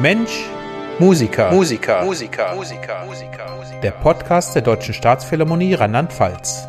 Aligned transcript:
Mensch, 0.00 0.46
Musiker. 0.98 1.52
Musiker. 1.52 2.02
Musiker. 2.06 2.54
Musiker. 2.54 3.04
Musiker. 3.04 3.80
Der 3.82 3.90
Podcast 3.90 4.54
der 4.54 4.62
Deutschen 4.62 4.94
Staatsphilharmonie 4.94 5.74
Rheinland-Pfalz. 5.74 6.66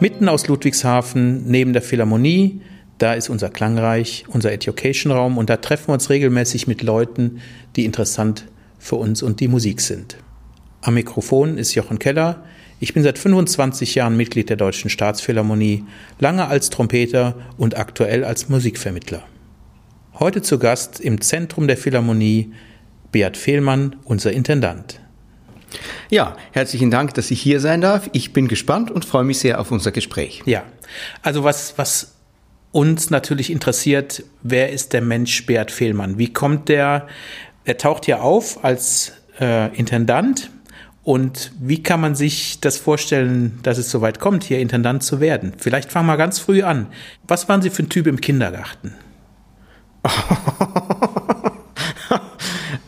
Mitten 0.00 0.28
aus 0.28 0.48
Ludwigshafen, 0.48 1.46
neben 1.46 1.72
der 1.72 1.82
Philharmonie, 1.82 2.62
da 2.98 3.14
ist 3.14 3.28
unser 3.28 3.48
Klangreich, 3.48 4.24
unser 4.26 4.50
Education-Raum 4.50 5.38
und 5.38 5.50
da 5.50 5.58
treffen 5.58 5.86
wir 5.86 5.92
uns 5.92 6.10
regelmäßig 6.10 6.66
mit 6.66 6.82
Leuten, 6.82 7.40
die 7.76 7.84
interessant 7.84 8.48
für 8.80 8.96
uns 8.96 9.22
und 9.22 9.38
die 9.38 9.46
Musik 9.46 9.80
sind. 9.80 10.16
Am 10.80 10.94
Mikrofon 10.94 11.58
ist 11.58 11.76
Jochen 11.76 12.00
Keller. 12.00 12.42
Ich 12.80 12.92
bin 12.92 13.04
seit 13.04 13.18
25 13.20 13.94
Jahren 13.94 14.16
Mitglied 14.16 14.50
der 14.50 14.56
Deutschen 14.56 14.90
Staatsphilharmonie, 14.90 15.84
lange 16.18 16.48
als 16.48 16.70
Trompeter 16.70 17.36
und 17.56 17.78
aktuell 17.78 18.24
als 18.24 18.48
Musikvermittler. 18.48 19.22
Heute 20.18 20.40
zu 20.40 20.58
Gast 20.58 20.98
im 20.98 21.20
Zentrum 21.20 21.66
der 21.66 21.76
Philharmonie 21.76 22.50
Beat 23.12 23.36
Fehlmann, 23.36 23.96
unser 24.04 24.32
Intendant. 24.32 24.98
Ja, 26.08 26.38
herzlichen 26.52 26.90
Dank, 26.90 27.12
dass 27.12 27.30
ich 27.30 27.42
hier 27.42 27.60
sein 27.60 27.82
darf. 27.82 28.08
Ich 28.12 28.32
bin 28.32 28.48
gespannt 28.48 28.90
und 28.90 29.04
freue 29.04 29.24
mich 29.24 29.40
sehr 29.40 29.60
auf 29.60 29.70
unser 29.70 29.92
Gespräch. 29.92 30.42
Ja, 30.46 30.62
also 31.20 31.44
was, 31.44 31.76
was 31.76 32.14
uns 32.72 33.10
natürlich 33.10 33.50
interessiert, 33.50 34.24
wer 34.42 34.72
ist 34.72 34.94
der 34.94 35.02
Mensch 35.02 35.44
Beat 35.44 35.70
Fehlmann? 35.70 36.16
Wie 36.16 36.32
kommt 36.32 36.70
der, 36.70 37.08
er 37.66 37.76
taucht 37.76 38.06
hier 38.06 38.22
auf 38.22 38.64
als 38.64 39.12
äh, 39.38 39.76
Intendant 39.76 40.48
und 41.02 41.52
wie 41.60 41.82
kann 41.82 42.00
man 42.00 42.14
sich 42.14 42.58
das 42.60 42.78
vorstellen, 42.78 43.58
dass 43.62 43.76
es 43.76 43.90
soweit 43.90 44.18
kommt, 44.18 44.44
hier 44.44 44.60
Intendant 44.60 45.02
zu 45.02 45.20
werden? 45.20 45.52
Vielleicht 45.58 45.92
fangen 45.92 46.06
wir 46.06 46.16
ganz 46.16 46.38
früh 46.38 46.62
an. 46.62 46.86
Was 47.28 47.50
waren 47.50 47.60
Sie 47.60 47.68
für 47.68 47.82
ein 47.82 47.90
Typ 47.90 48.06
im 48.06 48.18
Kindergarten? 48.18 48.94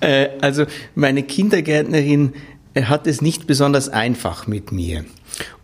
Äh, 0.01 0.29
also 0.41 0.65
meine 0.95 1.25
Kindergärtnerin 1.25 2.33
äh, 2.75 2.85
hat 2.85 3.09
es 3.09 3.21
nicht 3.21 3.49
besonders 3.49 3.89
einfach 3.89 4.47
mit 4.47 4.71
mir. 4.71 5.05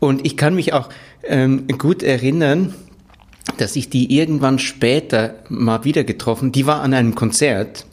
Und 0.00 0.27
ich 0.27 0.36
kann 0.36 0.55
mich 0.55 0.72
auch 0.72 0.88
ähm, 1.22 1.66
gut 1.78 2.02
erinnern, 2.02 2.75
dass 3.58 3.77
ich 3.77 3.91
die 3.91 4.16
irgendwann 4.16 4.58
später 4.58 5.36
mal 5.48 5.84
wieder 5.84 6.05
getroffen, 6.05 6.52
die 6.52 6.66
war 6.66 6.80
an 6.80 6.94
einem 6.94 7.14
Konzert, 7.14 7.86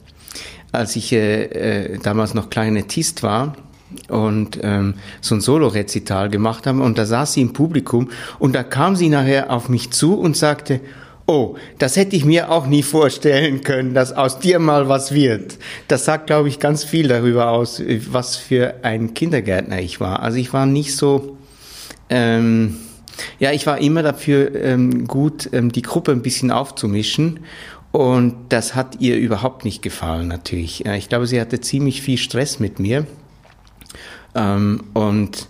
als 0.72 0.96
ich 0.96 1.12
äh, 1.12 1.44
äh, 1.44 1.98
damals 1.98 2.34
noch 2.34 2.50
Klarinettist 2.50 3.22
war 3.22 3.56
und 4.08 4.58
ähm, 4.62 4.94
so 5.20 5.34
ein 5.34 5.40
Solo-Rezital 5.40 6.30
gemacht 6.30 6.66
haben 6.66 6.80
und 6.80 6.96
da 6.96 7.04
saß 7.04 7.34
sie 7.34 7.42
im 7.42 7.52
Publikum 7.52 8.10
und 8.38 8.54
da 8.54 8.62
kam 8.62 8.96
sie 8.96 9.10
nachher 9.10 9.50
auf 9.50 9.68
mich 9.68 9.90
zu 9.90 10.18
und 10.18 10.36
sagte, 10.36 10.80
Oh, 11.34 11.56
das 11.78 11.96
hätte 11.96 12.14
ich 12.14 12.26
mir 12.26 12.50
auch 12.50 12.66
nie 12.66 12.82
vorstellen 12.82 13.62
können, 13.62 13.94
dass 13.94 14.12
aus 14.12 14.38
dir 14.38 14.58
mal 14.58 14.90
was 14.90 15.14
wird. 15.14 15.56
Das 15.88 16.04
sagt, 16.04 16.26
glaube 16.26 16.50
ich, 16.50 16.58
ganz 16.58 16.84
viel 16.84 17.08
darüber 17.08 17.52
aus, 17.52 17.82
was 18.10 18.36
für 18.36 18.74
ein 18.82 19.14
Kindergärtner 19.14 19.80
ich 19.80 19.98
war. 19.98 20.20
Also 20.20 20.36
ich 20.36 20.52
war 20.52 20.66
nicht 20.66 20.94
so, 20.94 21.38
ähm, 22.10 22.76
ja, 23.38 23.50
ich 23.50 23.66
war 23.66 23.78
immer 23.78 24.02
dafür 24.02 24.54
ähm, 24.62 25.06
gut, 25.06 25.48
ähm, 25.54 25.72
die 25.72 25.80
Gruppe 25.80 26.12
ein 26.12 26.20
bisschen 26.20 26.50
aufzumischen. 26.50 27.40
Und 27.92 28.34
das 28.50 28.74
hat 28.74 29.00
ihr 29.00 29.16
überhaupt 29.16 29.64
nicht 29.64 29.80
gefallen, 29.80 30.28
natürlich. 30.28 30.84
Ich 30.84 31.08
glaube, 31.08 31.26
sie 31.26 31.40
hatte 31.40 31.62
ziemlich 31.62 32.02
viel 32.02 32.18
Stress 32.18 32.60
mit 32.60 32.78
mir. 32.78 33.06
Ähm, 34.34 34.82
und 34.92 35.48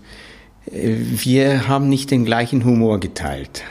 äh, 0.71 0.95
wir 0.95 1.67
haben 1.67 1.89
nicht 1.89 2.13
den 2.13 2.25
gleichen 2.25 2.65
Humor 2.65 3.01
geteilt. 3.01 3.65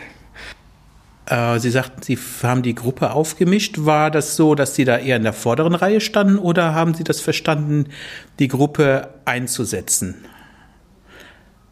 Äh, 1.31 1.59
Sie 1.59 1.71
sagten, 1.71 2.03
Sie 2.03 2.19
haben 2.43 2.61
die 2.61 2.75
Gruppe 2.75 3.11
aufgemischt. 3.11 3.77
War 3.79 4.11
das 4.11 4.35
so, 4.35 4.53
dass 4.53 4.75
Sie 4.75 4.83
da 4.83 4.97
eher 4.97 5.15
in 5.15 5.23
der 5.23 5.33
vorderen 5.33 5.73
Reihe 5.73 6.01
standen 6.01 6.37
oder 6.37 6.75
haben 6.75 6.93
Sie 6.93 7.05
das 7.05 7.21
verstanden, 7.21 7.85
die 8.37 8.49
Gruppe 8.49 9.09
einzusetzen? 9.25 10.25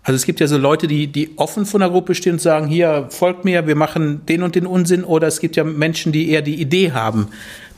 Also 0.01 0.15
es 0.15 0.25
gibt 0.25 0.39
ja 0.39 0.47
so 0.47 0.57
Leute, 0.57 0.87
die, 0.87 1.07
die 1.07 1.37
offen 1.37 1.65
von 1.65 1.81
der 1.81 1.89
Gruppe 1.89 2.15
stehen 2.15 2.33
und 2.33 2.41
sagen, 2.41 2.67
hier, 2.67 3.07
folgt 3.09 3.43
mir, 3.43 3.67
wir 3.67 3.75
machen 3.75 4.25
den 4.25 4.43
und 4.43 4.55
den 4.55 4.65
Unsinn. 4.65 5.03
Oder 5.03 5.27
es 5.27 5.41
gibt 5.41 5.57
ja 5.57 5.65
Menschen, 5.65 6.13
die 6.13 6.29
eher 6.29 6.41
die 6.41 6.59
Idee 6.59 6.93
haben, 6.93 7.27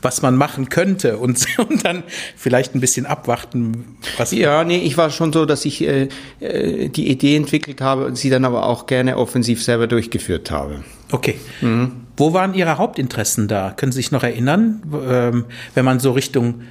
was 0.02 0.22
man 0.22 0.36
machen 0.36 0.70
könnte 0.70 1.18
und, 1.20 1.46
und 1.58 1.86
dann 1.86 2.04
vielleicht 2.36 2.76
ein 2.76 2.82
bisschen 2.82 3.06
abwarten. 3.06 3.98
Was 4.18 4.32
ja, 4.32 4.64
nee, 4.64 4.80
ich 4.80 4.98
war 4.98 5.10
schon 5.10 5.34
so, 5.34 5.46
dass 5.46 5.66
ich 5.66 5.82
äh, 5.88 6.10
äh, 6.40 6.90
die 6.90 7.10
Idee 7.10 7.36
entwickelt 7.36 7.82
habe 7.82 8.06
und 8.06 8.18
sie 8.18 8.30
dann 8.30 8.46
aber 8.46 8.66
auch 8.66 8.86
gerne 8.86 9.18
offensiv 9.18 9.64
selber 9.64 9.88
durchgeführt 9.88 10.52
habe. 10.52 10.84
Okay. 11.12 11.40
Mhm. 11.62 11.92
Wo 12.18 12.34
waren 12.34 12.54
Ihre 12.54 12.78
Hauptinteressen 12.78 13.48
da? 13.48 13.72
Können 13.72 13.92
Sie 13.92 13.98
sich 13.98 14.12
noch 14.12 14.24
erinnern, 14.24 14.82
ähm, 15.08 15.46
wenn 15.74 15.86
man 15.86 16.00
so 16.00 16.12
Richtung, 16.12 16.62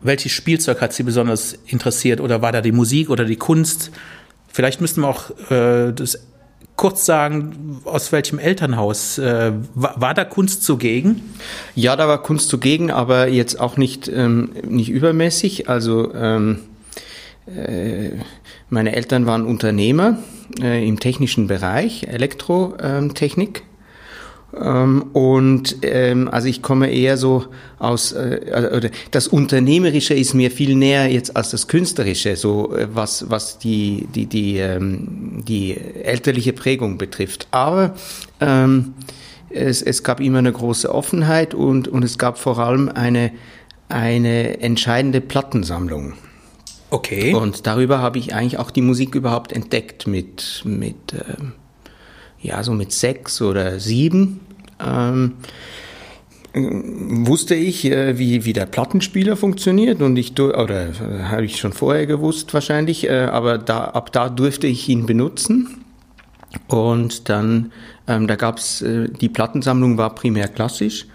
welches 0.00 0.32
Spielzeug 0.32 0.80
hat 0.80 0.92
Sie 0.92 1.02
besonders 1.02 1.58
interessiert 1.66 2.20
oder 2.20 2.42
war 2.42 2.52
da 2.52 2.60
die 2.60 2.72
Musik 2.72 3.10
oder 3.10 3.24
die 3.24 3.36
Kunst? 3.36 3.90
Vielleicht 4.52 4.80
müssten 4.80 5.00
wir 5.02 5.08
auch 5.08 5.30
äh, 5.50 5.92
das 5.92 6.20
kurz 6.76 7.06
sagen, 7.06 7.80
aus 7.84 8.12
welchem 8.12 8.38
Elternhaus 8.38 9.18
äh, 9.18 9.52
war, 9.74 10.00
war, 10.00 10.14
da 10.14 10.24
Kunst 10.24 10.64
zugegen? 10.64 11.34
Ja, 11.74 11.96
da 11.96 12.08
war 12.08 12.22
Kunst 12.22 12.48
zugegen, 12.48 12.90
aber 12.90 13.28
jetzt 13.28 13.60
auch 13.60 13.76
nicht, 13.76 14.08
ähm, 14.08 14.50
nicht 14.66 14.90
übermäßig. 14.90 15.68
Also 15.68 16.12
ähm, 16.14 16.60
äh, 17.46 18.10
meine 18.68 18.96
Eltern 18.96 19.26
waren 19.26 19.44
Unternehmer 19.44 20.18
äh, 20.60 20.86
im 20.86 20.98
technischen 20.98 21.46
Bereich, 21.46 22.04
Elektrotechnik. 22.08 23.62
Ähm, 24.60 25.02
und 25.12 25.78
ähm, 25.82 26.28
also 26.30 26.48
ich 26.48 26.62
komme 26.62 26.90
eher 26.90 27.16
so 27.16 27.46
aus, 27.78 28.12
äh, 28.12 28.70
oder 28.76 28.90
das 29.10 29.26
Unternehmerische 29.26 30.14
ist 30.14 30.34
mir 30.34 30.50
viel 30.50 30.76
näher 30.76 31.10
jetzt 31.10 31.36
als 31.36 31.50
das 31.50 31.66
Künstlerische, 31.66 32.36
so 32.36 32.74
äh, 32.74 32.88
was, 32.92 33.30
was 33.30 33.58
die, 33.58 34.06
die, 34.14 34.26
die, 34.26 34.58
ähm, 34.58 35.42
die 35.46 35.76
elterliche 35.76 36.52
Prägung 36.52 36.98
betrifft. 36.98 37.48
Aber 37.50 37.94
ähm, 38.40 38.94
es, 39.50 39.82
es 39.82 40.02
gab 40.02 40.20
immer 40.20 40.38
eine 40.38 40.52
große 40.52 40.92
Offenheit 40.92 41.54
und, 41.54 41.88
und 41.88 42.04
es 42.04 42.18
gab 42.18 42.38
vor 42.38 42.58
allem 42.58 42.88
eine, 42.88 43.32
eine 43.88 44.60
entscheidende 44.60 45.20
Plattensammlung. 45.20 46.14
Okay. 46.90 47.34
Und 47.34 47.66
darüber 47.66 47.98
habe 47.98 48.18
ich 48.18 48.34
eigentlich 48.34 48.58
auch 48.58 48.70
die 48.70 48.82
Musik 48.82 49.16
überhaupt 49.16 49.52
entdeckt 49.52 50.06
mit, 50.06 50.62
mit 50.64 51.12
ähm, 51.12 51.52
ja, 52.40 52.62
so 52.62 52.72
mit 52.72 52.92
sechs 52.92 53.40
oder 53.40 53.80
sieben 53.80 54.40
ähm, 54.84 55.32
wusste 56.54 57.54
ich, 57.54 57.84
äh, 57.84 58.18
wie, 58.18 58.44
wie 58.44 58.52
der 58.52 58.66
Plattenspieler 58.66 59.36
funktioniert 59.36 60.00
und 60.02 60.16
ich 60.16 60.38
oder 60.38 60.88
äh, 60.88 61.22
habe 61.24 61.44
ich 61.44 61.58
schon 61.58 61.72
vorher 61.72 62.06
gewusst 62.06 62.54
wahrscheinlich, 62.54 63.08
äh, 63.08 63.24
aber 63.24 63.58
da, 63.58 63.84
ab 63.86 64.12
da 64.12 64.28
durfte 64.28 64.66
ich 64.66 64.88
ihn 64.88 65.06
benutzen. 65.06 65.80
Und 66.68 67.28
dann, 67.28 67.72
ähm, 68.06 68.28
da 68.28 68.36
gab's 68.36 68.82
äh, 68.82 69.08
die 69.08 69.28
Plattensammlung 69.28 69.98
war 69.98 70.14
primär 70.14 70.46
klassisch 70.46 71.06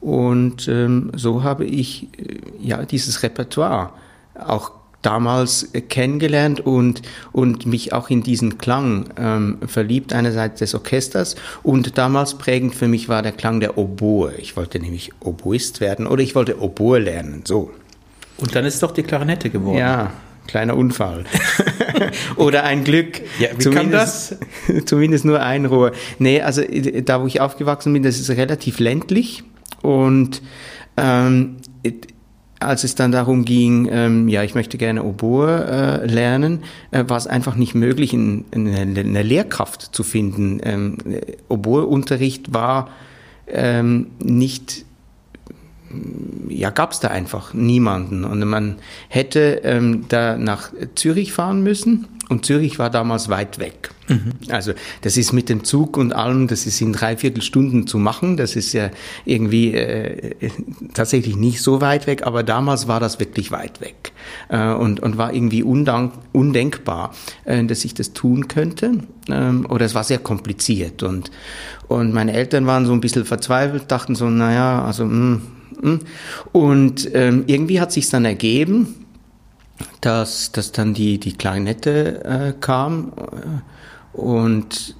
und 0.00 0.68
ähm, 0.68 1.10
so 1.14 1.42
habe 1.42 1.64
ich 1.64 2.08
äh, 2.18 2.38
ja 2.62 2.84
dieses 2.84 3.22
Repertoire 3.22 3.90
auch 4.34 4.72
damals 5.06 5.70
kennengelernt 5.88 6.60
und, 6.60 7.02
und 7.32 7.64
mich 7.64 7.92
auch 7.92 8.10
in 8.10 8.22
diesen 8.22 8.58
Klang 8.58 9.08
ähm, 9.16 9.58
verliebt, 9.66 10.12
einerseits 10.12 10.58
des 10.58 10.74
Orchesters 10.74 11.36
und 11.62 11.96
damals 11.96 12.34
prägend 12.34 12.74
für 12.74 12.88
mich 12.88 13.08
war 13.08 13.22
der 13.22 13.32
Klang 13.32 13.60
der 13.60 13.78
Oboe. 13.78 14.32
Ich 14.38 14.56
wollte 14.56 14.80
nämlich 14.80 15.12
Oboist 15.20 15.80
werden 15.80 16.08
oder 16.08 16.22
ich 16.22 16.34
wollte 16.34 16.60
Oboe 16.60 16.98
lernen, 16.98 17.42
so. 17.44 17.70
Und 18.38 18.54
dann 18.54 18.64
ist 18.64 18.82
doch 18.82 18.90
die 18.90 19.04
Klarinette 19.04 19.48
geworden. 19.48 19.78
Ja, 19.78 20.12
kleiner 20.46 20.76
Unfall. 20.76 21.24
Oder 22.36 22.64
ein 22.64 22.84
Glück. 22.84 23.22
Ja, 23.38 23.48
wie 23.54 23.58
zumindest, 23.58 24.36
kann 24.66 24.76
das? 24.76 24.84
Zumindest 24.84 25.24
nur 25.24 25.40
ein 25.40 25.64
Rohr. 25.64 25.92
Nee, 26.18 26.42
also 26.42 26.62
da, 27.04 27.22
wo 27.22 27.26
ich 27.26 27.40
aufgewachsen 27.40 27.94
bin, 27.94 28.02
das 28.02 28.20
ist 28.20 28.28
relativ 28.28 28.78
ländlich 28.78 29.42
und 29.80 30.42
ähm, 30.98 31.56
als 32.60 32.84
es 32.84 32.94
dann 32.94 33.12
darum 33.12 33.44
ging, 33.44 33.88
ähm, 33.90 34.28
ja, 34.28 34.42
ich 34.42 34.54
möchte 34.54 34.78
gerne 34.78 35.04
Oboe 35.04 35.46
äh, 35.46 36.06
lernen, 36.06 36.62
äh, 36.90 37.04
war 37.06 37.18
es 37.18 37.26
einfach 37.26 37.54
nicht 37.54 37.74
möglich, 37.74 38.14
in, 38.14 38.46
in 38.50 38.68
eine, 38.68 39.00
eine, 39.00 39.22
Lehrkraft 39.22 39.94
zu 39.94 40.02
finden. 40.02 40.60
Ähm, 40.62 40.96
Oboe-Unterricht 41.48 42.54
war 42.54 42.88
ähm, 43.46 44.06
nicht, 44.18 44.85
ja, 46.48 46.70
gab 46.70 46.92
es 46.92 47.00
da 47.00 47.08
einfach 47.08 47.54
niemanden. 47.54 48.24
Und 48.24 48.44
man 48.44 48.76
hätte 49.08 49.60
ähm, 49.64 50.06
da 50.08 50.36
nach 50.36 50.72
Zürich 50.94 51.32
fahren 51.32 51.62
müssen 51.62 52.06
und 52.28 52.44
Zürich 52.44 52.78
war 52.78 52.90
damals 52.90 53.28
weit 53.28 53.58
weg. 53.60 53.90
Mhm. 54.08 54.32
Also 54.48 54.72
das 55.02 55.16
ist 55.16 55.32
mit 55.32 55.48
dem 55.48 55.64
Zug 55.64 55.96
und 55.96 56.12
allem, 56.12 56.48
das 56.48 56.66
ist 56.66 56.80
in 56.80 56.92
dreiviertel 56.92 57.42
Stunden 57.42 57.86
zu 57.86 57.98
machen. 57.98 58.36
Das 58.36 58.56
ist 58.56 58.72
ja 58.72 58.90
irgendwie 59.24 59.74
äh, 59.74 60.50
tatsächlich 60.92 61.36
nicht 61.36 61.62
so 61.62 61.80
weit 61.80 62.06
weg, 62.06 62.26
aber 62.26 62.42
damals 62.42 62.88
war 62.88 62.98
das 62.98 63.20
wirklich 63.20 63.52
weit 63.52 63.80
weg 63.80 64.12
äh, 64.48 64.72
und, 64.72 65.00
und 65.00 65.18
war 65.18 65.32
irgendwie 65.32 65.62
undank, 65.62 66.14
undenkbar, 66.32 67.14
äh, 67.44 67.64
dass 67.64 67.84
ich 67.84 67.94
das 67.94 68.12
tun 68.12 68.48
könnte. 68.48 68.92
Ähm, 69.28 69.66
oder 69.68 69.86
es 69.86 69.94
war 69.94 70.04
sehr 70.04 70.18
kompliziert 70.18 71.02
und, 71.02 71.30
und 71.86 72.12
meine 72.12 72.32
Eltern 72.32 72.66
waren 72.66 72.86
so 72.86 72.92
ein 72.92 73.00
bisschen 73.00 73.24
verzweifelt, 73.24 73.90
dachten 73.90 74.14
so, 74.14 74.28
naja, 74.30 74.84
also 74.84 75.04
mh, 75.04 75.36
Hm? 75.36 75.55
Und 76.52 77.14
ähm, 77.14 77.44
irgendwie 77.46 77.80
hat 77.80 77.92
sich 77.92 78.08
dann 78.08 78.24
ergeben, 78.24 79.06
dass, 80.00 80.52
dass 80.52 80.72
dann 80.72 80.94
die, 80.94 81.18
die 81.18 81.32
Klarinette 81.32 82.24
äh, 82.24 82.52
kam 82.60 83.12
äh, 83.16 84.18
und 84.18 84.96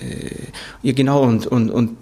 äh, 0.00 0.46
ja 0.82 0.92
genau 0.92 1.22
und, 1.22 1.46
und, 1.46 1.70
und 1.70 1.96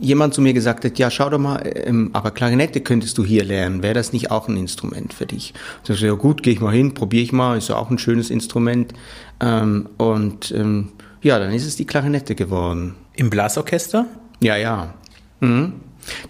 jemand 0.00 0.34
zu 0.34 0.40
mir 0.40 0.52
gesagt 0.52 0.84
hat, 0.84 0.98
ja, 0.98 1.10
schau 1.10 1.28
doch 1.28 1.38
mal, 1.38 1.60
ähm, 1.64 2.10
aber 2.12 2.30
Klarinette 2.30 2.80
könntest 2.80 3.18
du 3.18 3.24
hier 3.24 3.44
lernen, 3.44 3.82
wäre 3.82 3.94
das 3.94 4.12
nicht 4.12 4.30
auch 4.30 4.48
ein 4.48 4.56
Instrument 4.56 5.12
für 5.12 5.26
dich? 5.26 5.52
Da 5.84 5.94
ich, 5.94 6.00
ja 6.00 6.14
gut, 6.14 6.42
gehe 6.42 6.54
ich 6.54 6.60
mal 6.60 6.72
hin, 6.72 6.94
probiere 6.94 7.22
ich 7.22 7.32
mal, 7.32 7.58
ist 7.58 7.68
ja 7.68 7.76
auch 7.76 7.90
ein 7.90 7.98
schönes 7.98 8.30
Instrument. 8.30 8.94
Ähm, 9.40 9.88
und 9.98 10.50
ähm, 10.52 10.92
ja, 11.22 11.38
dann 11.38 11.52
ist 11.52 11.66
es 11.66 11.76
die 11.76 11.84
Klarinette 11.84 12.34
geworden. 12.34 12.94
Im 13.14 13.30
Blasorchester? 13.30 14.06
Ja, 14.40 14.56
ja. 14.56 14.94
Mhm. 15.40 15.74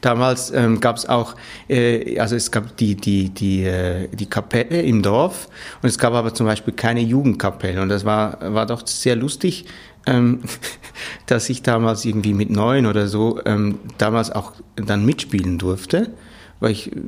Damals 0.00 0.50
ähm, 0.50 0.80
gab 0.80 0.96
es 0.96 1.08
auch, 1.08 1.34
äh, 1.68 2.18
also 2.18 2.36
es 2.36 2.50
gab 2.50 2.76
die, 2.76 2.94
die, 2.94 3.30
die, 3.30 3.64
äh, 3.64 4.08
die 4.08 4.26
Kapelle 4.26 4.82
im 4.82 5.02
Dorf 5.02 5.48
und 5.82 5.88
es 5.88 5.98
gab 5.98 6.14
aber 6.14 6.34
zum 6.34 6.46
Beispiel 6.46 6.74
keine 6.74 7.00
Jugendkapelle 7.00 7.80
und 7.80 7.88
das 7.88 8.04
war, 8.04 8.38
war 8.54 8.66
doch 8.66 8.86
sehr 8.86 9.16
lustig, 9.16 9.66
ähm, 10.06 10.40
dass 11.26 11.48
ich 11.48 11.62
damals 11.62 12.04
irgendwie 12.04 12.34
mit 12.34 12.50
neun 12.50 12.86
oder 12.86 13.08
so 13.08 13.40
ähm, 13.44 13.78
damals 13.98 14.30
auch 14.30 14.52
dann 14.76 15.04
mitspielen 15.04 15.58
durfte, 15.58 16.12
weil 16.60 16.72
ich, 16.72 16.92
äh, 16.92 16.98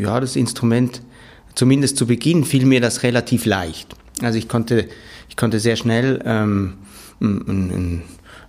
ja, 0.00 0.20
das 0.20 0.36
Instrument, 0.36 1.02
zumindest 1.54 1.96
zu 1.96 2.06
Beginn 2.06 2.44
fiel 2.44 2.66
mir 2.66 2.80
das 2.80 3.02
relativ 3.02 3.46
leicht. 3.46 3.94
Also 4.22 4.38
ich 4.38 4.48
konnte, 4.48 4.88
ich 5.28 5.36
konnte 5.36 5.60
sehr 5.60 5.76
schnell 5.76 6.20
ähm, 6.24 6.74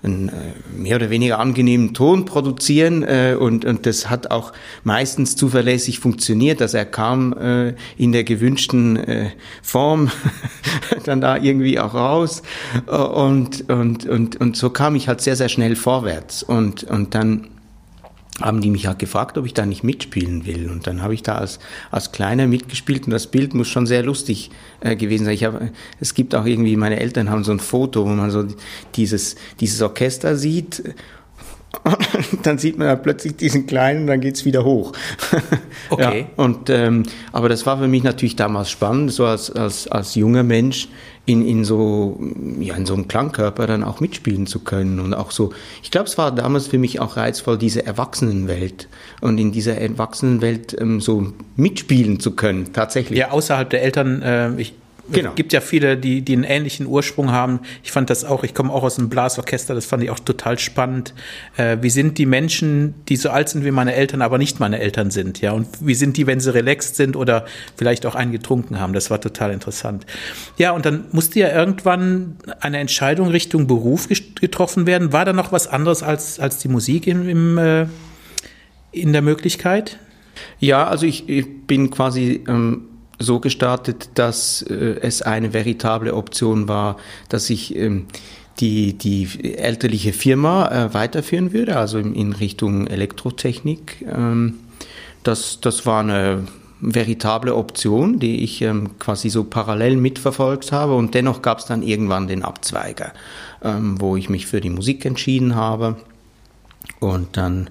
einen 0.02 0.30
äh, 0.30 0.32
mehr 0.76 0.96
oder 0.96 1.10
weniger 1.10 1.40
angenehmen 1.40 1.94
Ton 1.94 2.26
produzieren 2.26 3.04
äh, 3.04 3.36
und, 3.38 3.66
und 3.66 3.86
das 3.86 4.10
hat 4.10 4.32
auch 4.32 4.54
meistens 4.84 5.36
zuverlässig 5.36 6.00
funktioniert, 6.00 6.62
dass 6.62 6.74
er 6.74 6.86
kam 6.86 7.34
äh, 7.34 7.74
in 7.98 8.12
der 8.12 8.24
gewünschten 8.24 8.98
äh, 8.98 9.30
Form 9.62 10.10
dann 11.04 11.22
da 11.22 11.38
irgendwie 11.38 11.80
auch 11.80 11.94
raus. 11.94 12.44
Und, 12.88 13.70
und, 13.70 14.06
und, 14.06 14.36
und 14.38 14.56
so 14.56 14.70
kam 14.70 14.96
ich 14.96 15.08
halt 15.08 15.22
sehr, 15.22 15.36
sehr 15.36 15.50
schnell 15.50 15.76
vorwärts. 15.76 16.44
Und, 16.44 16.84
und 16.84 17.16
dann 17.16 17.48
haben 18.42 18.62
die 18.62 18.70
mich 18.70 18.88
halt 18.88 19.00
gefragt, 19.00 19.38
ob 19.38 19.46
ich 19.46 19.54
da 19.54 19.66
nicht 19.66 19.84
mitspielen 19.84 20.46
will. 20.46 20.70
Und 20.70 20.88
dann 20.88 21.02
habe 21.02 21.14
ich 21.14 21.24
da 21.24 21.36
als, 21.36 21.60
als 21.92 22.12
Kleiner 22.12 22.48
mitgespielt 22.48 23.06
und 23.06 23.12
das 23.12 23.28
Bild 23.28 23.54
muss 23.54 23.68
schon 23.68 23.86
sehr 23.86 24.04
lustig 24.04 24.52
äh, 24.82 24.96
gewesen 24.96 25.26
sein. 25.26 25.34
Ich 25.34 25.44
hab, 25.44 25.62
es 26.00 26.14
gibt 26.14 26.36
auch 26.36 26.46
irgendwie, 26.46 26.76
meine 26.76 27.00
Eltern 27.00 27.30
haben 27.30 27.44
so 27.44 27.52
ein 27.52 27.60
Foto, 27.60 28.06
wo 28.06 28.10
man 28.10 28.32
so 28.32 28.46
dieses, 28.96 29.36
dieses 29.60 29.82
Orchester 29.82 30.36
sieht 30.36 30.84
dann 32.44 32.58
sieht 32.58 32.78
man 32.78 32.88
ja 32.88 32.96
plötzlich 32.96 33.36
diesen 33.36 33.68
kleinen 33.68 34.02
und 34.02 34.08
dann 34.08 34.22
geht's 34.22 34.46
wieder 34.46 34.64
hoch. 34.64 34.94
Okay. 35.92 36.20
Ja, 36.20 36.44
und, 36.44 36.70
ähm, 36.70 37.04
aber 37.32 37.50
das 37.50 37.66
war 37.66 37.80
für 37.80 37.88
mich 37.88 38.04
natürlich 38.04 38.36
damals 38.36 38.70
spannend, 38.70 39.12
so 39.12 39.26
als, 39.26 39.50
als, 39.50 39.88
als 39.88 40.14
junger 40.14 40.44
Mensch 40.44 40.88
in, 41.26 41.44
in, 41.46 41.64
so, 41.64 42.20
ja, 42.60 42.76
in 42.76 42.86
so 42.86 42.94
einem 42.94 43.08
Klangkörper 43.08 43.66
dann 43.66 43.84
auch 43.84 44.00
mitspielen 44.00 44.46
zu 44.46 44.60
können. 44.60 45.00
Und 45.00 45.16
auch 45.16 45.32
so, 45.32 45.52
ich 45.82 45.90
glaube, 45.90 46.08
es 46.08 46.18
war 46.18 46.34
damals 46.34 46.68
für 46.68 46.78
mich 46.78 47.00
auch 47.00 47.18
reizvoll, 47.18 47.58
diese 47.58 47.86
Erwachsenenwelt 47.86 48.88
und 49.22 49.40
in 49.40 49.52
dieser 49.52 49.78
Erwachsenenwelt 49.78 50.80
ähm, 50.80 51.02
so 51.02 51.34
mitspielen 51.56 52.20
zu 52.20 52.36
können, 52.36 52.72
tatsächlich. 52.72 53.18
Ja, 53.18 53.32
außerhalb 53.32 53.70
der 53.70 53.82
Eltern, 53.82 54.22
äh, 54.22 54.56
ich 54.58 54.74
Genau. 55.12 55.30
Es 55.30 55.36
gibt 55.36 55.54
ja 55.54 55.62
viele, 55.62 55.98
die, 55.98 56.22
die 56.22 56.34
einen 56.34 56.44
ähnlichen 56.44 56.86
Ursprung 56.86 57.32
haben. 57.32 57.62
Ich 57.84 57.92
fand 57.92 58.10
das 58.10 58.26
auch, 58.26 58.44
ich 58.44 58.54
komme 58.54 58.72
auch 58.72 58.84
aus 58.84 59.00
einem 59.00 59.10
Blasorchester, 59.10 59.74
das 59.74 59.86
fand 59.86 60.04
ich 60.04 60.10
auch 60.10 60.20
total 60.20 60.60
spannend. 60.60 61.14
Äh, 61.58 61.78
wie 61.82 61.90
sind 61.90 62.18
die 62.18 62.26
Menschen, 62.26 62.96
die 63.08 63.16
so 63.16 63.30
alt 63.30 63.50
sind 63.50 63.66
wie 63.66 63.72
meine 63.72 63.94
Eltern, 63.94 64.22
aber 64.22 64.38
nicht 64.38 64.60
meine 64.60 64.80
Eltern 64.80 65.12
sind, 65.12 65.42
ja? 65.42 65.52
Und 65.52 65.68
wie 65.82 65.96
sind 65.96 66.18
die, 66.18 66.28
wenn 66.28 66.40
sie 66.40 66.54
relaxed 66.54 66.96
sind 66.96 67.16
oder 67.16 67.46
vielleicht 67.76 68.06
auch 68.06 68.16
einen 68.16 68.32
getrunken 68.32 68.80
haben? 68.80 68.94
Das 68.94 69.10
war 69.10 69.20
total 69.20 69.52
interessant. 69.52 70.06
Ja, 70.58 70.72
und 70.72 70.86
dann 70.86 71.06
musste 71.12 71.40
ja 71.40 71.50
irgendwann 71.50 72.38
eine 72.60 72.78
Entscheidung 72.80 73.30
Richtung 73.30 73.68
Beruf 73.68 74.08
getroffen 74.08 74.86
werden. 74.86 75.14
War 75.14 75.26
da 75.26 75.34
noch 75.34 75.52
was 75.52 75.68
anderes 75.68 76.04
als, 76.04 76.40
als 76.40 76.58
die 76.60 76.68
Musik 76.68 77.08
im, 77.08 77.28
im, 77.28 77.58
äh, 77.58 77.86
in 78.92 79.14
der 79.14 79.22
Möglichkeit? 79.22 79.98
Ja, 80.60 80.88
also 80.88 81.06
ich, 81.06 81.28
ich 81.30 81.68
bin 81.68 81.90
quasi 81.90 82.44
ähm, 82.48 82.89
so 83.20 83.40
gestartet, 83.40 84.10
dass 84.16 84.62
äh, 84.62 84.98
es 85.02 85.22
eine 85.22 85.54
veritable 85.54 86.14
Option 86.14 86.68
war, 86.68 86.98
dass 87.28 87.50
ich 87.50 87.76
ähm, 87.76 88.08
die, 88.60 88.94
die 88.94 89.56
elterliche 89.58 90.14
Firma 90.14 90.68
äh, 90.68 90.94
weiterführen 90.94 91.54
würde, 91.54 91.78
also 91.78 91.98
in, 91.98 92.14
in 92.16 92.34
Richtung 92.34 92.88
Elektrotechnik. 92.88 94.06
Ähm, 94.08 94.56
das, 95.24 95.60
das 95.62 95.86
war 95.86 96.02
eine 96.02 96.48
veritable 96.82 97.56
Option, 97.56 98.20
die 98.20 98.44
ich 98.44 98.62
ähm, 98.62 98.98
quasi 99.00 99.30
so 99.30 99.44
parallel 99.44 99.98
mitverfolgt 99.98 100.72
habe 100.72 100.96
und 100.96 101.14
dennoch 101.14 101.42
gab 101.42 101.60
es 101.60 101.66
dann 101.66 101.84
irgendwann 101.84 102.28
den 102.28 102.44
Abzweiger, 102.44 103.14
ähm, 103.62 104.00
wo 104.00 104.16
ich 104.16 104.30
mich 104.30 104.48
für 104.48 104.62
die 104.62 104.70
Musik 104.70 105.06
entschieden 105.06 105.56
habe 105.56 105.98
und 107.00 107.36
dann 107.36 107.70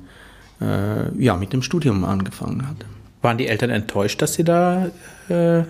äh, 0.61 1.17
ja 1.19 1.37
mit 1.37 1.53
dem 1.53 1.63
Studium 1.63 2.05
angefangen 2.05 2.69
hatte. 2.69 2.85
Waren 3.23 3.39
die 3.39 3.49
Eltern 3.49 3.71
enttäuscht, 3.71 4.23
dass 4.23 4.35
sie 4.35 4.45
da 4.45 4.91
äh, 5.29 5.63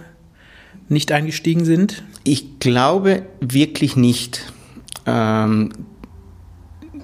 nicht 0.89 1.13
eingestiegen 1.13 1.65
sind? 1.65 2.03
Ich 2.25 2.59
glaube 2.59 3.23
wirklich 3.41 3.97
nicht. 3.97 4.53
Ähm, 5.07 5.71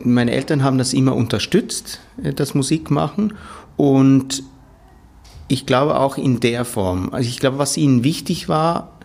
meine 0.02 0.32
Eltern 0.32 0.62
haben 0.62 0.79
das 0.79 0.93
immer 0.93 1.14
unterstützt, 1.14 2.00
äh, 2.23 2.32
das 2.32 2.55
Musikmachen. 2.55 3.35
Und 3.76 4.43
ich 5.49 5.67
glaube 5.67 5.99
auch 5.99 6.17
in 6.19 6.41
der 6.41 6.64
Form. 6.64 7.11
Also 7.12 7.29
ich 7.29 7.38
glaube, 7.38 7.58
was 7.58 7.76
ihnen 7.76 8.05
wichtig 8.05 8.49
war, 8.49 8.99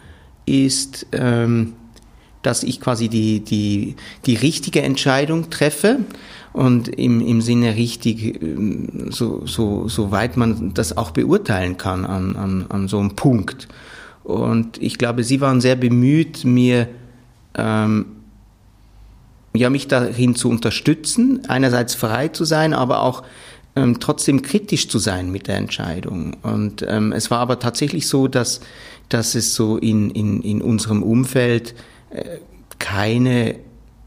ist, 0.45 1.07
ähm, 1.11 1.73
dass 2.41 2.63
ich 2.63 2.79
quasi 2.79 3.09
die, 3.09 3.41
die, 3.41 3.95
die 4.25 4.35
richtige 4.35 4.81
Entscheidung 4.81 5.49
treffe 5.49 5.99
und 6.53 6.87
im, 6.87 7.21
im 7.21 7.41
Sinne 7.41 7.75
richtig, 7.75 8.41
ähm, 8.41 9.11
so, 9.11 9.45
so, 9.45 9.87
so 9.87 10.11
weit 10.11 10.37
man 10.37 10.73
das 10.73 10.97
auch 10.97 11.11
beurteilen 11.11 11.77
kann 11.77 12.05
an, 12.05 12.35
an, 12.35 12.65
an 12.69 12.87
so 12.87 12.99
einem 12.99 13.15
Punkt. 13.15 13.67
Und 14.23 14.81
ich 14.81 14.97
glaube, 14.97 15.23
Sie 15.23 15.41
waren 15.41 15.61
sehr 15.61 15.75
bemüht, 15.75 16.45
mir 16.45 16.87
ähm, 17.55 18.05
ja, 19.55 19.69
mich 19.69 19.87
darin 19.87 20.35
zu 20.35 20.49
unterstützen, 20.49 21.41
einerseits 21.47 21.95
frei 21.95 22.27
zu 22.27 22.45
sein, 22.45 22.73
aber 22.73 23.01
auch 23.01 23.23
ähm, 23.75 23.99
trotzdem 23.99 24.41
kritisch 24.41 24.87
zu 24.89 24.99
sein 24.99 25.31
mit 25.31 25.47
der 25.47 25.57
Entscheidung. 25.57 26.37
Und 26.43 26.85
ähm, 26.87 27.11
es 27.11 27.31
war 27.31 27.39
aber 27.39 27.59
tatsächlich 27.59 28.07
so, 28.07 28.27
dass, 28.27 28.61
dass 29.09 29.35
es 29.35 29.55
so 29.55 29.77
in, 29.77 30.11
in, 30.11 30.41
in 30.41 30.61
unserem 30.61 31.03
Umfeld 31.03 31.73
äh, 32.11 32.37
keine 32.77 33.55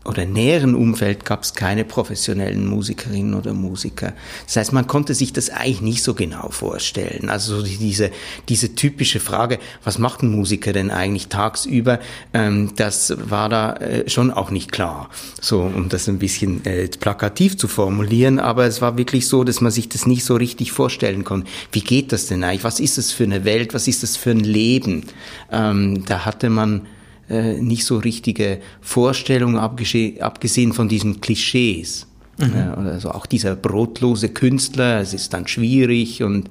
oder 0.05 0.27
näheren 0.27 0.75
Umfeld 0.75 1.25
gab 1.25 1.45
es 1.45 1.55
keine 1.55 1.85
professionellen 1.85 2.67
Musikerinnen 2.67 3.35
oder 3.35 3.55
Musiker. 3.55 4.15
Das 4.47 4.57
heißt, 4.57 4.73
man 4.73 4.87
konnte 4.87 5.15
sich 5.15 5.33
das 5.33 5.51
eigentlich 5.51 5.81
nicht 5.81 6.03
so 6.03 6.15
genau 6.15 6.51
vorstellen. 6.51 7.29
Also 7.29 7.63
diese, 7.63 8.11
diese 8.49 8.75
typische 8.75 9.21
Frage, 9.21 9.59
was 9.85 9.99
macht 9.99 10.23
ein 10.23 10.31
Musiker 10.31 10.73
denn 10.73 10.91
eigentlich 10.91 11.29
tagsüber, 11.29 12.01
ähm, 12.35 12.73
das 12.77 13.15
war 13.31 13.49
da 13.49 13.75
äh, 13.75 14.09
schon 14.09 14.31
auch 14.31 14.51
nicht 14.51 14.73
klar. 14.73 15.09
So, 15.41 15.61
um 15.61 15.89
das 15.89 16.09
ein 16.09 16.19
bisschen 16.19 16.65
äh, 16.65 16.89
plakativ 16.89 17.57
zu 17.57 17.69
formulieren, 17.69 18.39
aber 18.39 18.67
es 18.67 18.81
war 18.81 18.99
wirklich 18.99 19.29
so, 19.29 19.45
dass 19.45 19.61
man 19.61 19.71
sich 19.71 19.89
das 19.89 20.07
nicht 20.07 20.25
so 20.25 20.35
richtig 20.35 20.73
vorstellen 20.73 21.25
konnte. 21.25 21.49
Wie 21.71 21.81
geht 21.81 22.13
das 22.13 22.27
denn 22.27 22.43
eigentlich? 22.43 22.65
Was 22.65 22.81
ist 22.81 22.99
das 22.99 23.13
für 23.13 23.25
eine 23.25 23.45
Welt? 23.45 23.73
Was 23.75 23.87
ist 23.87 24.03
das 24.03 24.17
für 24.17 24.31
ein 24.31 24.41
Leben? 24.41 25.05
Ähm, 25.51 26.05
da 26.07 26.25
hatte 26.25 26.51
man 26.51 26.87
äh, 27.33 27.61
nicht 27.61 27.85
so 27.85 27.97
richtige 27.97 28.61
Vorstellungen, 28.81 29.57
abgesehen 29.57 30.73
von 30.73 30.89
diesen 30.89 31.21
Klischees. 31.21 32.07
Mhm. 32.39 32.87
also 32.87 33.11
auch 33.11 33.27
dieser 33.27 33.55
brotlose 33.57 34.31
Künstler, 34.31 35.01
es 35.01 35.13
ist 35.13 35.35
dann 35.35 35.47
schwierig 35.47 36.23
und 36.23 36.49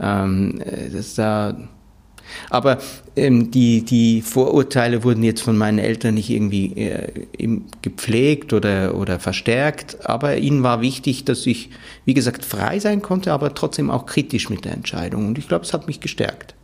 ähm, 0.00 0.60
das 0.92 1.14
da. 1.14 1.56
Aber 2.48 2.78
ähm, 3.16 3.50
die, 3.50 3.84
die 3.84 4.22
Vorurteile 4.22 5.02
wurden 5.02 5.22
jetzt 5.22 5.40
von 5.40 5.56
meinen 5.56 5.78
Eltern 5.78 6.14
nicht 6.14 6.30
irgendwie 6.30 6.76
äh, 6.76 7.26
gepflegt 7.82 8.52
oder, 8.52 8.94
oder 8.94 9.18
verstärkt, 9.18 9.98
aber 10.04 10.36
ihnen 10.36 10.62
war 10.62 10.80
wichtig, 10.80 11.24
dass 11.24 11.46
ich, 11.46 11.70
wie 12.04 12.14
gesagt, 12.14 12.44
frei 12.44 12.78
sein 12.78 13.02
konnte, 13.02 13.32
aber 13.32 13.54
trotzdem 13.54 13.90
auch 13.90 14.06
kritisch 14.06 14.48
mit 14.48 14.64
der 14.64 14.72
Entscheidung. 14.72 15.26
Und 15.26 15.38
ich 15.38 15.48
glaube, 15.48 15.64
es 15.64 15.72
hat 15.72 15.86
mich 15.86 16.00
gestärkt. 16.00 16.54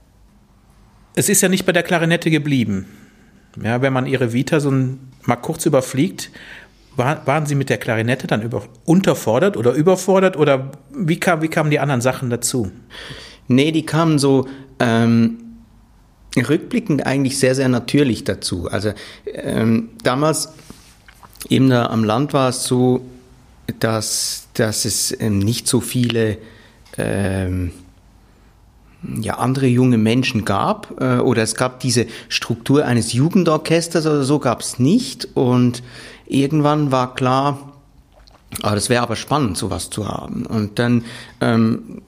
Es 1.14 1.28
ist 1.28 1.40
ja 1.40 1.48
nicht 1.48 1.66
bei 1.66 1.72
der 1.72 1.82
Klarinette 1.82 2.30
geblieben. 2.30 2.86
Ja, 3.62 3.82
wenn 3.82 3.92
man 3.92 4.06
ihre 4.06 4.32
Vita 4.32 4.60
so 4.60 4.70
ein, 4.70 5.12
mal 5.24 5.36
kurz 5.36 5.66
überfliegt, 5.66 6.30
war, 6.96 7.26
waren 7.26 7.46
sie 7.46 7.54
mit 7.54 7.70
der 7.70 7.78
Klarinette 7.78 8.26
dann 8.26 8.42
über, 8.42 8.62
unterfordert 8.84 9.56
oder 9.56 9.72
überfordert 9.72 10.36
oder 10.36 10.72
wie, 10.94 11.20
kam, 11.20 11.42
wie 11.42 11.48
kamen 11.48 11.70
die 11.70 11.78
anderen 11.78 12.00
Sachen 12.00 12.30
dazu? 12.30 12.70
Nee, 13.48 13.70
die 13.70 13.84
kamen 13.84 14.18
so 14.18 14.48
ähm, 14.80 15.38
rückblickend 16.36 17.06
eigentlich 17.06 17.38
sehr, 17.38 17.54
sehr 17.54 17.68
natürlich 17.68 18.24
dazu. 18.24 18.68
Also 18.70 18.92
ähm, 19.26 19.90
damals 20.02 20.52
eben 21.48 21.70
da 21.70 21.86
am 21.86 22.04
Land 22.04 22.32
war 22.32 22.48
es 22.48 22.64
so, 22.64 23.02
dass, 23.78 24.48
dass 24.54 24.84
es 24.84 25.18
ähm, 25.20 25.38
nicht 25.38 25.68
so 25.68 25.80
viele 25.80 26.38
ähm, 26.98 27.72
ja, 29.02 29.38
andere 29.38 29.66
junge 29.66 29.98
Menschen 29.98 30.44
gab 30.44 31.00
äh, 31.00 31.18
oder 31.18 31.42
es 31.42 31.54
gab 31.54 31.80
diese 31.80 32.06
Struktur 32.28 32.84
eines 32.84 33.12
Jugendorchesters 33.12 34.06
oder 34.06 34.24
so 34.24 34.38
gab 34.38 34.60
es 34.60 34.78
nicht 34.78 35.28
und 35.34 35.82
irgendwann 36.26 36.92
war 36.92 37.14
klar, 37.14 37.72
ah, 38.62 38.74
das 38.74 38.88
wäre 38.88 39.02
aber 39.02 39.16
spannend, 39.16 39.56
sowas 39.56 39.90
zu 39.90 40.08
haben. 40.08 40.46
Und 40.46 40.78
dann 40.78 41.04
ähm, 41.40 42.02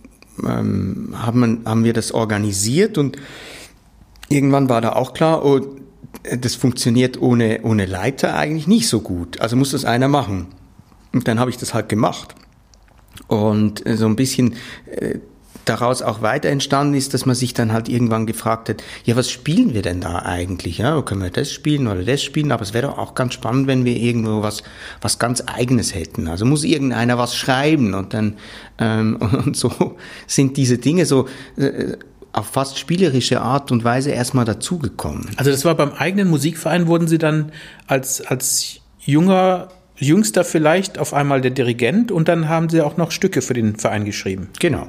ähm, 0.44 1.14
haben, 1.16 1.62
haben 1.64 1.84
wir 1.84 1.92
das 1.92 2.12
organisiert 2.12 2.98
und 2.98 3.16
irgendwann 4.28 4.68
war 4.68 4.80
da 4.80 4.92
auch 4.92 5.14
klar, 5.14 5.44
oh, 5.44 5.60
das 6.40 6.54
funktioniert 6.54 7.20
ohne, 7.20 7.60
ohne 7.62 7.86
Leiter 7.86 8.34
eigentlich 8.36 8.66
nicht 8.66 8.88
so 8.88 9.00
gut. 9.00 9.40
Also 9.40 9.56
muss 9.56 9.70
das 9.70 9.84
einer 9.84 10.08
machen. 10.08 10.46
Und 11.12 11.28
dann 11.28 11.38
habe 11.38 11.50
ich 11.50 11.56
das 11.56 11.74
halt 11.74 11.88
gemacht. 11.88 12.34
Und 13.28 13.82
so 13.86 14.06
ein 14.06 14.16
bisschen 14.16 14.54
äh, 14.86 15.18
daraus 15.64 16.02
auch 16.02 16.22
weiter 16.22 16.48
entstanden 16.48 16.94
ist, 16.94 17.14
dass 17.14 17.26
man 17.26 17.34
sich 17.34 17.54
dann 17.54 17.72
halt 17.72 17.88
irgendwann 17.88 18.26
gefragt 18.26 18.68
hat, 18.68 18.82
ja, 19.04 19.16
was 19.16 19.30
spielen 19.30 19.74
wir 19.74 19.82
denn 19.82 20.00
da 20.00 20.20
eigentlich? 20.20 20.78
Ja, 20.78 21.00
können 21.02 21.22
wir 21.22 21.30
das 21.30 21.52
spielen 21.52 21.86
oder 21.86 22.02
das 22.02 22.22
spielen? 22.22 22.52
Aber 22.52 22.62
es 22.62 22.72
wäre 22.72 22.88
doch 22.88 22.98
auch 22.98 23.14
ganz 23.14 23.34
spannend, 23.34 23.66
wenn 23.66 23.84
wir 23.84 23.96
irgendwo 23.96 24.42
was, 24.42 24.62
was 25.00 25.18
ganz 25.18 25.42
Eigenes 25.46 25.94
hätten. 25.94 26.28
Also 26.28 26.44
muss 26.44 26.64
irgendeiner 26.64 27.18
was 27.18 27.36
schreiben 27.36 27.94
und 27.94 28.14
dann, 28.14 28.34
ähm, 28.78 29.16
und 29.44 29.56
so 29.56 29.96
sind 30.26 30.56
diese 30.56 30.78
Dinge 30.78 31.06
so, 31.06 31.28
äh, 31.56 31.96
auf 32.32 32.46
fast 32.46 32.78
spielerische 32.78 33.40
Art 33.40 33.72
und 33.72 33.84
Weise 33.84 34.10
erstmal 34.10 34.44
dazugekommen. 34.44 35.28
Also 35.36 35.50
das 35.50 35.64
war 35.64 35.74
beim 35.74 35.92
eigenen 35.92 36.28
Musikverein, 36.28 36.86
wurden 36.86 37.08
Sie 37.08 37.18
dann 37.18 37.52
als, 37.86 38.20
als 38.20 38.80
junger, 39.00 39.68
jüngster 39.96 40.44
vielleicht 40.44 40.98
auf 40.98 41.14
einmal 41.14 41.40
der 41.40 41.50
Dirigent 41.50 42.12
und 42.12 42.28
dann 42.28 42.48
haben 42.48 42.68
Sie 42.68 42.82
auch 42.82 42.96
noch 42.96 43.10
Stücke 43.10 43.42
für 43.42 43.54
den 43.54 43.76
Verein 43.76 44.04
geschrieben. 44.04 44.48
Genau. 44.60 44.88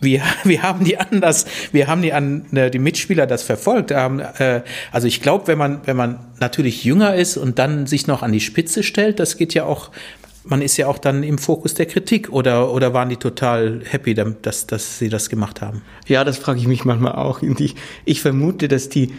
Wie, 0.00 0.20
wie 0.44 0.60
haben 0.60 0.84
die 0.84 0.98
anders, 0.98 1.46
wie 1.72 1.86
haben 1.86 2.02
die 2.02 2.12
an 2.12 2.46
äh, 2.54 2.70
die 2.70 2.78
Mitspieler 2.78 3.26
das 3.26 3.42
verfolgt? 3.42 3.90
Äh, 3.90 4.62
also 4.92 5.06
ich 5.06 5.22
glaube, 5.22 5.46
wenn 5.46 5.58
man, 5.58 5.80
wenn 5.84 5.96
man 5.96 6.18
natürlich 6.38 6.84
jünger 6.84 7.14
ist 7.14 7.36
und 7.36 7.58
dann 7.58 7.86
sich 7.86 8.06
noch 8.06 8.22
an 8.22 8.32
die 8.32 8.40
Spitze 8.40 8.82
stellt, 8.82 9.20
das 9.20 9.36
geht 9.36 9.54
ja 9.54 9.64
auch, 9.64 9.90
man 10.44 10.62
ist 10.62 10.76
ja 10.76 10.86
auch 10.86 10.98
dann 10.98 11.22
im 11.22 11.38
Fokus 11.38 11.74
der 11.74 11.86
Kritik 11.86 12.30
oder, 12.30 12.72
oder 12.72 12.94
waren 12.94 13.08
die 13.08 13.16
total 13.16 13.82
happy, 13.84 14.14
dass, 14.14 14.66
dass 14.66 14.98
sie 14.98 15.08
das 15.08 15.28
gemacht 15.28 15.60
haben? 15.60 15.82
Ja, 16.06 16.24
das 16.24 16.38
frage 16.38 16.60
ich 16.60 16.66
mich 16.66 16.84
manchmal 16.84 17.12
auch. 17.12 17.42
Ich, 17.42 17.74
ich 18.04 18.20
vermute, 18.20 18.68
dass 18.68 18.88
die, 18.88 19.12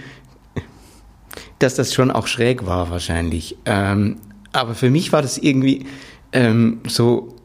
dass 1.60 1.76
das 1.76 1.94
schon 1.94 2.12
auch 2.12 2.28
schräg 2.28 2.66
war 2.66 2.90
wahrscheinlich. 2.90 3.58
Ähm, 3.66 4.18
aber 4.54 4.74
für 4.74 4.90
mich 4.90 5.12
war 5.12 5.22
das 5.22 5.38
irgendwie 5.38 5.86
ähm, 6.32 6.80
so 6.88 7.37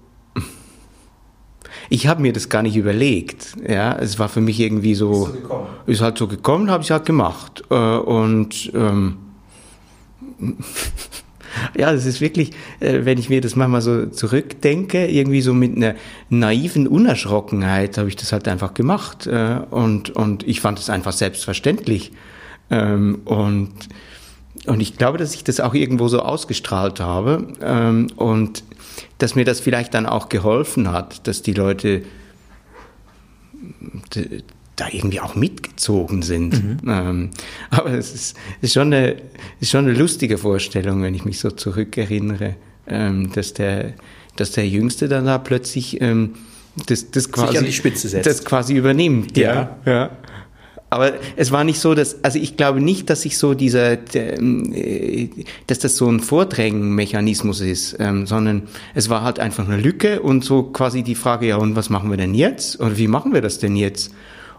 ich 1.92 2.06
habe 2.06 2.22
mir 2.22 2.32
das 2.32 2.49
gar 2.49 2.62
nicht 2.62 2.75
überlegt. 2.76 3.49
Ja, 3.68 3.92
es 3.99 4.18
war 4.18 4.30
für 4.30 4.40
mich 4.40 4.58
irgendwie 4.58 4.94
so, 4.94 5.26
ist, 5.87 5.96
ist 5.96 6.00
halt 6.00 6.16
so 6.16 6.26
gekommen, 6.26 6.70
habe 6.70 6.82
ich 6.82 6.90
halt 6.90 7.04
gemacht. 7.04 7.62
Äh, 7.68 7.75
und 7.75 8.72
ähm, 8.75 9.18
ja, 11.76 11.92
es 11.92 12.06
ist 12.06 12.22
wirklich, 12.22 12.52
äh, 12.80 13.00
wenn 13.04 13.18
ich 13.18 13.28
mir 13.28 13.42
das 13.42 13.56
manchmal 13.56 13.82
so 13.82 14.06
zurückdenke, 14.06 15.06
irgendwie 15.06 15.42
so 15.42 15.52
mit 15.52 15.76
einer 15.76 15.94
naiven 16.30 16.88
Unerschrockenheit 16.88 17.99
habe 17.99 18.08
ich 18.08 18.16
das 18.16 18.32
halt 18.32 18.49
einfach 18.49 18.72
gemacht. 18.72 19.26
Äh, 19.26 19.58
und, 19.70 20.08
und 20.08 20.49
ich 20.49 20.62
fand 20.62 20.78
es 20.78 20.88
einfach 20.88 21.12
selbstverständlich. 21.12 22.12
Ähm, 22.70 23.20
und, 23.26 23.70
und 24.66 24.80
ich 24.80 24.97
glaube, 24.97 25.18
dass 25.18 25.35
ich 25.35 25.44
das 25.44 25.61
auch 25.61 25.75
irgendwo 25.75 26.09
so 26.09 26.21
ausgestrahlt 26.21 27.00
habe. 27.00 27.49
Ähm, 27.62 28.09
und 28.16 28.64
dass 29.18 29.35
mir 29.35 29.44
das 29.44 29.61
vielleicht 29.61 29.94
dann 29.94 30.06
auch 30.06 30.28
geholfen 30.28 30.90
hat, 30.92 31.26
dass 31.26 31.42
die 31.42 31.54
Leute 31.54 32.02
da 34.76 34.87
irgendwie 34.90 35.21
auch 35.21 35.35
mitgezogen 35.35 36.23
sind. 36.23 36.52
Mhm. 36.62 36.78
Ähm, 36.88 37.30
aber 37.71 37.90
es 37.90 38.14
ist, 38.14 38.37
ist, 38.61 38.73
schon 38.73 38.92
eine, 38.92 39.16
ist 39.61 39.71
schon 39.71 39.87
eine 39.87 39.94
lustige 39.97 40.38
Vorstellung, 40.38 41.02
wenn 41.02 41.14
ich 41.14 41.25
mich 41.25 41.38
so 41.38 41.50
zurückerinnere, 41.50 42.56
ähm, 42.87 43.32
dass, 43.32 43.54
der, 43.54 43.94
dass 44.37 44.52
der 44.52 44.68
Jüngste 44.68 45.09
dann 45.09 45.26
da 45.26 45.38
plötzlich 45.38 46.00
ähm, 46.00 46.35
das, 46.87 47.11
das, 47.11 47.30
quasi, 47.30 47.59
das 48.23 48.44
quasi 48.44 48.75
übernimmt. 48.75 49.37
Ja. 49.37 49.76
ja. 49.85 49.92
ja. 49.92 50.11
Aber 50.92 51.14
es 51.37 51.50
war 51.52 51.64
nicht 51.64 51.80
so, 51.80 51.94
dass, 51.94 52.22
also 52.22 52.38
ich 52.38 52.58
glaube 52.58 52.82
nicht, 52.82 53.08
dass 53.08 53.25
ich 53.25 53.38
so 53.38 53.54
dieser, 53.54 53.92
äh, 54.14 55.28
dass 55.66 55.78
das 55.78 55.96
so 55.96 56.06
ein 56.06 56.20
Vordrängenmechanismus 56.20 57.62
ist, 57.62 57.96
ähm, 57.99 58.26
sondern 58.26 58.64
es 58.94 59.08
war 59.08 59.22
halt 59.22 59.40
einfach 59.40 59.66
eine 59.66 59.78
Lücke 59.78 60.20
und 60.20 60.44
so 60.44 60.64
quasi 60.64 61.02
die 61.02 61.14
Frage, 61.14 61.49
ja, 61.49 61.56
und 61.56 61.76
was 61.76 61.88
machen 61.88 62.11
wir 62.11 62.18
denn 62.18 62.34
jetzt? 62.34 62.78
Oder 62.78 62.99
wie 62.99 63.08
machen 63.08 63.32
wir 63.32 63.40
das 63.40 63.58
denn 63.58 63.75
jetzt? 63.75 64.14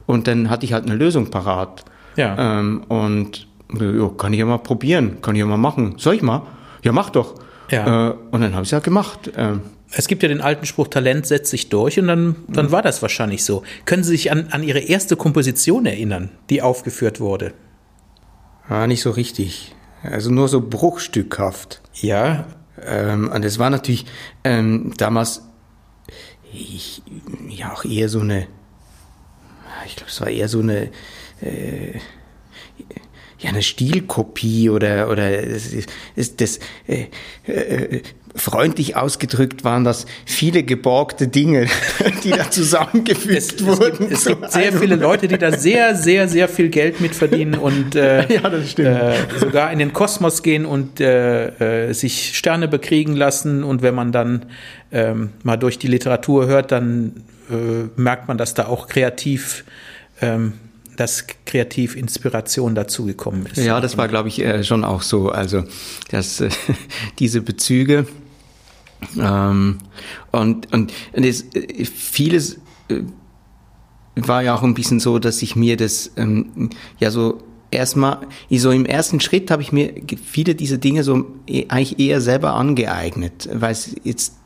Und 0.07 0.27
dann 0.27 0.49
hatte 0.49 0.65
ich 0.65 0.73
halt 0.73 0.85
eine 0.85 0.95
Lösung 0.95 1.29
parat. 1.29 1.85
Ja. 2.15 2.59
Ähm, 2.59 2.83
und 2.87 3.47
ja, 3.79 4.09
kann 4.17 4.33
ich 4.33 4.39
ja 4.39 4.45
mal 4.45 4.57
probieren, 4.57 5.21
kann 5.21 5.35
ich 5.35 5.39
ja 5.39 5.45
mal 5.45 5.57
machen. 5.57 5.95
Soll 5.97 6.15
ich 6.15 6.23
mal? 6.23 6.41
Ja, 6.83 6.93
mach 6.93 7.11
doch. 7.11 7.35
Ja. 7.69 8.09
Äh, 8.09 8.13
und 8.31 8.41
dann 8.41 8.53
habe 8.53 8.63
ich 8.63 8.69
es 8.69 8.71
ja 8.71 8.79
gemacht. 8.79 9.31
Ähm, 9.37 9.61
es 9.95 10.07
gibt 10.07 10.23
ja 10.23 10.29
den 10.29 10.41
alten 10.41 10.65
Spruch, 10.65 10.87
Talent 10.87 11.27
setzt 11.27 11.51
sich 11.51 11.69
durch 11.69 11.99
und 11.99 12.07
dann, 12.07 12.35
dann 12.47 12.71
war 12.71 12.81
das 12.81 13.01
wahrscheinlich 13.01 13.43
so. 13.43 13.63
Können 13.85 14.03
Sie 14.03 14.11
sich 14.11 14.31
an, 14.31 14.47
an 14.51 14.63
Ihre 14.63 14.79
erste 14.79 15.15
Komposition 15.15 15.85
erinnern, 15.85 16.29
die 16.49 16.61
aufgeführt 16.61 17.19
wurde? 17.19 17.53
Ja, 18.69 18.87
nicht 18.87 19.01
so 19.01 19.11
richtig. 19.11 19.75
Also 20.03 20.31
nur 20.31 20.47
so 20.47 20.61
bruchstückhaft. 20.61 21.81
Ja. 22.01 22.45
Ähm, 22.83 23.29
und 23.29 23.45
es 23.45 23.59
war 23.59 23.69
natürlich 23.69 24.05
ähm, 24.43 24.93
damals 24.97 25.43
ich, 26.53 27.01
ja 27.49 27.73
auch 27.73 27.85
eher 27.85 28.09
so 28.09 28.19
eine, 28.19 28.47
ich 29.85 29.95
glaube, 29.95 30.11
es 30.11 30.21
war 30.21 30.29
eher 30.29 30.47
so 30.47 30.59
eine, 30.59 30.89
äh, 31.41 31.97
ja, 33.39 33.49
eine 33.49 33.61
Stilkopie 33.61 34.69
oder, 34.69 35.09
oder 35.09 35.41
das, 35.41 35.71
das, 36.15 36.35
das 36.35 36.59
äh, 36.87 37.07
äh, 37.45 38.01
freundlich 38.35 38.95
ausgedrückt 38.95 39.63
waren 39.63 39.83
das 39.83 40.05
viele 40.25 40.63
geborgte 40.63 41.27
Dinge, 41.27 41.67
die 42.23 42.31
da 42.31 42.49
zusammengefügt 42.49 43.37
es, 43.37 43.65
wurden. 43.65 44.11
Es 44.11 44.25
gibt, 44.25 44.43
es 44.43 44.51
gibt 44.51 44.51
sehr 44.51 44.73
viele 44.73 44.95
Leute, 45.03 45.27
die 45.27 45.37
da 45.37 45.51
sehr, 45.57 45.95
sehr, 45.95 46.27
sehr 46.27 46.47
viel 46.47 46.69
Geld 46.69 46.99
mitverdienen 46.99 47.55
und 47.55 47.95
äh, 47.95 48.27
ja, 48.33 48.51
äh, 48.51 49.15
sogar 49.39 49.71
in 49.71 49.79
den 49.79 49.93
Kosmos 49.93 50.41
gehen 50.41 50.65
und 50.65 50.99
äh, 50.99 51.89
äh, 51.89 51.93
sich 51.93 52.37
Sterne 52.37 52.67
bekriegen 52.67 53.15
lassen. 53.15 53.63
Und 53.63 53.81
wenn 53.81 53.95
man 53.95 54.11
dann 54.11 54.47
ähm, 54.91 55.29
mal 55.43 55.57
durch 55.57 55.77
die 55.77 55.87
Literatur 55.87 56.47
hört, 56.47 56.71
dann 56.71 57.23
äh, 57.49 57.89
merkt 57.95 58.27
man, 58.27 58.37
dass 58.37 58.53
da 58.53 58.67
auch 58.67 58.87
kreativ 58.87 59.63
ähm, 60.21 60.53
dass 60.95 61.25
kreativ 61.47 61.95
Inspiration 61.95 62.75
dazugekommen 62.75 63.47
ist. 63.47 63.57
Ja, 63.57 63.81
das 63.81 63.97
war, 63.97 64.07
glaube 64.07 64.29
ich, 64.29 64.39
äh, 64.39 64.63
schon 64.63 64.83
auch 64.83 65.01
so. 65.01 65.29
Also, 65.29 65.63
dass 66.11 66.39
äh, 66.39 66.49
diese 67.17 67.41
Bezüge 67.41 68.05
ähm, 69.19 69.77
und, 70.31 70.71
und, 70.73 70.93
und 71.13 71.23
es, 71.23 71.45
vieles 71.93 72.59
äh, 72.89 73.01
war 74.15 74.43
ja 74.43 74.55
auch 74.55 74.63
ein 74.63 74.73
bisschen 74.73 74.99
so, 74.99 75.19
dass 75.19 75.41
ich 75.41 75.55
mir 75.55 75.77
das 75.77 76.11
ähm, 76.17 76.69
ja 76.99 77.11
so 77.11 77.41
erstmal, 77.71 78.19
so 78.49 78.71
im 78.71 78.85
ersten 78.85 79.19
Schritt 79.19 79.51
habe 79.51 79.61
ich 79.61 79.71
mir 79.71 79.93
viele 80.23 80.55
dieser 80.55 80.77
Dinge 80.77 81.03
so 81.03 81.25
e, 81.47 81.65
eigentlich 81.69 81.99
eher 81.99 82.21
selber 82.21 82.53
angeeignet, 82.53 83.49
weil 83.51 83.71
es 83.71 83.95
jetzt 84.03 84.37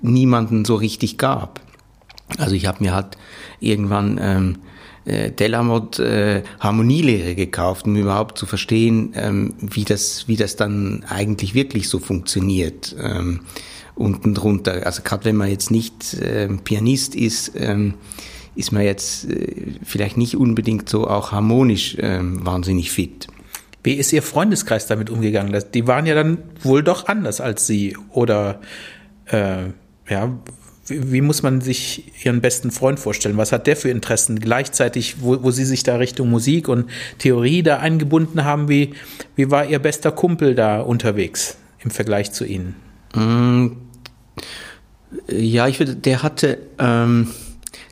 niemanden 0.00 0.64
so 0.64 0.76
richtig 0.76 1.18
gab. 1.18 1.60
Also 2.38 2.54
ich 2.54 2.66
habe 2.66 2.82
mir 2.82 2.94
halt 2.94 3.18
irgendwann 3.60 4.18
ähm, 4.20 4.56
äh, 5.10 5.30
Delamod 5.32 5.98
äh, 5.98 6.42
Harmonielehre 6.60 7.34
gekauft, 7.34 7.86
um 7.86 7.96
überhaupt 7.96 8.38
zu 8.38 8.46
verstehen, 8.46 9.12
ähm, 9.16 9.54
wie 9.60 9.84
das 9.84 10.28
wie 10.28 10.36
das 10.36 10.56
dann 10.56 11.04
eigentlich 11.08 11.54
wirklich 11.54 11.88
so 11.88 11.98
funktioniert. 11.98 12.94
Ähm, 13.02 13.40
unten 13.96 14.34
drunter. 14.34 14.86
Also 14.86 15.02
gerade 15.02 15.26
wenn 15.26 15.36
man 15.36 15.50
jetzt 15.50 15.70
nicht 15.70 16.14
äh, 16.14 16.48
Pianist 16.48 17.14
ist, 17.14 17.52
ähm, 17.54 17.94
ist 18.54 18.72
man 18.72 18.82
jetzt 18.82 19.28
äh, 19.28 19.74
vielleicht 19.82 20.16
nicht 20.16 20.36
unbedingt 20.36 20.88
so 20.88 21.06
auch 21.06 21.32
harmonisch 21.32 21.96
äh, 21.96 22.20
wahnsinnig 22.22 22.90
fit. 22.90 23.26
Wie 23.82 23.94
ist 23.94 24.12
Ihr 24.12 24.22
Freundeskreis 24.22 24.86
damit 24.86 25.10
umgegangen? 25.10 25.58
Die 25.74 25.86
waren 25.86 26.06
ja 26.06 26.14
dann 26.14 26.38
wohl 26.62 26.82
doch 26.82 27.08
anders 27.08 27.40
als 27.40 27.66
Sie. 27.66 27.96
Oder 28.10 28.60
äh, 29.26 29.64
ja, 30.08 30.38
wie, 30.90 31.20
muss 31.20 31.42
man 31.42 31.60
sich 31.60 32.12
Ihren 32.24 32.40
besten 32.40 32.70
Freund 32.70 32.98
vorstellen? 33.00 33.36
Was 33.36 33.52
hat 33.52 33.66
der 33.66 33.76
für 33.76 33.90
Interessen? 33.90 34.38
Gleichzeitig, 34.38 35.16
wo, 35.20 35.42
wo 35.42 35.50
Sie 35.50 35.64
sich 35.64 35.82
da 35.82 35.96
Richtung 35.96 36.30
Musik 36.30 36.68
und 36.68 36.90
Theorie 37.18 37.62
da 37.62 37.78
eingebunden 37.78 38.44
haben, 38.44 38.68
wie, 38.68 38.94
wie 39.36 39.50
war 39.50 39.66
Ihr 39.66 39.78
bester 39.78 40.12
Kumpel 40.12 40.54
da 40.54 40.80
unterwegs 40.80 41.56
im 41.82 41.90
Vergleich 41.90 42.32
zu 42.32 42.44
Ihnen? 42.44 42.76
Mm, 43.14 43.68
ja, 45.28 45.66
ich 45.66 45.78
würde, 45.78 45.96
der 45.96 46.22
hatte, 46.22 46.58
ähm, 46.78 47.28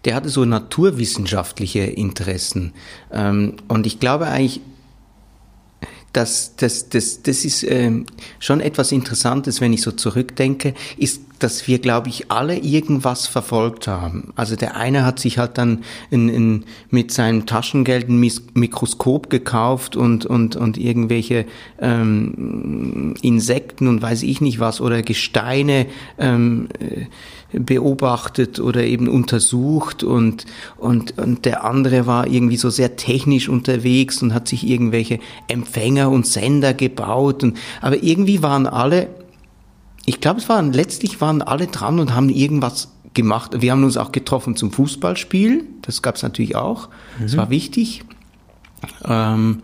der 0.05 0.15
hatte 0.15 0.29
so 0.29 0.45
naturwissenschaftliche 0.45 1.81
Interessen. 1.81 2.73
Ähm, 3.13 3.57
und 3.69 3.87
ich 3.87 4.01
glaube 4.01 4.27
eigentlich, 4.27 4.61
dass 6.13 6.57
das, 6.57 6.89
das, 6.89 7.23
das 7.23 7.45
ist 7.45 7.63
ähm, 7.65 8.07
schon 8.39 8.61
etwas 8.61 8.93
Interessantes, 8.93 9.61
wenn 9.61 9.73
ich 9.73 9.83
so 9.83 9.93
zurückdenke, 9.93 10.75
ist 10.97 11.21
dass 11.39 11.69
wir, 11.69 11.79
glaube 11.79 12.09
ich, 12.09 12.31
alle 12.31 12.57
irgendwas 12.57 13.27
verfolgt 13.27 13.87
haben. 13.87 14.33
Also 14.35 14.57
der 14.57 14.77
eine 14.77 15.05
hat 15.05 15.19
sich 15.19 15.39
halt 15.39 15.59
dann 15.59 15.85
in, 16.11 16.29
in, 16.29 16.65
mit 16.91 17.13
seinem 17.13 17.47
Taschengeld 17.47 18.09
ein 18.09 18.19
Mikroskop 18.55 19.31
gekauft 19.31 19.97
und, 19.97 20.27
und, 20.27 20.57
und 20.57 20.79
irgendwelche 20.79 21.47
ähm, 21.81 23.15
Insekten 23.23 23.89
und 23.89 24.03
weiß 24.03 24.23
ich 24.25 24.41
nicht 24.41 24.59
was 24.59 24.81
oder 24.81 25.03
Gesteine 25.03 25.87
ähm, 26.19 26.69
beobachtet 27.53 28.61
oder 28.61 28.85
eben 28.85 29.09
untersucht 29.09 30.03
und, 30.03 30.45
und, 30.77 31.17
und 31.19 31.45
der 31.45 31.65
andere 31.65 32.07
war 32.07 32.27
irgendwie 32.27 32.59
so 32.59 32.69
sehr 32.69 32.97
technisch 32.97 33.49
unterwegs 33.49 34.23
und 34.23 34.35
hat 34.35 34.49
sich 34.49 34.67
irgendwelche 34.67 35.19
Empfänger 35.49 36.11
und 36.11 36.27
Sender 36.27 36.75
gebaut. 36.75 37.43
Und, 37.43 37.57
aber 37.81 38.03
irgendwie 38.03 38.43
waren 38.43 38.67
alle 38.67 39.09
ich 40.09 40.23
glaube, 40.23 40.41
es 40.41 40.49
waren 40.49 40.73
letztlich 40.73 41.21
waren 41.21 41.43
alle 41.43 41.67
dran 41.67 42.01
und 42.01 42.15
haben 42.15 42.31
irgendwas 42.31 42.89
gemacht. 43.13 43.61
Wir 43.61 43.73
haben 43.73 43.85
uns 43.85 43.99
auch 43.99 44.11
getroffen 44.11 44.57
zum 44.57 44.73
Fußballspiel. 44.73 45.65
Das 45.83 46.01
gab 46.01 46.17
es 46.17 46.23
natürlich 46.23 46.57
auch. 46.57 46.89
Mhm. 47.19 47.23
Das 47.25 47.37
war 47.37 47.51
wichtig. 47.51 48.05
Ähm, 49.05 49.63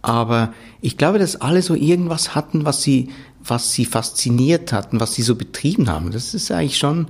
aber 0.00 0.54
ich 0.80 0.96
glaube, 0.96 1.18
dass 1.18 1.40
alle 1.40 1.60
so 1.60 1.74
irgendwas 1.74 2.34
hatten, 2.34 2.64
was 2.64 2.82
sie, 2.82 3.10
was 3.44 3.72
sie 3.74 3.84
fasziniert 3.84 4.72
hatten, 4.72 4.98
was 4.98 5.12
sie 5.12 5.22
so 5.22 5.34
betrieben 5.34 5.90
haben. 5.90 6.10
Das 6.10 6.32
ist 6.32 6.50
eigentlich 6.50 6.78
schon, 6.78 7.08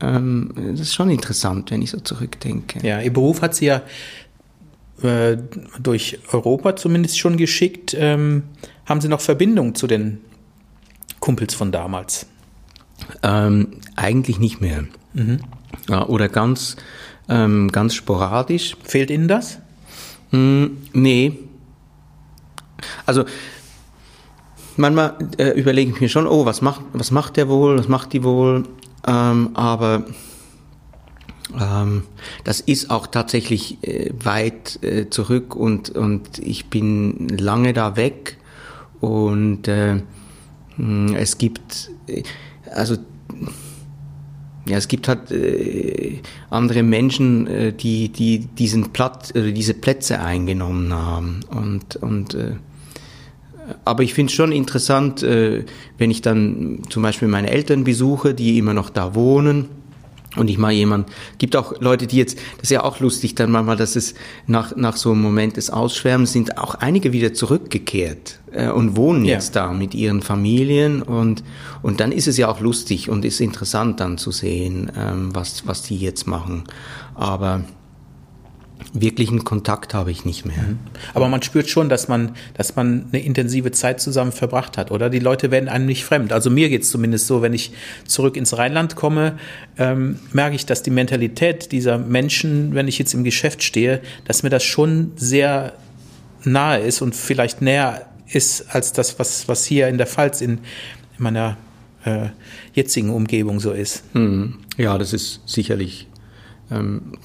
ähm, 0.00 0.52
das 0.54 0.80
ist 0.80 0.94
schon 0.94 1.10
interessant, 1.10 1.70
wenn 1.70 1.82
ich 1.82 1.90
so 1.90 2.00
zurückdenke. 2.00 2.86
Ja, 2.86 3.00
Ihr 3.00 3.12
Beruf 3.12 3.42
hat 3.42 3.54
Sie 3.54 3.66
ja 3.66 3.82
äh, 5.02 5.36
durch 5.80 6.18
Europa 6.32 6.76
zumindest 6.76 7.18
schon 7.18 7.36
geschickt. 7.36 7.94
Ähm, 7.98 8.44
haben 8.86 9.00
Sie 9.00 9.08
noch 9.08 9.20
Verbindung 9.20 9.74
zu 9.74 9.86
den 9.86 10.20
Kumpels 11.20 11.54
von 11.54 11.72
damals? 11.72 12.26
Ähm, 13.22 13.68
eigentlich 13.96 14.38
nicht 14.38 14.60
mehr. 14.60 14.84
Mhm. 15.14 15.40
Ja, 15.88 16.06
oder 16.06 16.28
ganz, 16.28 16.76
ähm, 17.28 17.70
ganz 17.70 17.94
sporadisch. 17.94 18.76
Fehlt 18.82 19.10
Ihnen 19.10 19.28
das? 19.28 19.58
Hm, 20.30 20.78
nee. 20.92 21.38
Also 23.06 23.24
manchmal 24.76 25.16
äh, 25.38 25.50
überlege 25.50 25.92
ich 25.92 26.00
mir 26.00 26.08
schon, 26.08 26.26
oh, 26.26 26.44
was 26.44 26.62
macht, 26.62 26.82
was 26.92 27.10
macht 27.10 27.36
der 27.36 27.48
wohl, 27.48 27.78
was 27.78 27.88
macht 27.88 28.12
die 28.12 28.22
wohl? 28.22 28.64
Ähm, 29.08 29.50
aber 29.54 30.04
ähm, 31.58 32.02
das 32.44 32.60
ist 32.60 32.90
auch 32.90 33.06
tatsächlich 33.06 33.82
äh, 33.82 34.10
weit 34.22 34.82
äh, 34.82 35.08
zurück 35.08 35.56
und, 35.56 35.90
und 35.90 36.38
ich 36.38 36.66
bin 36.66 37.28
lange 37.28 37.72
da 37.72 37.96
weg 37.96 38.36
und 39.00 39.66
äh, 39.66 40.02
hm, 40.76 41.14
es 41.14 41.38
gibt, 41.38 41.90
äh, 42.06 42.22
also, 42.70 42.96
ja, 44.66 44.76
es 44.76 44.88
gibt 44.88 45.08
halt 45.08 45.30
äh, 45.30 46.20
andere 46.50 46.82
Menschen, 46.82 47.46
äh, 47.46 47.72
die, 47.72 48.10
die 48.10 48.40
diesen 48.40 48.92
Platz, 48.92 49.34
äh, 49.34 49.52
diese 49.52 49.72
Plätze 49.72 50.20
eingenommen 50.20 50.92
haben. 50.92 51.40
Und, 51.48 51.96
und 51.96 52.34
äh, 52.34 52.56
aber 53.84 54.02
ich 54.02 54.14
finde 54.14 54.30
es 54.30 54.36
schon 54.36 54.52
interessant, 54.52 55.22
äh, 55.22 55.64
wenn 55.98 56.10
ich 56.10 56.22
dann 56.22 56.80
zum 56.90 57.02
Beispiel 57.02 57.28
meine 57.28 57.50
Eltern 57.50 57.84
besuche, 57.84 58.34
die 58.34 58.58
immer 58.58 58.74
noch 58.74 58.90
da 58.90 59.14
wohnen 59.14 59.68
und 60.36 60.48
ich 60.48 60.58
mal 60.58 60.72
jemand, 60.72 61.08
gibt 61.38 61.56
auch 61.56 61.80
Leute, 61.80 62.06
die 62.06 62.16
jetzt, 62.16 62.38
das 62.56 62.64
ist 62.64 62.70
ja 62.70 62.84
auch 62.84 63.00
lustig 63.00 63.34
dann 63.34 63.50
manchmal, 63.50 63.76
dass 63.76 63.96
es 63.96 64.14
nach, 64.46 64.76
nach 64.76 64.96
so 64.96 65.12
einem 65.12 65.22
Moment 65.22 65.56
des 65.56 65.70
Ausschwärmens 65.70 66.32
sind 66.32 66.58
auch 66.58 66.74
einige 66.76 67.12
wieder 67.12 67.32
zurückgekehrt 67.32 68.38
äh, 68.52 68.68
und 68.68 68.96
wohnen 68.96 69.24
ja. 69.24 69.34
jetzt 69.34 69.56
da 69.56 69.72
mit 69.72 69.94
ihren 69.94 70.22
Familien 70.22 71.02
und, 71.02 71.42
und 71.82 72.00
dann 72.00 72.12
ist 72.12 72.28
es 72.28 72.36
ja 72.36 72.48
auch 72.48 72.60
lustig 72.60 73.08
und 73.08 73.24
ist 73.24 73.40
interessant 73.40 74.00
dann 74.00 74.18
zu 74.18 74.30
sehen, 74.30 74.92
ähm, 74.96 75.34
was, 75.34 75.66
was 75.66 75.82
die 75.82 75.96
jetzt 75.96 76.26
machen. 76.26 76.64
Aber 77.14 77.62
wirklichen 78.92 79.44
Kontakt 79.44 79.94
habe 79.94 80.10
ich 80.10 80.24
nicht 80.24 80.44
mehr. 80.44 80.56
Mhm. 80.56 80.78
Aber 81.14 81.28
man 81.28 81.42
spürt 81.42 81.68
schon, 81.68 81.88
dass 81.88 82.08
man, 82.08 82.32
dass 82.54 82.76
man 82.76 83.06
eine 83.12 83.22
intensive 83.22 83.70
Zeit 83.70 84.00
zusammen 84.00 84.32
verbracht 84.32 84.78
hat, 84.78 84.90
oder? 84.90 85.10
Die 85.10 85.18
Leute 85.18 85.50
werden 85.50 85.68
einem 85.68 85.86
nicht 85.86 86.04
fremd. 86.04 86.32
Also 86.32 86.50
mir 86.50 86.68
geht 86.68 86.82
es 86.82 86.90
zumindest 86.90 87.26
so, 87.26 87.42
wenn 87.42 87.52
ich 87.52 87.72
zurück 88.06 88.36
ins 88.36 88.56
Rheinland 88.56 88.96
komme, 88.96 89.38
ähm, 89.78 90.18
merke 90.32 90.56
ich, 90.56 90.66
dass 90.66 90.82
die 90.82 90.90
Mentalität 90.90 91.72
dieser 91.72 91.98
Menschen, 91.98 92.74
wenn 92.74 92.88
ich 92.88 92.98
jetzt 92.98 93.14
im 93.14 93.24
Geschäft 93.24 93.62
stehe, 93.62 94.00
dass 94.24 94.42
mir 94.42 94.50
das 94.50 94.64
schon 94.64 95.12
sehr 95.16 95.74
nahe 96.44 96.80
ist 96.80 97.02
und 97.02 97.14
vielleicht 97.14 97.62
näher 97.62 98.06
ist 98.30 98.74
als 98.74 98.92
das, 98.92 99.18
was, 99.18 99.48
was 99.48 99.64
hier 99.64 99.88
in 99.88 99.98
der 99.98 100.06
Pfalz 100.06 100.40
in, 100.40 100.50
in 100.50 100.58
meiner 101.18 101.56
äh, 102.04 102.28
jetzigen 102.74 103.10
Umgebung 103.10 103.60
so 103.60 103.72
ist. 103.72 104.02
Mhm. 104.14 104.58
Ja, 104.76 104.98
das 104.98 105.12
ist 105.12 105.40
sicherlich 105.46 106.07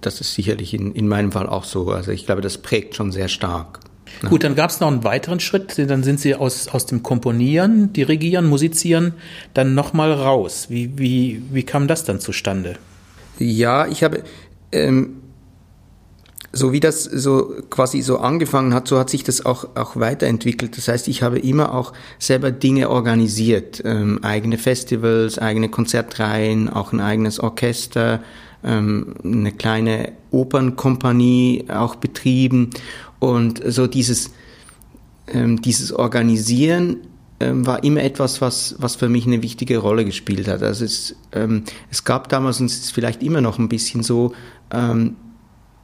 das 0.02 0.22
ist 0.22 0.34
sicherlich 0.34 0.74
in, 0.74 0.94
in 0.94 1.08
meinem 1.08 1.32
Fall 1.32 1.48
auch 1.48 1.66
so. 1.66 1.92
Also 1.92 2.12
ich 2.12 2.26
glaube, 2.26 2.42
das 2.42 2.58
prägt 2.60 2.96
schon 2.96 3.12
sehr 3.12 3.28
stark. 3.28 3.80
Ne? 4.22 4.30
Gut, 4.30 4.44
dann 4.44 4.56
gab 4.56 4.70
es 4.70 4.80
noch 4.80 4.88
einen 4.88 5.04
weiteren 5.04 5.40
Schritt. 5.40 5.78
Dann 5.78 6.04
sind 6.04 6.20
Sie 6.20 6.36
aus, 6.36 6.68
aus 6.70 6.86
dem 6.86 7.04
Komponieren, 7.04 7.92
Dirigieren, 7.94 8.48
Musizieren 8.48 9.14
dann 9.54 9.76
nochmal 9.76 10.14
raus. 10.14 10.68
Wie, 10.70 10.98
wie, 10.98 11.42
wie 11.52 11.64
kam 11.64 11.88
das 11.88 12.06
dann 12.06 12.20
zustande? 12.20 12.78
Ja, 13.40 13.88
ich 13.88 14.04
habe, 14.04 14.24
ähm, 14.72 15.18
so 16.54 16.72
wie 16.72 16.80
das 16.80 17.04
so 17.04 17.56
quasi 17.70 18.02
so 18.02 18.20
angefangen 18.20 18.74
hat, 18.74 18.88
so 18.88 19.00
hat 19.00 19.10
sich 19.10 19.24
das 19.24 19.46
auch, 19.46 19.76
auch 19.76 19.96
weiterentwickelt. 19.96 20.78
Das 20.78 20.88
heißt, 20.88 21.08
ich 21.08 21.24
habe 21.24 21.40
immer 21.40 21.74
auch 21.74 21.94
selber 22.20 22.52
Dinge 22.52 22.90
organisiert. 22.90 23.82
Ähm, 23.84 24.20
eigene 24.24 24.60
Festivals, 24.60 25.40
eigene 25.40 25.70
Konzertreihen, 25.70 26.70
auch 26.70 26.94
ein 26.94 27.02
eigenes 27.02 27.40
Orchester, 27.40 28.22
ähm, 28.64 29.16
eine 29.24 29.52
kleine 29.52 30.14
Opernkompanie 30.32 31.66
auch 31.70 31.96
betrieben 31.96 32.70
und 33.20 33.62
so 33.66 33.88
dieses, 33.88 34.32
ähm, 35.28 35.62
dieses 35.62 35.94
Organisieren 35.94 36.98
ähm, 37.40 37.66
war 37.66 37.84
immer 37.84 38.04
etwas, 38.04 38.42
was, 38.42 38.76
was 38.80 38.96
für 38.96 39.10
mich 39.10 39.26
eine 39.26 39.42
wichtige 39.42 39.78
Rolle 39.78 40.06
gespielt 40.06 40.48
hat. 40.48 40.62
Also 40.64 40.86
es, 40.86 41.16
ähm, 41.32 41.64
es 41.92 42.04
gab 42.04 42.30
damals, 42.30 42.60
und 42.60 42.68
es 42.68 42.80
ist 42.80 42.92
vielleicht 42.92 43.24
immer 43.24 43.42
noch 43.42 43.60
ein 43.60 43.70
bisschen 43.70 44.04
so, 44.04 44.34
ähm, 44.72 45.16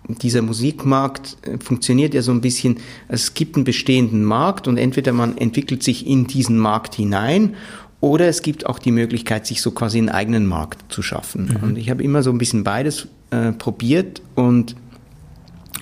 dieser 0.08 0.42
Musikmarkt 0.42 1.38
äh, 1.42 1.58
funktioniert 1.60 2.14
ja 2.14 2.22
so 2.22 2.32
ein 2.32 2.42
bisschen, 2.42 2.78
es 3.08 3.34
gibt 3.34 3.56
einen 3.56 3.66
bestehenden 3.66 4.24
Markt 4.24 4.68
und 4.68 4.78
entweder 4.78 5.14
man 5.14 5.38
entwickelt 5.38 5.84
sich 5.84 6.08
in 6.08 6.28
diesen 6.28 6.58
Markt 6.58 6.96
hinein 6.96 7.56
oder 8.02 8.28
es 8.28 8.42
gibt 8.42 8.66
auch 8.66 8.80
die 8.80 8.92
Möglichkeit, 8.92 9.46
sich 9.46 9.62
so 9.62 9.72
quasi 9.72 9.98
einen 9.98 10.10
eigenen 10.10 10.46
Markt 10.46 10.92
zu 10.92 11.02
schaffen. 11.02 11.58
Mhm. 11.60 11.64
Und 11.64 11.78
ich 11.78 11.90
habe 11.90 12.04
immer 12.04 12.24
so 12.24 12.32
ein 12.32 12.38
bisschen 12.38 12.64
beides 12.64 13.08
äh, 13.32 13.52
probiert 13.52 14.22
und 14.36 14.76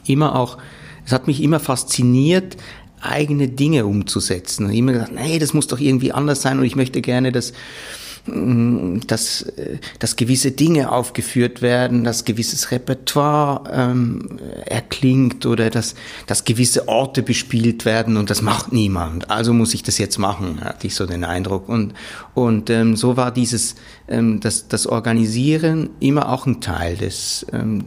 immer 0.06 0.36
auch, 0.36 0.58
es 1.06 1.12
hat 1.12 1.28
mich 1.28 1.42
immer 1.44 1.60
fasziniert, 1.60 2.58
eigene 3.02 3.48
Dinge 3.48 3.86
umzusetzen. 3.86 4.66
Und 4.66 4.74
immer 4.74 4.94
gesagt, 4.94 5.14
nee, 5.14 5.38
das 5.38 5.54
muss 5.54 5.68
doch 5.68 5.80
irgendwie 5.80 6.12
anders 6.12 6.42
sein 6.42 6.58
und 6.58 6.66
ich 6.66 6.76
möchte 6.76 7.02
gerne, 7.02 7.32
dass 7.32 7.54
dass, 9.08 9.52
dass 10.00 10.16
gewisse 10.16 10.52
Dinge 10.52 10.92
aufgeführt 10.92 11.62
werden, 11.62 12.04
dass 12.04 12.26
gewisses 12.26 12.72
Repertoire 12.72 13.64
ähm, 13.72 14.40
erklingt 14.66 15.46
oder 15.46 15.70
dass, 15.70 15.96
dass 16.26 16.44
gewisse 16.44 16.88
Orte 16.88 17.24
bespielt 17.24 17.86
werden 17.86 18.18
und 18.18 18.30
das 18.30 18.42
macht 18.42 18.74
niemand. 18.74 19.30
Also 19.30 19.54
muss 19.54 19.74
ich 19.74 19.84
das 19.84 19.98
jetzt 19.98 20.18
machen, 20.18 20.62
hatte 20.62 20.88
ich 20.88 20.96
so 20.96 21.06
den 21.06 21.24
Eindruck. 21.24 21.70
Und, 21.70 21.94
und 22.34 22.70
ähm, 22.70 22.96
so 22.96 23.18
war 23.18 23.32
dieses, 23.32 23.76
ähm, 24.08 24.40
das, 24.40 24.68
das 24.68 24.88
Organisieren 24.88 25.90
immer 26.00 26.30
auch 26.30 26.46
ein 26.46 26.60
Teil 26.62 26.98
des, 26.98 27.46
ähm, 27.54 27.86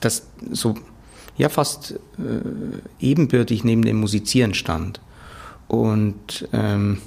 das 0.00 0.26
so 0.50 0.74
ja 1.36 1.48
fast 1.48 1.92
äh, 2.18 2.78
ebenbürtig 3.00 3.64
neben 3.64 3.82
dem 3.82 3.98
Musizieren 3.98 4.54
stand. 4.54 5.00
Und 5.66 6.48
ähm, 6.52 6.98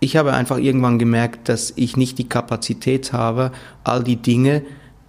ich 0.00 0.16
habe 0.16 0.32
einfach 0.32 0.58
irgendwann 0.58 0.98
gemerkt, 0.98 1.48
dass 1.48 1.72
ich 1.76 1.96
nicht 1.96 2.18
die 2.18 2.28
Kapazität 2.28 3.12
habe, 3.12 3.52
all 3.84 4.02
die 4.02 4.16
Dinge 4.16 4.62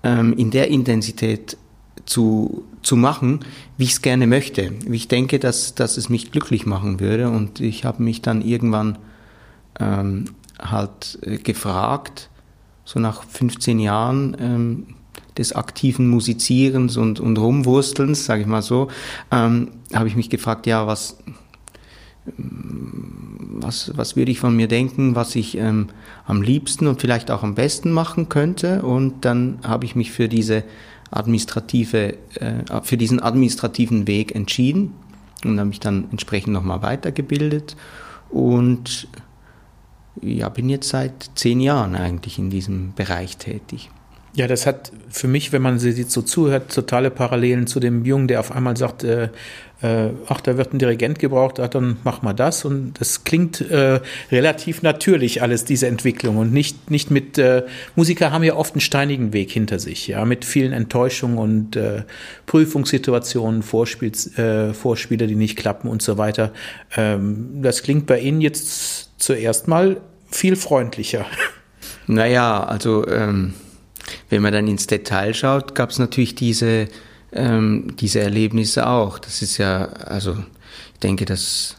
ähm, 0.04 0.34
in 0.34 0.52
der 0.52 0.68
Intensität 0.68 1.58
zu, 2.06 2.66
zu 2.82 2.96
machen, 2.98 3.40
wie 3.78 3.86
ich 3.86 3.92
es 3.92 4.02
gerne 4.02 4.28
möchte. 4.28 4.74
Ich 4.90 5.08
denke, 5.08 5.40
dass, 5.40 5.76
dass 5.76 5.98
es 5.98 6.10
mich 6.10 6.32
glücklich 6.32 6.66
machen 6.66 7.00
würde. 7.00 7.30
Und 7.30 7.60
ich 7.60 7.86
habe 7.86 8.04
mich 8.04 8.22
dann 8.22 8.42
irgendwann 8.42 8.98
ähm, 9.80 10.26
halt 10.60 11.20
äh, 11.22 11.38
gefragt, 11.38 12.30
so 12.84 13.00
nach 13.00 13.24
15 13.24 13.80
Jahren 13.80 14.36
ähm, 14.40 14.88
des 15.38 15.54
aktiven 15.54 16.10
Musizierens 16.10 16.98
und, 16.98 17.20
und 17.20 17.38
Rumwurstelns, 17.38 18.26
sage 18.26 18.42
ich 18.42 18.48
mal 18.48 18.62
so, 18.62 18.90
ähm, 19.32 19.70
habe 19.94 20.08
ich 20.08 20.16
mich 20.16 20.30
gefragt, 20.30 20.68
ja, 20.68 20.88
was, 20.88 21.18
was, 22.26 23.92
was 23.96 24.16
würde 24.16 24.32
ich 24.32 24.40
von 24.40 24.56
mir 24.56 24.68
denken, 24.68 25.16
was 25.16 25.36
ich 25.36 25.58
ähm, 25.58 25.88
am 26.26 26.42
liebsten 26.42 26.88
und 26.88 27.02
vielleicht 27.02 27.32
auch 27.32 27.44
am 27.44 27.56
besten 27.56 27.92
machen 27.92 28.30
könnte. 28.30 28.82
Und 28.84 29.26
dann 29.26 29.60
habe 29.64 29.86
ich 29.86 29.96
mich 29.96 30.12
für 30.12 30.28
diese 30.28 30.64
administrative, 31.10 32.16
äh, 32.36 32.82
für 32.84 32.98
diesen 32.98 33.22
administrativen 33.22 34.08
Weg 34.08 34.36
entschieden 34.36 34.94
und 35.44 35.60
habe 35.60 35.70
mich 35.70 35.80
dann 35.80 36.08
entsprechend 36.12 36.54
nochmal 36.54 36.82
weitergebildet. 36.82 37.76
Und 38.30 39.08
ja, 40.22 40.50
bin 40.50 40.70
jetzt 40.70 40.90
seit 40.90 41.32
zehn 41.36 41.60
Jahren 41.60 41.96
eigentlich 41.96 42.38
in 42.38 42.50
diesem 42.50 42.94
Bereich 42.94 43.38
tätig. 43.38 43.90
Ja, 44.34 44.48
das 44.48 44.66
hat 44.66 44.94
für 45.10 45.28
mich, 45.28 45.52
wenn 45.52 45.62
man 45.62 45.78
sie 45.78 45.92
so 46.04 46.22
zuhört, 46.22 46.74
totale 46.74 47.12
Parallelen 47.12 47.68
zu 47.68 47.82
dem 47.82 48.06
Jungen, 48.06 48.30
der 48.30 48.40
auf 48.40 48.54
einmal 48.54 48.78
sagt, 48.78 49.04
äh, 49.04 49.28
äh, 49.82 50.12
ach, 50.28 50.40
da 50.40 50.58
wird 50.58 50.74
ein 50.74 50.80
Dirigent 50.80 51.20
gebraucht, 51.20 51.60
ach, 51.60 51.68
dann 51.68 51.98
mach 52.06 52.22
mal 52.22 52.32
das. 52.32 52.64
Und 52.64 52.94
das 53.00 53.26
klingt 53.26 53.60
äh, 53.60 54.00
relativ 54.32 54.84
natürlich 54.84 55.42
alles, 55.42 55.66
diese 55.66 55.88
Entwicklung. 55.88 56.38
Und 56.38 56.54
nicht, 56.54 56.90
nicht 56.90 57.12
mit, 57.12 57.38
äh, 57.38 57.64
Musiker 57.98 58.32
haben 58.32 58.44
ja 58.44 58.56
oft 58.56 58.74
einen 58.74 58.82
steinigen 58.82 59.34
Weg 59.34 59.52
hinter 59.52 59.80
sich, 59.80 60.08
ja, 60.08 60.24
mit 60.24 60.46
vielen 60.46 60.72
Enttäuschungen 60.72 61.38
und 61.38 61.76
äh, 61.76 62.04
Prüfungssituationen, 62.46 63.64
Vorspiel, 63.64 64.14
äh, 64.38 64.74
Vorspiele, 64.74 65.28
die 65.28 65.36
nicht 65.36 65.58
klappen 65.58 65.90
und 65.90 66.02
so 66.02 66.18
weiter. 66.18 66.54
Ähm, 66.96 67.62
das 67.62 67.84
klingt 67.84 68.06
bei 68.06 68.20
Ihnen 68.22 68.40
jetzt 68.40 69.10
zuerst 69.22 69.68
mal 69.68 69.98
viel 70.30 70.56
freundlicher. 70.56 71.26
Naja, 72.08 72.64
also 72.64 73.06
ähm 73.08 73.54
wenn 74.30 74.42
man 74.42 74.54
dann 74.54 74.68
ins 74.68 74.88
Detail 74.88 75.34
schaut, 75.34 75.76
gab 75.76 75.90
es 75.90 76.00
natürlich 76.00 76.36
diese, 76.36 76.88
ähm, 77.32 77.96
diese 78.00 78.20
Erlebnisse 78.20 78.88
auch. 78.88 79.20
Das 79.20 79.42
ist 79.42 79.58
ja, 79.58 79.86
also 79.86 80.38
ich 80.94 81.00
denke, 81.00 81.26
das, 81.26 81.78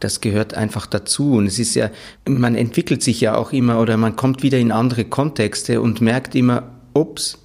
das 0.00 0.20
gehört 0.20 0.54
einfach 0.54 0.86
dazu. 0.86 1.34
Und 1.34 1.46
es 1.46 1.58
ist 1.58 1.74
ja, 1.74 1.90
man 2.28 2.54
entwickelt 2.54 3.02
sich 3.02 3.20
ja 3.20 3.36
auch 3.36 3.52
immer 3.52 3.80
oder 3.80 3.96
man 3.96 4.16
kommt 4.16 4.42
wieder 4.42 4.58
in 4.58 4.72
andere 4.72 5.04
Kontexte 5.04 5.80
und 5.80 6.00
merkt 6.00 6.34
immer, 6.34 6.64
ups, 6.94 7.38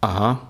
aha. 0.00 0.48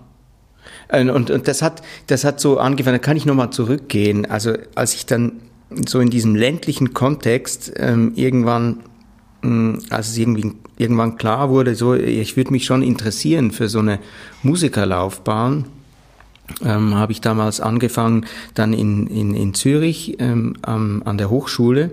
Und, 0.90 1.30
und, 1.30 1.48
das 1.48 1.60
hat, 1.60 1.82
das 2.06 2.24
hat 2.24 2.40
so 2.40 2.58
angefangen, 2.58 2.94
da 2.94 2.98
kann 2.98 3.16
ich 3.16 3.26
nochmal 3.26 3.50
zurückgehen. 3.50 4.24
Also 4.26 4.54
als 4.74 4.94
ich 4.94 5.04
dann 5.04 5.40
so 5.86 6.00
in 6.00 6.08
diesem 6.08 6.34
ländlichen 6.34 6.94
Kontext 6.94 7.72
ähm, 7.76 8.12
irgendwann 8.14 8.80
als 9.90 10.08
es 10.08 10.18
irgendwie 10.18 10.52
irgendwann 10.76 11.16
klar 11.16 11.50
wurde, 11.50 11.74
so 11.74 11.94
ich 11.94 12.36
würde 12.36 12.50
mich 12.50 12.64
schon 12.64 12.82
interessieren 12.82 13.50
für 13.50 13.68
so 13.68 13.78
eine 13.78 13.98
Musikerlaufbahn, 14.42 15.66
ähm, 16.64 16.94
habe 16.94 17.12
ich 17.12 17.20
damals 17.20 17.60
angefangen, 17.60 18.26
dann 18.54 18.72
in, 18.72 19.06
in, 19.06 19.34
in 19.34 19.54
Zürich 19.54 20.16
ähm, 20.18 20.56
an, 20.62 21.02
an 21.04 21.18
der 21.18 21.30
Hochschule 21.30 21.90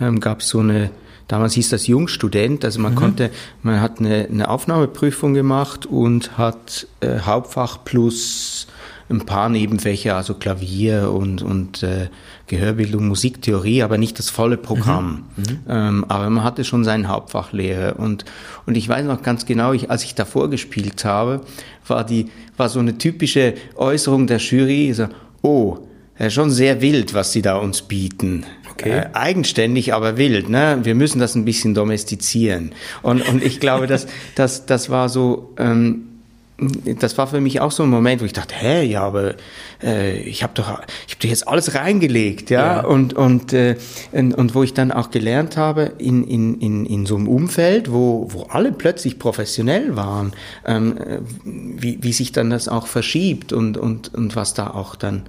ähm, 0.00 0.20
gab 0.20 0.40
es 0.40 0.48
so 0.48 0.58
eine, 0.58 0.90
damals 1.28 1.54
hieß 1.54 1.70
das 1.70 1.86
Jungstudent, 1.86 2.64
also 2.64 2.80
man 2.80 2.92
mhm. 2.92 2.96
konnte, 2.96 3.30
man 3.62 3.80
hat 3.80 4.00
eine, 4.00 4.28
eine 4.30 4.48
Aufnahmeprüfung 4.48 5.34
gemacht 5.34 5.86
und 5.86 6.36
hat 6.36 6.86
äh, 7.00 7.20
Hauptfach 7.20 7.84
plus 7.84 8.66
ein 9.12 9.26
paar 9.26 9.48
Nebenfächer, 9.48 10.16
also 10.16 10.34
Klavier 10.34 11.10
und, 11.10 11.42
und 11.42 11.82
äh, 11.82 12.08
Gehörbildung, 12.46 13.08
Musiktheorie, 13.08 13.82
aber 13.82 13.98
nicht 13.98 14.18
das 14.18 14.30
volle 14.30 14.56
Programm. 14.56 15.24
Mhm. 15.36 15.42
Mhm. 15.42 15.58
Ähm, 15.68 16.04
aber 16.08 16.30
man 16.30 16.44
hatte 16.44 16.64
schon 16.64 16.84
seinen 16.84 17.08
Hauptfachlehrer 17.08 17.98
und, 17.98 18.24
und 18.66 18.76
ich 18.76 18.88
weiß 18.88 19.04
noch 19.06 19.22
ganz 19.22 19.46
genau, 19.46 19.72
ich, 19.72 19.90
als 19.90 20.04
ich 20.04 20.14
davor 20.14 20.50
gespielt 20.50 21.04
habe, 21.04 21.40
war 21.86 22.04
die, 22.04 22.30
war 22.56 22.68
so 22.68 22.78
eine 22.78 22.98
typische 22.98 23.54
Äußerung 23.76 24.26
der 24.26 24.38
Jury, 24.38 24.92
so, 24.92 25.08
oh, 25.42 25.78
ja, 26.18 26.30
schon 26.30 26.50
sehr 26.50 26.80
wild, 26.80 27.14
was 27.14 27.32
sie 27.32 27.42
da 27.42 27.56
uns 27.56 27.82
bieten. 27.82 28.44
Okay. 28.70 28.90
Äh, 28.90 29.06
eigenständig, 29.12 29.94
aber 29.94 30.16
wild. 30.16 30.48
Ne? 30.48 30.80
Wir 30.82 30.94
müssen 30.94 31.18
das 31.18 31.34
ein 31.34 31.44
bisschen 31.44 31.74
domestizieren. 31.74 32.72
Und, 33.02 33.26
und 33.28 33.42
ich 33.42 33.60
glaube, 33.60 33.86
dass 33.86 34.06
das, 34.34 34.66
das 34.66 34.90
war 34.90 35.08
so, 35.08 35.54
ähm, 35.58 36.11
das 36.58 37.18
war 37.18 37.26
für 37.26 37.40
mich 37.40 37.60
auch 37.60 37.72
so 37.72 37.82
ein 37.82 37.88
Moment, 37.88 38.20
wo 38.20 38.24
ich 38.24 38.32
dachte, 38.32 38.54
hä, 38.54 38.84
ja, 38.84 39.02
aber 39.02 39.34
äh, 39.82 40.20
ich 40.20 40.42
habe 40.42 40.52
doch, 40.54 40.80
ich 41.06 41.14
habe 41.14 41.22
doch 41.22 41.28
jetzt 41.28 41.48
alles 41.48 41.74
reingelegt, 41.74 42.50
ja, 42.50 42.76
ja. 42.76 42.84
und 42.84 43.14
und, 43.14 43.52
äh, 43.52 43.76
und 44.12 44.34
und 44.34 44.54
wo 44.54 44.62
ich 44.62 44.74
dann 44.74 44.92
auch 44.92 45.10
gelernt 45.10 45.56
habe 45.56 45.92
in 45.98 46.24
in 46.24 46.60
in 46.60 46.86
in 46.86 47.06
so 47.06 47.16
einem 47.16 47.28
Umfeld, 47.28 47.90
wo 47.92 48.28
wo 48.30 48.44
alle 48.44 48.72
plötzlich 48.72 49.18
professionell 49.18 49.96
waren, 49.96 50.32
ähm, 50.66 50.98
wie 51.44 51.98
wie 52.02 52.12
sich 52.12 52.32
dann 52.32 52.50
das 52.50 52.68
auch 52.68 52.86
verschiebt 52.86 53.52
und 53.52 53.76
und 53.76 54.14
und 54.14 54.36
was 54.36 54.54
da 54.54 54.68
auch 54.68 54.94
dann 54.94 55.24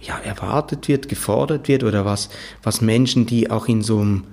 ja 0.00 0.18
erwartet 0.18 0.88
wird, 0.88 1.08
gefordert 1.08 1.68
wird 1.68 1.84
oder 1.84 2.04
was 2.04 2.28
was 2.62 2.80
Menschen, 2.80 3.26
die 3.26 3.50
auch 3.50 3.68
in 3.68 3.82
so 3.82 4.00
einem 4.00 4.24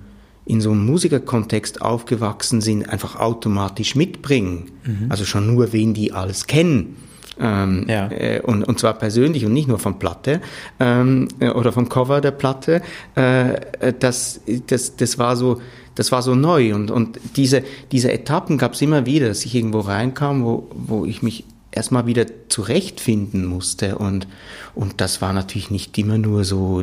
in 0.50 0.60
so 0.60 0.72
einem 0.72 0.84
Musikerkontext 0.84 1.80
aufgewachsen 1.80 2.60
sind, 2.60 2.88
einfach 2.88 3.16
automatisch 3.16 3.94
mitbringen. 3.94 4.70
Mhm. 4.84 5.06
Also 5.08 5.24
schon 5.24 5.46
nur, 5.54 5.72
wen 5.72 5.94
die 5.94 6.12
alles 6.12 6.46
kennen. 6.46 6.96
Ähm, 7.38 7.86
ja. 7.88 8.10
äh, 8.10 8.42
und, 8.42 8.64
und 8.64 8.78
zwar 8.78 8.94
persönlich 8.94 9.46
und 9.46 9.52
nicht 9.54 9.68
nur 9.68 9.78
von 9.78 9.98
Platte 9.98 10.42
ähm, 10.78 11.28
äh, 11.38 11.48
oder 11.48 11.72
vom 11.72 11.88
Cover 11.88 12.20
der 12.20 12.32
Platte. 12.32 12.82
Äh, 13.16 13.52
äh, 13.54 13.94
das, 13.98 14.40
das, 14.66 14.96
das 14.96 15.18
war 15.18 15.36
so, 15.36 15.62
das 15.94 16.12
war 16.12 16.20
so 16.20 16.34
neu 16.34 16.74
und, 16.74 16.90
und 16.90 17.18
diese, 17.36 17.62
diese 17.92 18.12
Etappen 18.12 18.58
gab 18.58 18.74
es 18.74 18.82
immer 18.82 19.06
wieder, 19.06 19.28
dass 19.28 19.46
ich 19.46 19.54
irgendwo 19.54 19.80
reinkam, 19.80 20.44
wo, 20.44 20.68
wo 20.74 21.06
ich 21.06 21.22
mich 21.22 21.44
erstmal 21.70 22.04
wieder 22.06 22.26
zurechtfinden 22.48 23.46
musste 23.46 23.96
und, 23.96 24.26
und 24.74 25.00
das 25.00 25.22
war 25.22 25.32
natürlich 25.32 25.70
nicht 25.70 25.96
immer 25.96 26.18
nur 26.18 26.44
so, 26.44 26.82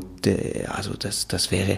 also 0.69 0.93
das, 0.97 1.27
das 1.27 1.51
wäre 1.51 1.77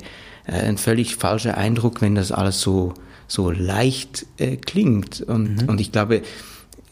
ein 0.51 0.77
völlig 0.77 1.15
falscher 1.15 1.57
Eindruck, 1.57 2.01
wenn 2.01 2.15
das 2.15 2.31
alles 2.31 2.61
so, 2.61 2.93
so 3.27 3.51
leicht 3.51 4.25
äh, 4.37 4.57
klingt. 4.57 5.21
Und, 5.21 5.63
mhm. 5.63 5.69
und 5.69 5.81
ich 5.81 5.91
glaube, 5.91 6.21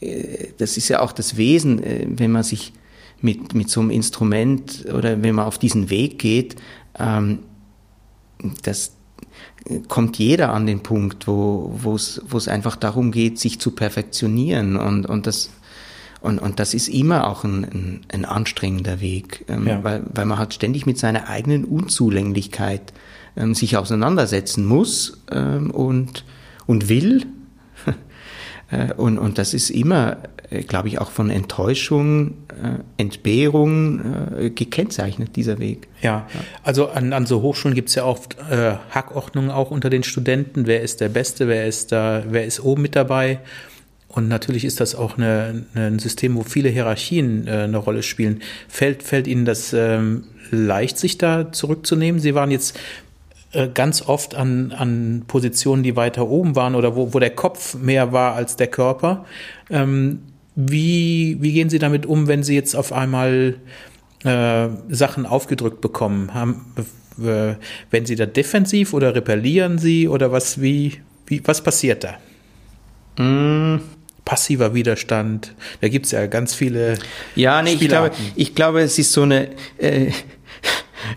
äh, 0.01 0.47
das 0.57 0.77
ist 0.77 0.89
ja 0.89 1.01
auch 1.01 1.11
das 1.11 1.37
Wesen, 1.37 1.83
äh, 1.83 2.07
wenn 2.09 2.31
man 2.31 2.43
sich 2.43 2.73
mit, 3.21 3.55
mit 3.55 3.69
so 3.69 3.81
einem 3.81 3.89
Instrument 3.89 4.85
oder 4.93 5.21
wenn 5.23 5.35
man 5.35 5.45
auf 5.45 5.57
diesen 5.57 5.89
Weg 5.89 6.19
geht, 6.19 6.55
ähm, 6.99 7.39
das 8.63 8.93
kommt 9.87 10.17
jeder 10.17 10.53
an 10.53 10.65
den 10.65 10.81
Punkt, 10.81 11.27
wo 11.27 11.95
es 11.95 12.47
einfach 12.47 12.75
darum 12.75 13.11
geht, 13.11 13.39
sich 13.39 13.59
zu 13.59 13.71
perfektionieren 13.71 14.77
und, 14.77 15.05
und 15.05 15.27
das 15.27 15.49
und, 16.19 16.39
und 16.39 16.59
das 16.59 16.73
ist 16.73 16.87
immer 16.87 17.27
auch 17.27 17.43
ein, 17.43 17.63
ein, 17.63 18.01
ein 18.11 18.25
anstrengender 18.25 18.99
Weg, 19.01 19.45
ähm, 19.47 19.67
ja. 19.67 19.83
weil, 19.83 20.03
weil 20.13 20.25
man 20.25 20.39
hat 20.39 20.53
ständig 20.53 20.85
mit 20.85 20.97
seiner 20.97 21.29
eigenen 21.29 21.63
Unzulänglichkeit 21.63 22.91
ähm, 23.37 23.53
sich 23.53 23.77
auseinandersetzen 23.77 24.65
muss 24.65 25.21
ähm, 25.31 25.71
und, 25.71 26.25
und 26.65 26.89
will. 26.89 27.25
äh, 28.71 28.93
und, 28.93 29.17
und 29.17 29.37
das 29.37 29.53
ist 29.53 29.69
immer, 29.69 30.17
äh, 30.49 30.63
glaube 30.63 30.87
ich, 30.87 30.99
auch 30.99 31.11
von 31.11 31.29
Enttäuschung, 31.29 32.35
äh, 32.49 32.79
Entbehrung 32.97 34.01
äh, 34.39 34.49
gekennzeichnet, 34.49 35.35
dieser 35.35 35.59
Weg. 35.59 35.87
Ja, 36.01 36.27
also 36.63 36.89
an, 36.89 37.13
an 37.13 37.25
so 37.25 37.41
Hochschulen 37.41 37.75
gibt 37.75 37.89
es 37.89 37.95
ja 37.95 38.05
oft 38.05 38.37
äh, 38.49 38.75
Hackordnungen 38.89 39.51
auch 39.51 39.71
unter 39.71 39.89
den 39.89 40.03
Studenten. 40.03 40.67
Wer 40.67 40.81
ist 40.81 41.01
der 41.01 41.09
Beste, 41.09 41.47
wer 41.47 41.67
ist 41.67 41.91
da, 41.91 42.23
wer 42.29 42.45
ist 42.45 42.59
oben 42.59 42.81
mit 42.81 42.95
dabei? 42.95 43.39
Und 44.07 44.29
natürlich 44.29 44.65
ist 44.65 44.79
das 44.79 44.95
auch 44.95 45.17
eine, 45.17 45.65
ein 45.75 45.99
System, 45.99 46.35
wo 46.35 46.43
viele 46.43 46.69
Hierarchien 46.69 47.45
äh, 47.45 47.51
eine 47.51 47.77
Rolle 47.77 48.01
spielen. 48.01 48.41
Fällt, 48.67 49.03
fällt 49.03 49.27
Ihnen 49.27 49.45
das 49.45 49.73
ähm, 49.73 50.23
leicht, 50.49 50.97
sich 50.97 51.17
da 51.17 51.51
zurückzunehmen? 51.51 52.19
Sie 52.19 52.33
waren 52.33 52.49
jetzt 52.49 52.79
ganz 53.73 54.01
oft 54.01 54.35
an, 54.35 54.71
an 54.71 55.23
Positionen, 55.27 55.83
die 55.83 55.95
weiter 55.95 56.27
oben 56.27 56.55
waren 56.55 56.75
oder 56.75 56.95
wo, 56.95 57.13
wo 57.13 57.19
der 57.19 57.29
Kopf 57.29 57.75
mehr 57.75 58.11
war 58.11 58.35
als 58.35 58.55
der 58.55 58.67
Körper. 58.67 59.25
Ähm, 59.69 60.19
wie, 60.55 61.37
wie 61.39 61.53
gehen 61.53 61.69
Sie 61.69 61.79
damit 61.79 62.05
um, 62.05 62.27
wenn 62.27 62.43
Sie 62.43 62.55
jetzt 62.55 62.75
auf 62.75 62.91
einmal 62.91 63.55
äh, 64.23 64.67
Sachen 64.89 65.25
aufgedrückt 65.25 65.81
bekommen? 65.81 66.33
Haben, 66.33 66.65
äh, 67.19 67.55
werden 67.91 68.05
Sie 68.05 68.15
da 68.15 68.25
defensiv 68.25 68.93
oder 68.93 69.15
repellieren 69.15 69.77
Sie 69.77 70.07
oder 70.07 70.31
was, 70.31 70.59
wie, 70.61 70.99
wie, 71.27 71.41
was 71.45 71.61
passiert 71.61 72.03
da? 72.03 73.23
Mm. 73.23 73.81
Passiver 74.25 74.73
Widerstand, 74.73 75.53
da 75.79 75.87
gibt 75.87 76.05
es 76.07 76.11
ja 76.11 76.25
ganz 76.25 76.53
viele. 76.53 76.97
Ja, 77.35 77.61
nee, 77.61 77.77
ich 77.79 77.87
glaube, 77.87 78.11
ich 78.35 78.55
glaube, 78.55 78.81
es 78.81 78.99
ist 78.99 79.13
so 79.13 79.21
eine, 79.21 79.47
äh, 79.77 80.11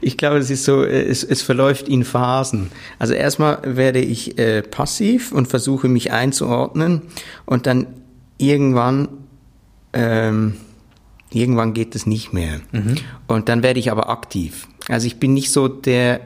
ich 0.00 0.16
glaube, 0.16 0.38
es 0.38 0.50
ist 0.50 0.64
so, 0.64 0.84
äh, 0.84 1.02
es, 1.02 1.24
es 1.24 1.42
verläuft 1.42 1.88
in 1.88 2.04
Phasen. 2.04 2.70
Also 2.98 3.14
erstmal 3.14 3.60
werde 3.64 4.00
ich 4.00 4.38
äh, 4.38 4.62
passiv 4.62 5.32
und 5.32 5.48
versuche 5.48 5.88
mich 5.88 6.12
einzuordnen 6.12 7.02
und 7.46 7.66
dann 7.66 7.86
irgendwann, 8.38 9.08
ähm, 9.92 10.54
irgendwann 11.30 11.74
geht 11.74 11.94
es 11.94 12.06
nicht 12.06 12.32
mehr. 12.32 12.60
Mhm. 12.72 12.96
Und 13.26 13.48
dann 13.48 13.62
werde 13.62 13.80
ich 13.80 13.90
aber 13.90 14.08
aktiv. 14.08 14.68
Also 14.88 15.06
ich 15.06 15.18
bin 15.18 15.34
nicht 15.34 15.52
so 15.52 15.68
der, 15.68 16.20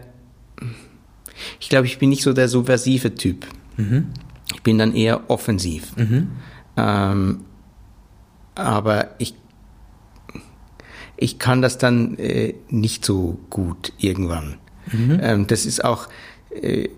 ich 1.61 1.69
glaube, 1.69 1.87
ich 1.87 1.99
bin 1.99 2.11
nicht 2.11 2.23
so 2.23 2.33
der 2.33 2.49
subversive 2.49 3.15
Typ. 3.15 3.47
Mhm. 3.77 4.07
Ich 4.55 4.63
bin 4.63 4.79
dann 4.79 4.95
eher 4.95 5.29
offensiv. 5.29 5.97
Mhm. 5.97 6.29
Ähm, 6.77 7.41
aber 8.55 9.11
ich 9.19 9.35
ich 11.17 11.39
kann 11.39 11.63
das 11.63 11.79
dann 11.79 12.17
äh, 12.19 12.55
nicht 12.69 13.05
so 13.05 13.39
gut 13.51 13.93
irgendwann. 13.99 14.57
Mhm. 14.93 15.21
Ähm, 15.23 15.47
das 15.47 15.67
ist 15.67 15.85
auch, 15.85 16.09
äh, 16.51 16.89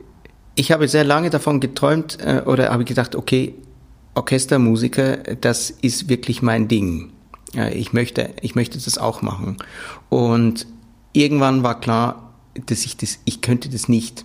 ich 0.55 0.73
habe 0.73 0.89
sehr 0.89 1.05
lange 1.05 1.31
davon 1.31 1.61
geträumt 1.61 2.19
äh, 2.21 2.43
oder 2.45 2.71
habe 2.71 2.85
gedacht, 2.85 3.15
okay, 3.15 3.55
Orchestermusiker, 4.15 5.19
das 5.41 5.71
ist 5.71 6.09
wirklich 6.09 6.41
mein 6.41 6.69
Ding. 6.69 7.13
ich 7.75 7.93
möchte, 7.93 8.31
ich 8.41 8.55
möchte 8.55 8.79
das 8.79 8.97
auch 8.97 9.21
machen. 9.21 9.59
Und 10.09 10.67
irgendwann 11.13 11.63
war 11.63 11.81
klar, 11.81 12.33
dass 12.65 12.87
ich 12.87 12.97
das, 12.97 13.19
ich 13.27 13.43
könnte 13.43 13.69
das 13.69 13.91
nicht. 13.91 14.25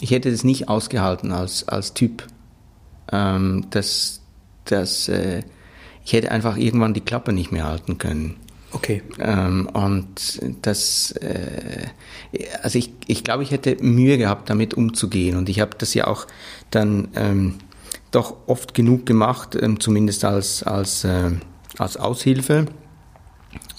ich 0.00 0.12
hätte 0.12 0.30
es 0.30 0.44
nicht 0.44 0.70
ausgehalten 0.70 1.30
als, 1.30 1.68
als 1.68 1.92
Typ. 1.92 2.26
Ähm, 3.12 3.66
dass, 3.68 4.22
dass, 4.64 5.08
äh, 5.08 5.42
ich 6.04 6.12
hätte 6.12 6.30
einfach 6.30 6.56
irgendwann 6.56 6.94
die 6.94 7.00
Klappe 7.00 7.32
nicht 7.32 7.52
mehr 7.52 7.64
halten 7.64 7.98
können. 7.98 8.36
Okay. 8.72 9.02
Ähm, 9.18 9.68
und 9.72 10.40
das, 10.62 11.12
äh, 11.12 11.86
also 12.62 12.78
ich, 12.78 12.92
ich 13.06 13.22
glaube, 13.22 13.42
ich 13.42 13.50
hätte 13.50 13.76
Mühe 13.82 14.16
gehabt, 14.18 14.48
damit 14.48 14.74
umzugehen. 14.74 15.36
Und 15.36 15.48
ich 15.48 15.60
habe 15.60 15.76
das 15.76 15.92
ja 15.94 16.06
auch 16.06 16.26
dann 16.70 17.08
ähm, 17.14 17.58
doch 18.10 18.36
oft 18.46 18.74
genug 18.74 19.04
gemacht, 19.06 19.56
ähm, 19.60 19.78
zumindest 19.78 20.24
als, 20.24 20.62
als, 20.62 21.04
äh, 21.04 21.30
als 21.78 21.96
Aushilfe, 21.96 22.66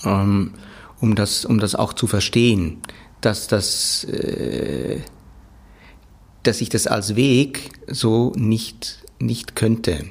ähm, 0.06 0.54
um, 1.00 1.16
das, 1.16 1.46
um 1.46 1.60
das 1.60 1.76
auch 1.76 1.94
zu 1.94 2.08
verstehen, 2.08 2.82
dass 3.22 3.48
das, 3.48 4.04
äh, 4.06 5.00
dass 6.44 6.62
ich 6.62 6.70
das 6.70 6.88
als 6.88 7.16
Weg 7.16 7.72
so 7.88 8.32
nicht, 8.36 9.04
nicht 9.20 9.56
könnte. 9.56 10.06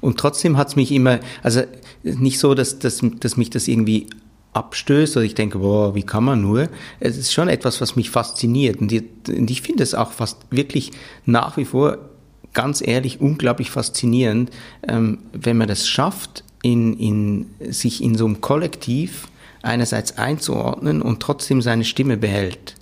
Und 0.00 0.18
trotzdem 0.18 0.56
hat 0.58 0.68
es 0.68 0.76
mich 0.76 0.92
immer, 0.92 1.20
also 1.42 1.62
nicht 2.02 2.38
so, 2.38 2.54
dass, 2.54 2.78
dass, 2.78 3.00
dass 3.20 3.36
mich 3.36 3.50
das 3.50 3.68
irgendwie 3.68 4.06
abstößt 4.52 5.16
oder 5.16 5.24
ich 5.24 5.34
denke, 5.34 5.58
boah, 5.58 5.94
wie 5.94 6.02
kann 6.02 6.24
man 6.24 6.42
nur? 6.42 6.68
Es 7.00 7.16
ist 7.16 7.32
schon 7.32 7.48
etwas, 7.48 7.80
was 7.80 7.96
mich 7.96 8.10
fasziniert 8.10 8.80
und 8.80 8.92
ich, 8.92 9.04
und 9.28 9.50
ich 9.50 9.62
finde 9.62 9.82
es 9.82 9.94
auch 9.94 10.12
fast 10.12 10.38
wirklich 10.50 10.92
nach 11.24 11.56
wie 11.56 11.64
vor 11.64 11.98
ganz 12.52 12.86
ehrlich 12.86 13.20
unglaublich 13.20 13.70
faszinierend, 13.70 14.50
ähm, 14.86 15.20
wenn 15.32 15.56
man 15.56 15.68
das 15.68 15.88
schafft, 15.88 16.44
in, 16.62 16.96
in, 16.98 17.46
sich 17.72 18.02
in 18.02 18.14
so 18.14 18.24
einem 18.24 18.40
Kollektiv 18.40 19.28
einerseits 19.62 20.18
einzuordnen 20.18 21.02
und 21.02 21.20
trotzdem 21.20 21.62
seine 21.62 21.84
Stimme 21.84 22.16
behält 22.16 22.76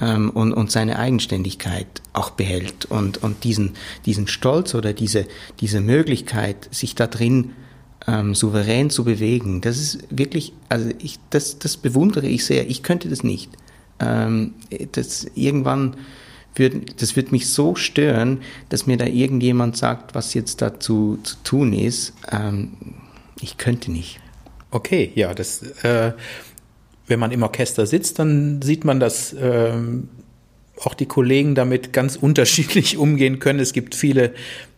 ähm, 0.00 0.30
und, 0.30 0.52
und 0.52 0.70
seine 0.70 0.98
Eigenständigkeit 0.98 2.02
auch 2.12 2.30
behält 2.30 2.84
und, 2.86 3.22
und 3.22 3.44
diesen, 3.44 3.72
diesen 4.06 4.26
Stolz 4.26 4.74
oder 4.74 4.92
diese, 4.92 5.26
diese 5.60 5.80
Möglichkeit, 5.80 6.68
sich 6.72 6.94
da 6.94 7.06
drin 7.06 7.52
ähm, 8.06 8.34
souverän 8.34 8.90
zu 8.90 9.04
bewegen, 9.04 9.60
das 9.60 9.78
ist 9.78 9.98
wirklich, 10.10 10.52
also 10.68 10.90
ich, 10.98 11.18
das, 11.30 11.58
das 11.58 11.76
bewundere 11.76 12.26
ich 12.26 12.44
sehr. 12.44 12.68
Ich 12.68 12.82
könnte 12.82 13.08
das 13.08 13.22
nicht. 13.22 13.50
Ähm, 14.00 14.54
das 14.92 15.26
irgendwann 15.34 15.96
wird, 16.54 17.00
das 17.00 17.16
wird 17.16 17.32
mich 17.32 17.48
so 17.48 17.74
stören, 17.74 18.40
dass 18.68 18.86
mir 18.86 18.96
da 18.96 19.06
irgendjemand 19.06 19.76
sagt, 19.76 20.14
was 20.14 20.34
jetzt 20.34 20.60
dazu 20.62 21.18
zu 21.22 21.36
tun 21.44 21.72
ist. 21.72 22.12
Ähm, 22.30 22.72
ich 23.40 23.56
könnte 23.56 23.90
nicht. 23.90 24.20
Okay, 24.70 25.12
ja, 25.14 25.34
das, 25.34 25.62
äh, 25.82 26.12
wenn 27.06 27.20
man 27.20 27.30
im 27.30 27.42
Orchester 27.42 27.86
sitzt, 27.86 28.18
dann 28.18 28.62
sieht 28.62 28.84
man, 28.84 29.00
dass 29.00 29.34
ähm, 29.38 30.08
auch 30.80 30.94
die 30.94 31.06
Kollegen 31.06 31.54
damit 31.54 31.92
ganz 31.92 32.16
unterschiedlich 32.16 32.96
umgehen 32.96 33.38
können. 33.38 33.60
Es 33.60 33.72
gibt 33.72 33.94
viele, 33.94 34.32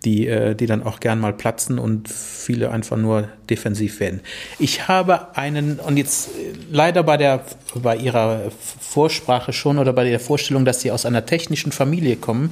die, 0.04 0.26
äh, 0.26 0.54
die 0.54 0.66
dann 0.66 0.82
auch 0.82 1.00
gern 1.00 1.20
mal 1.20 1.32
platzen 1.32 1.78
und 1.78 2.08
viele 2.08 2.70
einfach 2.70 2.96
nur 2.96 3.28
defensiv 3.48 4.00
werden. 4.00 4.20
Ich 4.58 4.88
habe 4.88 5.36
einen, 5.36 5.78
und 5.78 5.96
jetzt 5.96 6.28
äh, 6.28 6.52
leider 6.70 7.02
bei 7.02 7.16
der, 7.16 7.44
bei 7.74 7.96
Ihrer 7.96 8.50
Vorsprache 8.80 9.52
schon 9.52 9.78
oder 9.78 9.92
bei 9.92 10.04
der 10.04 10.20
Vorstellung, 10.20 10.64
dass 10.64 10.80
Sie 10.80 10.90
aus 10.90 11.06
einer 11.06 11.26
technischen 11.26 11.72
Familie 11.72 12.16
kommen, 12.16 12.50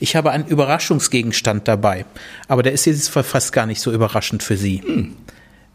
ich 0.00 0.16
habe 0.16 0.30
einen 0.30 0.46
Überraschungsgegenstand 0.46 1.68
dabei. 1.68 2.06
Aber 2.48 2.62
der 2.62 2.72
ist 2.72 2.84
jetzt 2.86 3.10
fast 3.10 3.52
gar 3.52 3.66
nicht 3.66 3.80
so 3.80 3.92
überraschend 3.92 4.42
für 4.42 4.56
Sie. 4.56 4.82
Hm. 4.82 5.16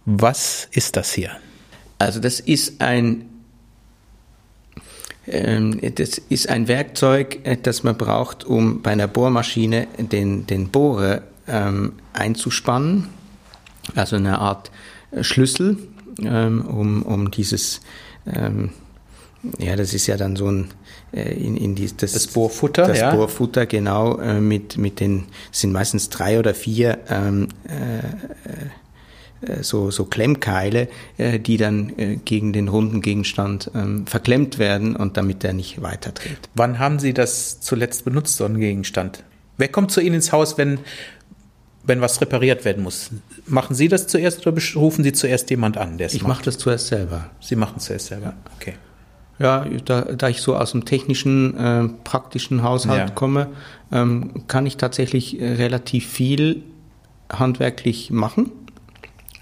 Was 0.05 0.67
ist 0.71 0.95
das 0.95 1.13
hier? 1.13 1.31
Also 1.99 2.19
das 2.19 2.39
ist 2.39 2.81
ein 2.81 3.25
das 5.29 6.17
ist 6.29 6.49
ein 6.49 6.67
Werkzeug, 6.67 7.39
äh, 7.43 7.57
das 7.61 7.83
man 7.83 7.97
braucht, 7.97 8.43
um 8.43 8.81
bei 8.81 8.91
einer 8.91 9.07
Bohrmaschine 9.07 9.87
den, 9.97 10.47
den 10.47 10.69
Bohrer 10.69 11.21
ähm, 11.47 11.93
einzuspannen. 12.13 13.09
Also 13.95 14.15
eine 14.15 14.39
Art 14.39 14.71
äh, 15.11 15.23
Schlüssel, 15.23 15.77
ähm, 16.21 16.61
um, 16.65 17.03
um 17.03 17.31
dieses, 17.31 17.81
ähm, 18.25 18.71
ja, 19.57 19.75
das 19.75 19.93
ist 19.93 20.07
ja 20.07 20.17
dann 20.17 20.35
so 20.35 20.51
ein, 20.51 20.69
äh, 21.11 21.33
in, 21.33 21.57
in 21.57 21.75
die, 21.75 21.87
das, 21.95 22.13
das 22.13 22.27
Bohrfutter, 22.27 22.87
das 22.87 22.99
ja. 22.99 23.15
Bohrfutter, 23.15 23.65
genau, 23.65 24.17
äh, 24.19 24.39
mit, 24.39 24.77
mit 24.77 24.99
den, 24.99 25.25
sind 25.51 25.71
meistens 25.71 26.09
drei 26.09 26.39
oder 26.39 26.53
vier 26.53 26.99
ähm, 27.09 27.47
äh, 27.65 28.49
so, 29.61 29.91
so 29.91 30.05
Klemmkeile, 30.05 30.87
äh, 31.17 31.39
die 31.39 31.57
dann 31.57 31.97
äh, 31.97 32.17
gegen 32.17 32.53
den 32.53 32.67
runden 32.67 33.01
Gegenstand 33.01 33.71
ähm, 33.73 34.05
verklemmt 34.05 34.59
werden 34.59 34.95
und 34.95 35.17
damit 35.17 35.43
der 35.43 35.53
nicht 35.53 35.81
weiterdreht. 35.81 36.49
Wann 36.55 36.79
haben 36.79 36.99
Sie 36.99 37.13
das 37.13 37.61
zuletzt 37.61 38.05
benutzt, 38.05 38.37
so 38.37 38.45
einen 38.45 38.59
Gegenstand? 38.59 39.23
Wer 39.57 39.69
kommt 39.69 39.91
zu 39.91 40.01
Ihnen 40.01 40.15
ins 40.15 40.31
Haus, 40.31 40.57
wenn, 40.57 40.79
wenn 41.83 42.01
was 42.01 42.19
repariert 42.21 42.65
werden 42.65 42.83
muss? 42.83 43.11
Machen 43.45 43.75
Sie 43.75 43.87
das 43.87 44.07
zuerst 44.07 44.45
oder 44.45 44.61
rufen 44.75 45.03
Sie 45.03 45.13
zuerst 45.13 45.49
jemand 45.49 45.77
an, 45.77 45.97
der 45.97 46.07
es 46.07 46.13
Ich 46.13 46.23
mache 46.23 46.43
das 46.43 46.57
zuerst 46.57 46.87
selber. 46.87 47.29
Sie 47.39 47.55
machen 47.55 47.75
es 47.77 47.85
zuerst 47.85 48.07
selber, 48.07 48.33
okay. 48.57 48.73
Ja, 49.37 49.65
da, 49.85 50.01
da 50.01 50.27
ich 50.27 50.41
so 50.41 50.57
aus 50.57 50.71
dem 50.71 50.83
technischen, 50.83 51.57
äh, 51.57 51.87
praktischen 52.03 52.61
Haushalt 52.61 53.09
ja. 53.09 53.15
komme, 53.15 53.47
ähm, 53.89 54.43
kann 54.47 54.65
ich 54.65 54.75
tatsächlich 54.75 55.37
relativ 55.39 56.09
viel 56.09 56.63
handwerklich 57.31 58.11
machen. 58.11 58.51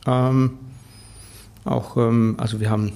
Ähm, 0.08 0.52
auch, 1.66 1.98
ähm, 1.98 2.36
also 2.40 2.60
wir 2.60 2.70
haben 2.70 2.94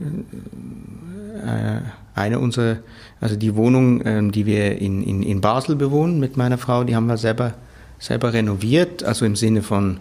äh, 0.00 1.80
eine 2.14 2.38
unserer, 2.38 2.78
also 3.20 3.36
die 3.36 3.54
Wohnung, 3.54 4.02
ähm, 4.04 4.32
die 4.32 4.46
wir 4.46 4.80
in, 4.80 5.02
in, 5.02 5.22
in 5.22 5.40
Basel 5.40 5.76
bewohnen 5.76 6.18
mit 6.18 6.36
meiner 6.36 6.58
Frau, 6.58 6.84
die 6.84 6.96
haben 6.96 7.06
wir 7.06 7.18
selber, 7.18 7.54
selber 7.98 8.32
renoviert, 8.32 9.04
also 9.04 9.24
im 9.24 9.36
Sinne 9.36 9.62
von 9.62 9.98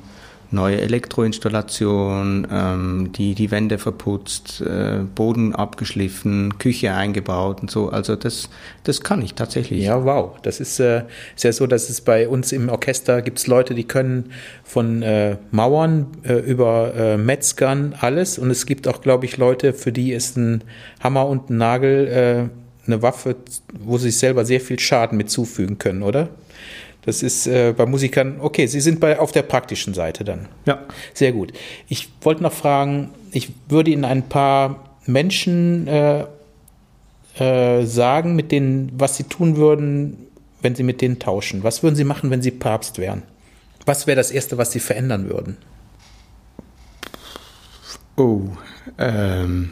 neue 0.51 0.81
Elektroinstallation, 0.81 2.47
ähm, 2.51 3.11
die, 3.13 3.35
die 3.35 3.51
Wände 3.51 3.77
verputzt, 3.77 4.61
äh, 4.61 4.99
Boden 5.15 5.53
abgeschliffen, 5.53 6.57
Küche 6.57 6.93
eingebaut 6.93 7.61
und 7.61 7.71
so. 7.71 7.89
Also 7.89 8.15
das, 8.15 8.49
das 8.83 9.01
kann 9.01 9.21
ich 9.21 9.33
tatsächlich. 9.33 9.83
Ja, 9.83 10.03
wow. 10.05 10.35
Das 10.41 10.59
ist, 10.59 10.79
äh, 10.79 11.03
ist 11.35 11.43
ja 11.43 11.51
so, 11.51 11.67
dass 11.67 11.89
es 11.89 12.01
bei 12.01 12.27
uns 12.27 12.51
im 12.51 12.69
Orchester 12.69 13.21
gibt 13.21 13.39
es 13.39 13.47
Leute, 13.47 13.75
die 13.75 13.83
können 13.83 14.31
von 14.63 15.01
äh, 15.01 15.37
Mauern 15.51 16.07
äh, 16.23 16.33
über 16.33 16.93
äh, 16.95 17.17
Metzgern 17.17 17.95
alles. 17.99 18.39
Und 18.39 18.49
es 18.51 18.65
gibt 18.65 18.87
auch, 18.87 19.01
glaube 19.01 19.25
ich, 19.25 19.37
Leute, 19.37 19.73
für 19.73 19.91
die 19.91 20.13
ist 20.13 20.37
ein 20.37 20.63
Hammer 21.01 21.27
und 21.27 21.49
ein 21.49 21.57
Nagel 21.57 22.07
äh, 22.07 22.67
eine 22.87 23.01
Waffe, 23.01 23.35
wo 23.79 23.97
sie 23.97 24.09
sich 24.09 24.19
selber 24.19 24.45
sehr 24.45 24.61
viel 24.61 24.79
Schaden 24.79 25.17
mit 25.17 25.29
zufügen 25.29 25.77
können, 25.77 26.03
oder? 26.03 26.29
Das 27.03 27.23
ist 27.23 27.47
äh, 27.47 27.73
bei 27.75 27.85
Musikern, 27.85 28.39
okay, 28.41 28.67
Sie 28.67 28.81
sind 28.81 28.99
bei, 28.99 29.17
auf 29.17 29.31
der 29.31 29.43
praktischen 29.43 29.93
Seite 29.93 30.23
dann. 30.25 30.47
Ja. 30.65 30.85
Sehr 31.13 31.31
gut. 31.31 31.53
Ich 31.87 32.09
wollte 32.21 32.43
noch 32.43 32.51
fragen, 32.51 33.11
ich 33.31 33.49
würde 33.69 33.91
Ihnen 33.91 34.03
ein 34.03 34.27
paar 34.27 34.97
Menschen 35.05 35.87
äh, 35.87 36.25
äh, 37.37 37.85
sagen, 37.85 38.35
mit 38.35 38.51
denen, 38.51 38.91
was 38.97 39.15
Sie 39.15 39.23
tun 39.23 39.55
würden, 39.55 40.27
wenn 40.61 40.75
Sie 40.75 40.83
mit 40.83 41.01
denen 41.01 41.19
tauschen. 41.19 41.63
Was 41.63 41.83
würden 41.83 41.95
Sie 41.95 42.03
machen, 42.03 42.29
wenn 42.29 42.41
Sie 42.41 42.51
Papst 42.51 42.97
wären? 42.97 43.23
Was 43.85 44.05
wäre 44.05 44.17
das 44.17 44.31
Erste, 44.31 44.57
was 44.57 44.71
Sie 44.71 44.79
verändern 44.79 45.29
würden? 45.29 45.57
Oh, 48.17 48.49
ähm, 48.97 49.71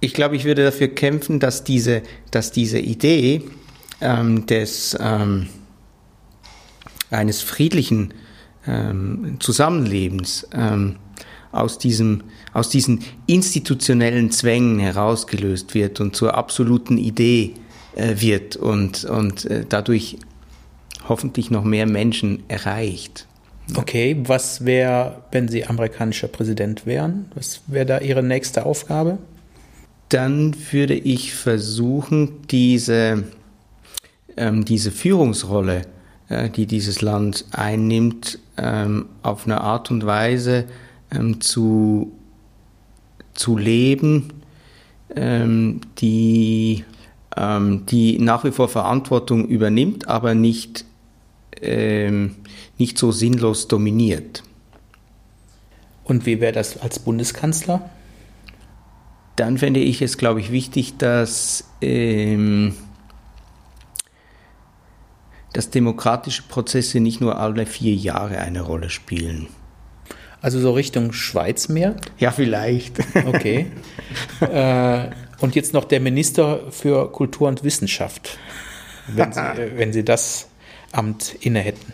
ich 0.00 0.14
glaube, 0.14 0.34
ich 0.36 0.44
würde 0.44 0.64
dafür 0.64 0.88
kämpfen, 0.88 1.38
dass 1.38 1.62
diese, 1.62 2.02
dass 2.30 2.50
diese 2.50 2.78
Idee 2.78 3.42
ähm, 4.00 4.46
des 4.46 4.96
ähm, 5.00 5.48
eines 7.14 7.42
friedlichen 7.42 8.12
ähm, 8.66 9.36
Zusammenlebens 9.40 10.46
ähm, 10.52 10.96
aus, 11.52 11.78
diesem, 11.78 12.24
aus 12.52 12.68
diesen 12.68 13.00
institutionellen 13.26 14.30
Zwängen 14.30 14.78
herausgelöst 14.78 15.74
wird 15.74 16.00
und 16.00 16.16
zur 16.16 16.34
absoluten 16.34 16.98
Idee 16.98 17.54
äh, 17.94 18.14
wird 18.16 18.56
und, 18.56 19.04
und 19.04 19.44
äh, 19.46 19.64
dadurch 19.68 20.18
hoffentlich 21.08 21.50
noch 21.50 21.64
mehr 21.64 21.86
Menschen 21.86 22.42
erreicht. 22.48 23.26
Okay, 23.76 24.16
was 24.24 24.64
wäre, 24.64 25.22
wenn 25.30 25.48
Sie 25.48 25.64
amerikanischer 25.64 26.28
Präsident 26.28 26.84
wären? 26.86 27.26
Was 27.34 27.62
wäre 27.66 27.86
da 27.86 27.98
Ihre 27.98 28.22
nächste 28.22 28.66
Aufgabe? 28.66 29.18
Dann 30.10 30.54
würde 30.70 30.94
ich 30.94 31.34
versuchen, 31.34 32.42
diese, 32.50 33.24
ähm, 34.36 34.66
diese 34.66 34.90
Führungsrolle 34.90 35.80
äh, 35.80 35.84
die 36.30 36.66
dieses 36.66 37.02
Land 37.02 37.44
einnimmt, 37.52 38.38
ähm, 38.56 39.06
auf 39.22 39.46
eine 39.46 39.60
Art 39.60 39.90
und 39.90 40.06
Weise 40.06 40.64
ähm, 41.10 41.40
zu, 41.40 42.12
zu 43.34 43.58
leben, 43.58 44.32
ähm, 45.14 45.80
die, 45.98 46.84
die 47.36 48.18
nach 48.20 48.44
wie 48.44 48.52
vor 48.52 48.68
Verantwortung 48.68 49.48
übernimmt, 49.48 50.06
aber 50.06 50.36
nicht, 50.36 50.84
nicht 52.78 52.98
so 52.98 53.10
sinnlos 53.10 53.66
dominiert. 53.66 54.44
Und 56.04 56.26
wie 56.26 56.40
wäre 56.40 56.52
das 56.52 56.80
als 56.80 57.00
Bundeskanzler? 57.00 57.90
Dann 59.34 59.58
fände 59.58 59.80
ich 59.80 60.00
es, 60.00 60.16
glaube 60.16 60.38
ich, 60.40 60.52
wichtig, 60.52 60.96
dass 60.98 61.64
ähm, 61.80 62.74
dass 65.54 65.70
demokratische 65.70 66.42
Prozesse 66.42 67.00
nicht 67.00 67.22
nur 67.22 67.38
alle 67.38 67.64
vier 67.64 67.94
Jahre 67.94 68.38
eine 68.38 68.60
Rolle 68.60 68.90
spielen. 68.90 69.46
Also 70.42 70.60
so 70.60 70.72
Richtung 70.72 71.12
Schweiz 71.14 71.70
mehr? 71.70 71.96
Ja, 72.18 72.30
vielleicht. 72.30 72.98
Okay. 73.26 73.66
äh, 74.40 75.08
und 75.40 75.54
jetzt 75.54 75.72
noch 75.72 75.84
der 75.84 76.00
Minister 76.00 76.70
für 76.70 77.10
Kultur 77.10 77.48
und 77.48 77.64
Wissenschaft, 77.64 78.38
wenn 79.08 79.32
Sie, 79.32 79.40
wenn 79.76 79.92
Sie 79.92 80.04
das 80.04 80.48
Amt 80.92 81.36
inne 81.40 81.60
hätten. 81.60 81.92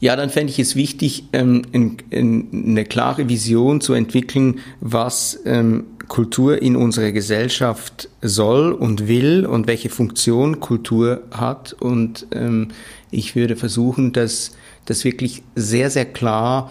Ja, 0.00 0.16
dann 0.16 0.28
fände 0.28 0.52
ich 0.52 0.58
es 0.58 0.74
wichtig, 0.74 1.24
ähm, 1.32 1.62
in, 1.72 1.98
in 2.10 2.66
eine 2.70 2.84
klare 2.84 3.28
Vision 3.28 3.80
zu 3.80 3.94
entwickeln, 3.94 4.60
was 4.80 5.40
ähm, 5.44 5.84
Kultur 6.08 6.60
in 6.60 6.76
unserer 6.76 7.12
Gesellschaft 7.12 8.08
soll 8.20 8.72
und 8.72 9.08
will 9.08 9.46
und 9.46 9.66
welche 9.66 9.90
Funktion 9.90 10.60
Kultur 10.60 11.22
hat. 11.30 11.72
Und 11.74 12.26
ähm, 12.32 12.68
ich 13.10 13.36
würde 13.36 13.56
versuchen, 13.56 14.12
das, 14.12 14.56
das 14.84 15.04
wirklich 15.04 15.42
sehr, 15.54 15.90
sehr 15.90 16.06
klar 16.06 16.70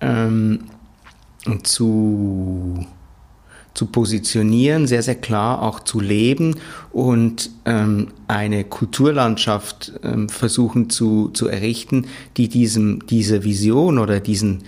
ähm, 0.00 0.60
zu 1.62 2.86
zu 3.74 3.86
positionieren, 3.86 4.86
sehr, 4.86 5.02
sehr 5.02 5.14
klar 5.14 5.62
auch 5.62 5.80
zu 5.80 6.00
leben 6.00 6.56
und 6.92 7.50
ähm, 7.64 8.08
eine 8.26 8.64
Kulturlandschaft 8.64 9.92
ähm, 10.02 10.28
versuchen 10.28 10.90
zu, 10.90 11.28
zu 11.28 11.48
errichten, 11.48 12.06
die 12.36 12.48
diesem, 12.48 13.06
diese 13.06 13.44
Vision 13.44 13.98
oder 13.98 14.20
diesen, 14.20 14.64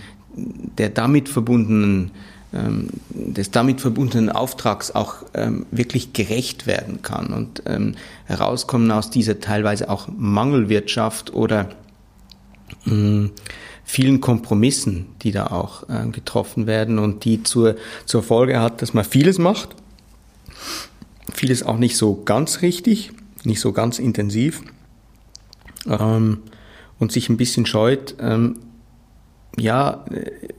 der 0.77 0.89
damit 0.89 1.29
verbundenen, 1.29 2.11
ähm, 2.53 2.89
des 3.09 3.51
damit 3.51 3.81
verbundenen 3.81 4.29
Auftrags 4.29 4.91
auch 4.91 5.15
ähm, 5.33 5.65
wirklich 5.71 6.13
gerecht 6.13 6.67
werden 6.67 7.01
kann 7.01 7.27
und 7.27 7.63
ähm, 7.65 7.95
herauskommen 8.25 8.91
aus 8.91 9.09
dieser 9.09 9.39
teilweise 9.39 9.89
auch 9.89 10.07
Mangelwirtschaft 10.15 11.33
oder 11.33 11.69
mh, 12.85 12.93
mm, 12.95 13.31
vielen 13.83 14.21
Kompromissen, 14.21 15.07
die 15.21 15.31
da 15.31 15.47
auch 15.47 15.89
äh, 15.89 16.07
getroffen 16.09 16.67
werden 16.67 16.99
und 16.99 17.25
die 17.25 17.43
zur, 17.43 17.75
zur 18.05 18.23
Folge 18.23 18.59
hat, 18.59 18.81
dass 18.81 18.93
man 18.93 19.03
vieles 19.03 19.39
macht, 19.39 19.75
vieles 21.33 21.63
auch 21.63 21.77
nicht 21.77 21.97
so 21.97 22.21
ganz 22.23 22.61
richtig, 22.61 23.11
nicht 23.43 23.59
so 23.59 23.73
ganz 23.73 23.99
intensiv 23.99 24.61
ähm, 25.87 26.39
und 26.99 27.11
sich 27.11 27.29
ein 27.29 27.37
bisschen 27.37 27.65
scheut, 27.65 28.15
ähm, 28.19 28.59
ja, 29.57 30.05
äh, 30.11 30.52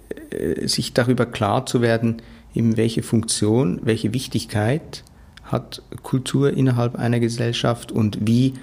sich 0.67 0.95
darüber 0.95 1.27
klar 1.27 1.67
zu 1.67 1.81
werden, 1.81 2.23
eben 2.55 2.77
welche 2.77 3.03
Funktion, 3.03 3.81
welche 3.83 4.15
Wichtigkeit 4.15 5.03
hat 5.45 5.83
Kultur 6.03 6.53
innerhalb 6.53 6.97
einer 6.97 7.21
Gesellschaft 7.21 7.93
und 7.93 8.27
wie 8.27 8.55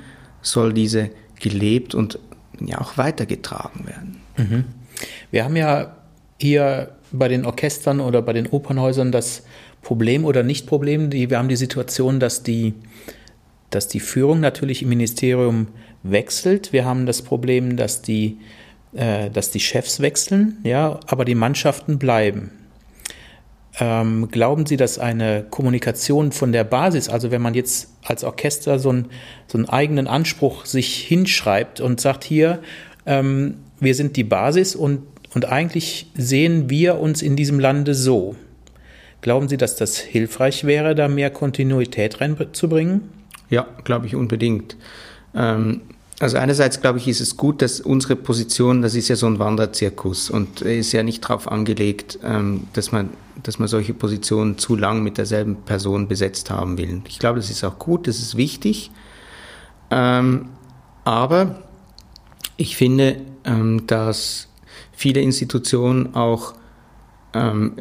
soll 0.41 0.73
diese 0.73 1.09
gelebt 1.39 1.93
und 1.93 2.19
ja 2.59 2.79
auch 2.79 2.97
weitergetragen 2.97 3.85
werden. 3.87 4.21
Mhm. 4.37 4.63
Wir 5.29 5.43
haben 5.43 5.55
ja 5.55 5.95
hier 6.39 6.91
bei 7.11 7.27
den 7.27 7.45
Orchestern 7.45 7.99
oder 7.99 8.21
bei 8.21 8.33
den 8.33 8.47
Opernhäusern 8.47 9.11
das 9.11 9.43
Problem 9.81 10.25
oder 10.25 10.43
Nicht-Problem, 10.43 11.09
die, 11.09 11.29
wir 11.29 11.37
haben 11.37 11.49
die 11.49 11.55
Situation, 11.55 12.19
dass 12.19 12.43
die, 12.43 12.73
dass 13.69 13.87
die 13.87 13.99
Führung 13.99 14.39
natürlich 14.39 14.83
im 14.83 14.89
Ministerium 14.89 15.67
wechselt. 16.03 16.71
Wir 16.71 16.85
haben 16.85 17.05
das 17.05 17.21
Problem, 17.21 17.77
dass 17.77 18.01
die, 18.01 18.27
äh, 18.27 18.60
dass 18.93 19.51
die 19.51 19.59
Chefs 19.59 20.01
wechseln, 20.01 20.57
ja, 20.63 20.99
aber 21.07 21.25
die 21.25 21.35
Mannschaften 21.35 21.97
bleiben. 21.97 22.51
Ähm, 23.79 24.27
glauben 24.29 24.65
Sie, 24.65 24.75
dass 24.75 24.99
eine 24.99 25.45
Kommunikation 25.49 26.31
von 26.31 26.51
der 26.51 26.65
Basis, 26.65 27.07
also 27.07 27.31
wenn 27.31 27.41
man 27.41 27.53
jetzt 27.53 27.89
als 28.03 28.23
Orchester 28.23 28.79
so, 28.79 28.91
ein, 28.91 29.07
so 29.47 29.57
einen 29.57 29.69
eigenen 29.69 30.07
Anspruch 30.07 30.65
sich 30.65 30.97
hinschreibt 30.97 31.79
und 31.79 32.01
sagt, 32.01 32.23
hier, 32.23 32.59
ähm, 33.05 33.55
wir 33.79 33.95
sind 33.95 34.17
die 34.17 34.25
Basis 34.25 34.75
und, 34.75 35.03
und 35.33 35.45
eigentlich 35.45 36.11
sehen 36.15 36.69
wir 36.69 36.99
uns 36.99 37.21
in 37.21 37.37
diesem 37.37 37.59
Lande 37.59 37.95
so. 37.95 38.35
Glauben 39.21 39.47
Sie, 39.47 39.57
dass 39.57 39.75
das 39.75 39.97
hilfreich 39.97 40.65
wäre, 40.65 40.93
da 40.93 41.07
mehr 41.07 41.29
Kontinuität 41.29 42.19
reinzubringen? 42.19 43.09
Ja, 43.49 43.67
glaube 43.83 44.07
ich 44.07 44.15
unbedingt. 44.15 44.75
Ähm, 45.33 45.81
also 46.21 46.37
einerseits 46.37 46.81
glaube 46.81 46.99
ich, 46.99 47.07
ist 47.07 47.19
es 47.19 47.35
gut, 47.35 47.61
dass 47.63 47.79
unsere 47.79 48.15
Position, 48.15 48.83
das 48.83 48.93
ist 48.93 49.07
ja 49.07 49.15
so 49.15 49.25
ein 49.25 49.39
Wanderzirkus 49.39 50.29
und 50.29 50.61
ist 50.61 50.91
ja 50.91 51.01
nicht 51.01 51.23
darauf 51.23 51.51
angelegt, 51.51 52.19
ähm, 52.23 52.67
dass 52.73 52.91
man, 52.91 53.09
dass 53.41 53.57
man 53.57 53.67
solche 53.67 53.95
Positionen 53.95 54.59
zu 54.59 54.75
lang 54.75 55.01
mit 55.01 55.17
derselben 55.17 55.55
Person 55.63 56.07
besetzt 56.07 56.51
haben 56.51 56.77
will. 56.77 57.01
Ich 57.07 57.17
glaube, 57.17 57.39
das 57.39 57.49
ist 57.49 57.63
auch 57.63 57.79
gut, 57.79 58.07
das 58.07 58.19
ist 58.19 58.37
wichtig. 58.37 58.91
Ähm, 59.89 60.49
aber 61.05 61.63
ich 62.55 62.77
finde, 62.77 63.17
ähm, 63.43 63.87
dass 63.87 64.47
viele 64.91 65.21
Institutionen 65.21 66.13
auch 66.15 66.53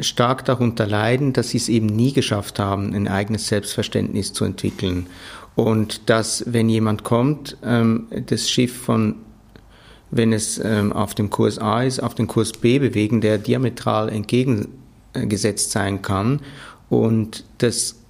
stark 0.01 0.45
darunter 0.45 0.87
leiden, 0.87 1.33
dass 1.33 1.49
sie 1.49 1.57
es 1.57 1.69
eben 1.69 1.87
nie 1.87 2.13
geschafft 2.13 2.61
haben, 2.61 2.95
ein 2.95 3.09
eigenes 3.09 3.49
Selbstverständnis 3.49 4.33
zu 4.33 4.45
entwickeln. 4.45 5.09
Und 5.55 6.09
dass, 6.09 6.45
wenn 6.47 6.69
jemand 6.69 7.05
kommt, 7.05 7.57
ähm, 7.63 8.07
das 8.27 8.49
Schiff 8.49 8.75
von, 8.75 9.17
wenn 10.11 10.33
es 10.33 10.61
auf 10.61 11.15
dem 11.15 11.31
Kurs 11.31 11.59
A 11.59 11.85
ist, 11.85 12.03
auf 12.03 12.17
den 12.17 12.27
Kurs 12.27 12.53
B 12.53 12.81
bewegen, 12.81 13.21
der 13.21 13.39
diametral 13.39 14.09
entgegengesetzt 14.09 15.71
sein 15.71 16.03
kann. 16.03 16.41
Und 16.89 17.45
das 17.59 18.01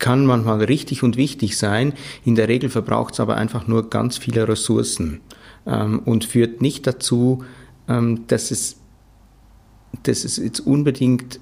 kann 0.00 0.26
manchmal 0.26 0.64
richtig 0.64 1.04
und 1.04 1.16
wichtig 1.16 1.56
sein. 1.56 1.92
In 2.24 2.34
der 2.34 2.48
Regel 2.48 2.70
verbraucht 2.70 3.14
es 3.14 3.20
aber 3.20 3.36
einfach 3.36 3.68
nur 3.68 3.88
ganz 3.88 4.18
viele 4.18 4.48
Ressourcen 4.48 5.20
ähm, 5.66 6.00
und 6.00 6.24
führt 6.24 6.60
nicht 6.60 6.88
dazu, 6.88 7.44
ähm, 7.86 8.26
dass, 8.26 8.50
es, 8.50 8.76
dass 10.02 10.24
es 10.24 10.38
jetzt 10.38 10.60
unbedingt 10.60 11.38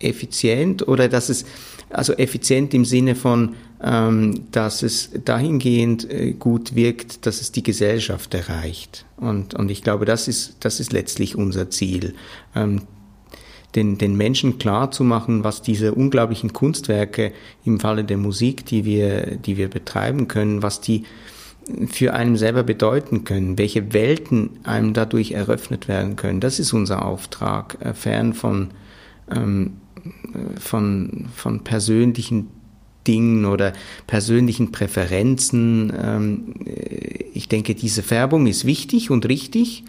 effizient 0.00 0.88
oder 0.88 1.08
dass 1.08 1.28
es, 1.28 1.44
also 1.90 2.14
effizient 2.14 2.74
im 2.74 2.84
Sinne 2.84 3.14
von, 3.14 3.50
ähm, 3.50 3.54
dass 3.80 4.82
es 4.82 5.10
dahingehend 5.24 6.10
äh, 6.10 6.32
gut 6.32 6.74
wirkt, 6.74 7.26
dass 7.26 7.40
es 7.40 7.52
die 7.52 7.62
Gesellschaft 7.62 8.34
erreicht. 8.34 9.04
Und, 9.16 9.54
und 9.54 9.70
ich 9.70 9.82
glaube, 9.82 10.04
das 10.04 10.26
ist, 10.26 10.56
das 10.60 10.80
ist 10.80 10.92
letztlich 10.92 11.36
unser 11.36 11.70
Ziel. 11.70 12.14
Ähm, 12.56 12.82
den, 13.74 13.98
den 13.98 14.16
Menschen 14.16 14.58
klar 14.58 14.90
zu 14.90 15.04
machen, 15.04 15.44
was 15.44 15.62
diese 15.62 15.94
unglaublichen 15.94 16.52
Kunstwerke 16.52 17.32
im 17.64 17.78
Falle 17.78 18.02
der 18.02 18.16
Musik, 18.16 18.64
die 18.64 18.84
wir, 18.84 19.36
die 19.36 19.56
wir 19.56 19.68
betreiben 19.68 20.26
können, 20.26 20.62
was 20.62 20.80
die, 20.80 21.04
für 21.86 22.14
einen 22.14 22.36
selber 22.36 22.62
bedeuten 22.62 23.24
können, 23.24 23.58
welche 23.58 23.92
Welten 23.92 24.58
einem 24.64 24.94
dadurch 24.94 25.32
eröffnet 25.32 25.86
werden 25.86 26.16
können. 26.16 26.40
Das 26.40 26.58
ist 26.58 26.72
unser 26.72 27.04
Auftrag, 27.04 27.76
äh, 27.80 27.94
fern 27.94 28.32
von, 28.32 28.70
ähm, 29.30 29.76
von, 30.58 31.28
von 31.34 31.62
persönlichen 31.62 32.48
Dingen 33.08 33.46
oder 33.46 33.72
persönlichen 34.06 34.70
Präferenzen. 34.70 35.92
Ähm, 36.00 36.54
ich 37.34 37.48
denke, 37.48 37.74
diese 37.74 38.02
Färbung 38.02 38.46
ist 38.46 38.64
wichtig 38.64 39.10
und 39.10 39.26
richtig, 39.26 39.84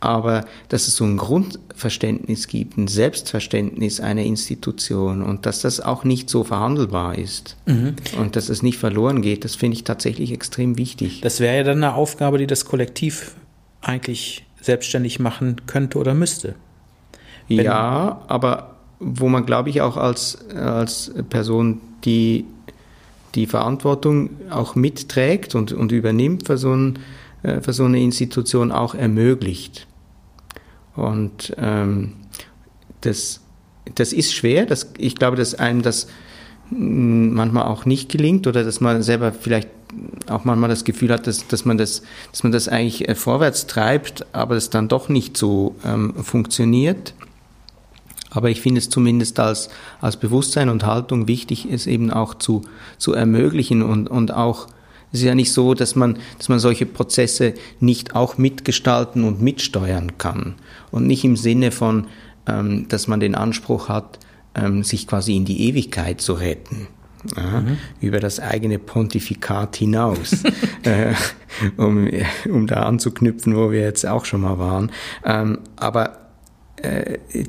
aber 0.00 0.44
dass 0.68 0.86
es 0.86 0.96
so 0.96 1.04
ein 1.04 1.16
Grundverständnis 1.16 2.46
gibt, 2.46 2.76
ein 2.76 2.88
Selbstverständnis 2.88 4.00
einer 4.00 4.22
Institution 4.22 5.22
und 5.22 5.46
dass 5.46 5.62
das 5.62 5.80
auch 5.80 6.04
nicht 6.04 6.30
so 6.30 6.44
verhandelbar 6.44 7.18
ist 7.18 7.56
mhm. 7.66 7.96
und 8.18 8.36
dass 8.36 8.48
es 8.48 8.62
nicht 8.62 8.78
verloren 8.78 9.22
geht, 9.22 9.44
das 9.44 9.56
finde 9.56 9.76
ich 9.76 9.84
tatsächlich 9.84 10.30
extrem 10.32 10.76
wichtig. 10.76 11.20
Das 11.22 11.40
wäre 11.40 11.56
ja 11.56 11.62
dann 11.64 11.82
eine 11.82 11.94
Aufgabe, 11.94 12.38
die 12.38 12.46
das 12.46 12.64
Kollektiv 12.64 13.34
eigentlich 13.80 14.44
selbstständig 14.60 15.18
machen 15.18 15.62
könnte 15.66 15.98
oder 15.98 16.14
müsste. 16.14 16.54
Wenn 17.48 17.64
ja, 17.64 18.22
aber 18.28 18.76
wo 19.00 19.28
man, 19.28 19.44
glaube 19.44 19.70
ich, 19.70 19.82
auch 19.82 19.96
als, 19.96 20.48
als 20.50 21.12
Person, 21.28 21.80
die 22.04 22.44
die 23.34 23.46
Verantwortung 23.46 24.30
auch 24.50 24.74
mitträgt 24.74 25.54
und, 25.54 25.72
und 25.72 25.92
übernimmt 25.92 26.46
für 26.46 26.56
so, 26.56 26.72
ein, 26.74 26.98
äh, 27.42 27.60
für 27.60 27.72
so 27.72 27.84
eine 27.84 28.00
Institution, 28.00 28.72
auch 28.72 28.94
ermöglicht. 28.94 29.86
Und 30.94 31.54
ähm, 31.58 32.12
das, 33.00 33.40
das 33.94 34.12
ist 34.12 34.32
schwer. 34.32 34.66
Das, 34.66 34.92
ich 34.98 35.16
glaube, 35.16 35.36
dass 35.36 35.54
einem 35.54 35.82
das 35.82 36.06
mm, 36.70 37.34
manchmal 37.34 37.64
auch 37.64 37.84
nicht 37.84 38.10
gelingt 38.10 38.46
oder 38.46 38.62
dass 38.64 38.80
man 38.80 39.02
selber 39.02 39.32
vielleicht 39.32 39.68
auch 40.28 40.44
manchmal 40.44 40.70
das 40.70 40.84
Gefühl 40.84 41.10
hat, 41.10 41.26
dass, 41.26 41.46
dass, 41.46 41.64
man, 41.64 41.78
das, 41.78 42.02
dass 42.30 42.42
man 42.42 42.52
das 42.52 42.68
eigentlich 42.68 43.08
äh, 43.08 43.14
vorwärts 43.14 43.66
treibt, 43.66 44.26
aber 44.32 44.56
es 44.56 44.70
dann 44.70 44.88
doch 44.88 45.08
nicht 45.08 45.36
so 45.36 45.74
ähm, 45.84 46.14
funktioniert. 46.22 47.14
Aber 48.34 48.50
ich 48.50 48.60
finde 48.60 48.80
es 48.80 48.90
zumindest 48.90 49.40
als, 49.40 49.70
als 50.00 50.16
Bewusstsein 50.16 50.68
und 50.68 50.84
Haltung 50.84 51.28
wichtig, 51.28 51.68
es 51.70 51.86
eben 51.86 52.10
auch 52.10 52.34
zu, 52.34 52.62
zu 52.98 53.14
ermöglichen 53.14 53.82
und, 53.82 54.08
und 54.08 54.34
auch 54.34 54.66
es 55.14 55.20
ist 55.20 55.26
ja 55.26 55.36
nicht 55.36 55.52
so, 55.52 55.74
dass 55.74 55.94
man, 55.94 56.18
dass 56.38 56.48
man 56.48 56.58
solche 56.58 56.86
Prozesse 56.86 57.54
nicht 57.78 58.16
auch 58.16 58.36
mitgestalten 58.36 59.22
und 59.22 59.40
mitsteuern 59.40 60.18
kann. 60.18 60.56
Und 60.90 61.06
nicht 61.06 61.22
im 61.22 61.36
Sinne 61.36 61.70
von, 61.70 62.08
ähm, 62.48 62.88
dass 62.88 63.06
man 63.06 63.20
den 63.20 63.36
Anspruch 63.36 63.88
hat, 63.88 64.18
ähm, 64.56 64.82
sich 64.82 65.06
quasi 65.06 65.36
in 65.36 65.44
die 65.44 65.68
Ewigkeit 65.68 66.20
zu 66.20 66.32
retten. 66.32 66.88
ja, 67.36 67.60
mhm. 67.60 67.78
über 68.00 68.18
das 68.18 68.40
eigene 68.40 68.80
Pontifikat 68.80 69.76
hinaus, 69.76 70.42
äh, 70.82 71.14
um, 71.76 72.08
um 72.50 72.66
da 72.66 72.82
anzuknüpfen, 72.82 73.54
wo 73.54 73.70
wir 73.70 73.82
jetzt 73.82 74.04
auch 74.04 74.24
schon 74.24 74.40
mal 74.40 74.58
waren. 74.58 74.90
Ähm, 75.24 75.60
aber 75.76 76.23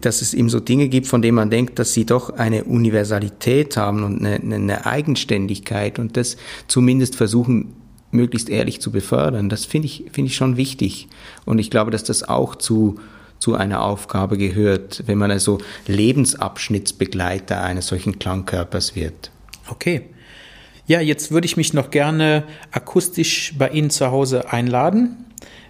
dass 0.01 0.21
es 0.21 0.33
eben 0.33 0.49
so 0.49 0.59
Dinge 0.59 0.87
gibt, 0.87 1.07
von 1.07 1.21
denen 1.21 1.35
man 1.35 1.49
denkt, 1.49 1.79
dass 1.79 1.93
sie 1.93 2.05
doch 2.05 2.31
eine 2.31 2.63
Universalität 2.63 3.77
haben 3.77 4.03
und 4.03 4.25
eine, 4.25 4.55
eine 4.55 4.85
Eigenständigkeit 4.85 5.99
und 5.99 6.17
das 6.17 6.37
zumindest 6.67 7.15
versuchen, 7.15 7.75
möglichst 8.11 8.49
ehrlich 8.49 8.81
zu 8.81 8.91
befördern. 8.91 9.49
Das 9.49 9.65
finde 9.65 9.87
ich, 9.87 10.05
finde 10.11 10.29
ich 10.29 10.35
schon 10.35 10.57
wichtig. 10.57 11.07
Und 11.45 11.59
ich 11.59 11.69
glaube, 11.69 11.91
dass 11.91 12.03
das 12.03 12.23
auch 12.23 12.55
zu, 12.55 12.99
zu 13.39 13.55
einer 13.55 13.83
Aufgabe 13.83 14.37
gehört, 14.37 15.03
wenn 15.05 15.17
man 15.17 15.31
also 15.31 15.59
Lebensabschnittsbegleiter 15.87 17.61
eines 17.61 17.87
solchen 17.87 18.17
Klangkörpers 18.17 18.95
wird. 18.95 19.31
Okay. 19.67 20.01
Ja, 20.87 21.01
jetzt 21.01 21.31
würde 21.31 21.45
ich 21.45 21.57
mich 21.57 21.73
noch 21.73 21.89
gerne 21.89 22.43
akustisch 22.71 23.55
bei 23.57 23.69
Ihnen 23.69 23.89
zu 23.89 24.11
Hause 24.11 24.51
einladen. 24.51 25.17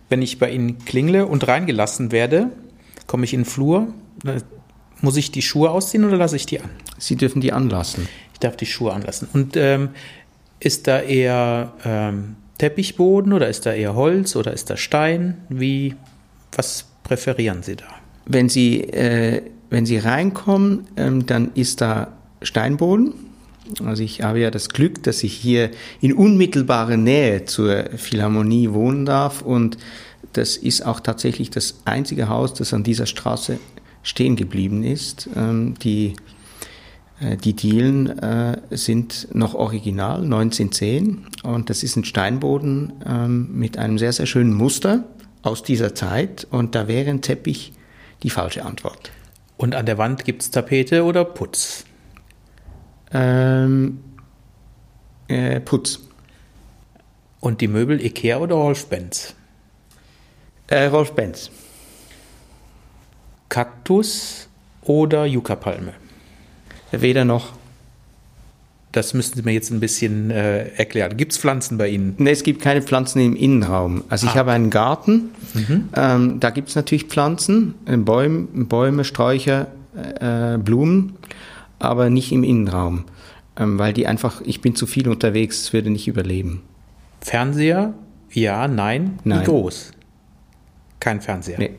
Wenn 0.09 0.21
ich 0.21 0.39
bei 0.39 0.51
Ihnen 0.51 0.83
klingle 0.85 1.25
und 1.25 1.47
reingelassen 1.47 2.11
werde, 2.11 2.51
komme 3.07 3.25
ich 3.25 3.33
in 3.33 3.41
den 3.41 3.45
Flur. 3.45 3.87
Muss 5.01 5.17
ich 5.17 5.31
die 5.31 5.41
Schuhe 5.41 5.69
ausziehen 5.69 6.05
oder 6.05 6.17
lasse 6.17 6.35
ich 6.35 6.45
die 6.45 6.61
an? 6.61 6.69
Sie 6.97 7.15
dürfen 7.15 7.41
die 7.41 7.51
anlassen. 7.51 8.07
Ich 8.33 8.39
darf 8.39 8.55
die 8.57 8.65
Schuhe 8.65 8.93
anlassen. 8.93 9.27
Und 9.33 9.55
ähm, 9.57 9.89
ist 10.59 10.87
da 10.87 11.01
eher 11.01 11.73
ähm, 11.83 12.35
Teppichboden 12.57 13.33
oder 13.33 13.49
ist 13.49 13.65
da 13.65 13.73
eher 13.73 13.95
Holz 13.95 14.35
oder 14.35 14.53
ist 14.53 14.69
da 14.69 14.77
Stein? 14.77 15.37
Wie, 15.49 15.95
was 16.53 16.85
präferieren 17.03 17.63
Sie 17.63 17.75
da? 17.75 17.85
Wenn 18.25 18.49
Sie, 18.49 18.81
äh, 18.81 19.41
wenn 19.69 19.85
Sie 19.85 19.97
reinkommen, 19.97 20.87
ähm, 20.97 21.25
dann 21.25 21.51
ist 21.53 21.81
da 21.81 22.13
Steinboden. 22.41 23.13
Also 23.83 24.03
ich 24.03 24.21
habe 24.21 24.39
ja 24.39 24.51
das 24.51 24.69
Glück, 24.69 25.03
dass 25.03 25.23
ich 25.23 25.33
hier 25.33 25.71
in 25.99 26.13
unmittelbarer 26.13 26.97
Nähe 26.97 27.45
zur 27.45 27.85
Philharmonie 27.95 28.71
wohnen 28.71 29.05
darf 29.05 29.41
und 29.41 29.77
das 30.37 30.57
ist 30.57 30.85
auch 30.85 30.99
tatsächlich 30.99 31.49
das 31.49 31.81
einzige 31.85 32.29
Haus, 32.29 32.53
das 32.53 32.73
an 32.73 32.83
dieser 32.83 33.05
Straße 33.05 33.59
stehen 34.03 34.35
geblieben 34.35 34.83
ist. 34.83 35.29
Ähm, 35.35 35.75
die 35.79 36.13
äh, 37.19 37.37
die 37.37 37.53
Dielen 37.53 38.17
äh, 38.19 38.61
sind 38.71 39.27
noch 39.33 39.53
original, 39.53 40.23
1910. 40.23 41.25
Und 41.43 41.69
das 41.69 41.83
ist 41.83 41.95
ein 41.95 42.05
Steinboden 42.05 42.93
ähm, 43.05 43.57
mit 43.57 43.77
einem 43.77 43.97
sehr, 43.97 44.13
sehr 44.13 44.25
schönen 44.25 44.53
Muster 44.53 45.05
aus 45.41 45.63
dieser 45.63 45.95
Zeit. 45.95 46.47
Und 46.49 46.75
da 46.75 46.87
wäre 46.87 47.09
ein 47.09 47.21
Teppich 47.21 47.73
die 48.23 48.29
falsche 48.29 48.65
Antwort. 48.65 49.11
Und 49.57 49.75
an 49.75 49.85
der 49.85 49.97
Wand 49.97 50.25
gibt 50.25 50.41
es 50.41 50.51
Tapete 50.51 51.03
oder 51.03 51.23
Putz? 51.23 51.85
Ähm, 53.13 53.99
äh, 55.27 55.59
Putz. 55.61 56.01
Und 57.39 57.61
die 57.61 57.67
Möbel 57.67 58.03
Ikea 58.03 58.39
oder 58.39 58.55
Rolf 58.55 58.87
Benz? 58.87 59.35
Äh, 60.67 60.85
Rolf 60.85 61.13
Benz. 61.13 61.51
Kaktus 63.49 64.47
oder 64.81 65.25
Yucca-Palme? 65.25 65.93
Weder 66.91 67.25
noch. 67.25 67.53
Das 68.91 69.13
müssten 69.13 69.37
Sie 69.37 69.43
mir 69.43 69.51
jetzt 69.51 69.71
ein 69.71 69.81
bisschen 69.81 70.31
äh, 70.31 70.69
erklären. 70.69 71.17
Gibt 71.17 71.33
es 71.33 71.37
Pflanzen 71.37 71.77
bei 71.77 71.89
Ihnen? 71.89 72.15
Nee, 72.17 72.31
es 72.31 72.43
gibt 72.43 72.61
keine 72.61 72.81
Pflanzen 72.81 73.19
im 73.19 73.35
Innenraum. 73.35 74.05
Also 74.07 74.25
ah. 74.25 74.29
ich 74.31 74.37
habe 74.37 74.51
einen 74.53 74.69
Garten, 74.69 75.31
mhm. 75.53 75.89
ähm, 75.95 76.39
da 76.39 76.49
gibt 76.49 76.69
es 76.69 76.75
natürlich 76.75 77.03
Pflanzen, 77.05 77.75
äh, 77.85 77.97
Bäume, 77.97 78.47
Bäume 78.65 79.03
Sträucher, 79.03 79.67
äh, 79.95 80.57
Blumen, 80.57 81.17
aber 81.77 82.09
nicht 82.09 82.31
im 82.31 82.45
Innenraum, 82.45 83.03
ähm, 83.57 83.77
weil 83.77 83.91
die 83.91 84.07
einfach, 84.07 84.41
ich 84.45 84.61
bin 84.61 84.75
zu 84.75 84.87
viel 84.87 85.09
unterwegs, 85.09 85.73
würde 85.73 85.89
nicht 85.89 86.07
überleben. 86.07 86.61
Fernseher? 87.19 87.93
Ja, 88.31 88.69
nein. 88.69 89.19
nein. 89.25 89.41
Wie 89.41 89.45
groß? 89.45 89.91
Kein 90.99 91.21
Fernseher. 91.21 91.59
Nee 91.59 91.71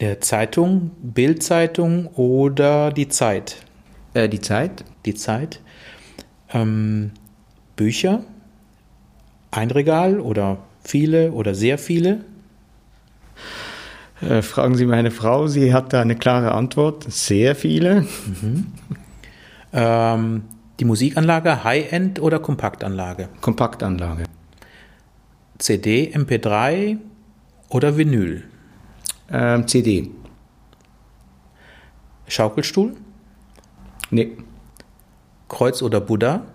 der 0.00 0.20
Zeitung, 0.20 0.90
Bildzeitung 1.02 2.06
oder 2.08 2.92
die 2.92 3.08
Zeit? 3.08 3.56
Äh, 4.14 4.28
die 4.28 4.40
Zeit. 4.40 4.84
Die 5.04 5.14
Zeit. 5.14 5.60
Ähm, 6.52 7.12
Bücher, 7.76 8.24
ein 9.50 9.70
Regal 9.70 10.20
oder 10.20 10.58
viele 10.82 11.32
oder 11.32 11.54
sehr 11.54 11.78
viele? 11.78 12.24
Äh, 14.20 14.42
fragen 14.42 14.74
Sie 14.74 14.86
meine 14.86 15.10
Frau, 15.10 15.46
sie 15.46 15.72
hat 15.72 15.92
da 15.92 16.00
eine 16.00 16.16
klare 16.16 16.52
Antwort. 16.52 17.04
Sehr 17.10 17.54
viele. 17.54 18.02
Mhm. 18.02 18.66
Ähm, 19.72 20.42
die 20.80 20.84
Musikanlage 20.84 21.64
High-End 21.64 22.20
oder 22.20 22.38
Kompaktanlage? 22.38 23.28
Kompaktanlage. 23.40 24.24
CD, 25.58 26.12
MP3 26.14 26.98
oder 27.68 27.96
Vinyl? 27.96 28.44
Ähm, 29.30 29.66
CD. 29.66 30.10
Schaukelstuhl? 32.26 32.94
Nee. 34.10 34.36
Kreuz 35.48 35.82
oder 35.82 36.00
Buddha? 36.00 36.46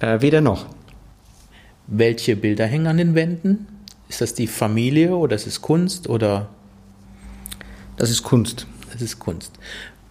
Äh, 0.00 0.20
weder 0.20 0.40
noch. 0.40 0.66
Welche 1.86 2.36
Bilder 2.36 2.66
hängen 2.66 2.86
an 2.86 2.96
den 2.96 3.14
Wänden? 3.14 3.66
Ist 4.08 4.20
das 4.20 4.34
die 4.34 4.46
Familie 4.46 5.16
oder 5.16 5.36
ist 5.36 5.46
es 5.46 5.62
Kunst 5.62 6.08
oder? 6.08 6.48
Das 7.96 8.10
ist 8.10 8.22
Kunst. 8.22 8.66
Das 8.92 9.02
ist 9.02 9.18
Kunst. 9.18 9.52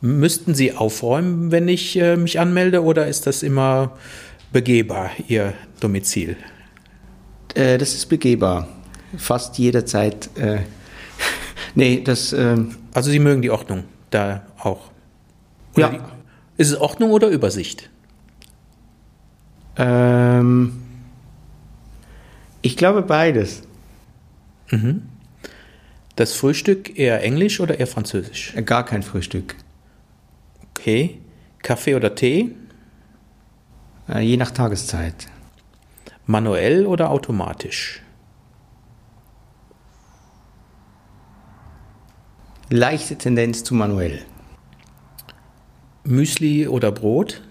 Müssten 0.01 0.53
Sie 0.53 0.73
aufräumen, 0.73 1.51
wenn 1.51 1.67
ich 1.67 1.97
äh, 1.97 2.17
mich 2.17 2.39
anmelde 2.39 2.83
oder 2.83 3.07
ist 3.07 3.25
das 3.27 3.43
immer 3.43 3.97
begehbar, 4.51 5.11
Ihr 5.27 5.53
Domizil? 5.79 6.37
Äh, 7.53 7.77
das 7.77 7.93
ist 7.93 8.07
begehbar. 8.07 8.67
Fast 9.17 9.57
jederzeit 9.57 10.29
äh, 10.37 10.59
Nee, 11.75 12.01
das. 12.03 12.33
Ähm 12.33 12.75
also 12.93 13.11
Sie 13.11 13.19
mögen 13.19 13.41
die 13.41 13.51
Ordnung 13.51 13.83
da 14.09 14.43
auch. 14.57 14.91
Oder 15.75 15.81
ja. 15.81 15.89
Die, 15.89 15.99
ist 16.57 16.71
es 16.71 16.77
Ordnung 16.77 17.11
oder 17.11 17.27
Übersicht? 17.27 17.89
Ähm, 19.75 20.81
ich 22.61 22.77
glaube 22.77 23.01
beides. 23.01 23.63
Mhm. 24.71 25.03
Das 26.15 26.31
Frühstück 26.31 26.97
eher 26.97 27.21
Englisch 27.21 27.59
oder 27.59 27.77
eher 27.77 27.87
Französisch? 27.87 28.53
Äh, 28.55 28.63
gar 28.63 28.85
kein 28.85 29.03
Frühstück. 29.03 29.55
Okay. 30.69 31.19
Kaffee 31.61 31.95
oder 31.95 32.15
Tee? 32.15 32.55
Äh, 34.07 34.21
je 34.21 34.37
nach 34.37 34.51
Tageszeit. 34.51 35.27
Manuell 36.25 36.85
oder 36.85 37.09
automatisch? 37.09 38.01
Leichte 42.69 43.15
Tendenz 43.15 43.63
zu 43.63 43.75
manuell. 43.75 44.21
Müsli 46.03 46.67
oder 46.67 46.91
Brot? 46.91 47.41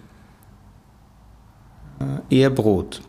Äh, 1.99 2.35
eher 2.35 2.49
Brot. 2.49 3.01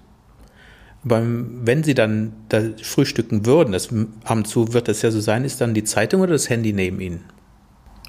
Beim, 1.05 1.61
wenn 1.65 1.85
Sie 1.85 1.95
dann 1.95 2.33
da 2.49 2.63
frühstücken 2.83 3.47
würden, 3.47 3.73
das, 3.73 3.89
ab 4.25 4.37
und 4.37 4.49
zu 4.49 4.73
wird 4.73 4.89
das 4.89 5.03
ja 5.03 5.11
so 5.11 5.21
sein, 5.21 5.45
ist 5.45 5.61
dann 5.61 5.73
die 5.73 5.85
Zeitung 5.85 6.21
oder 6.21 6.33
das 6.33 6.51
Handy 6.51 6.73
neben 6.73 7.01
Ihnen? 7.01 7.25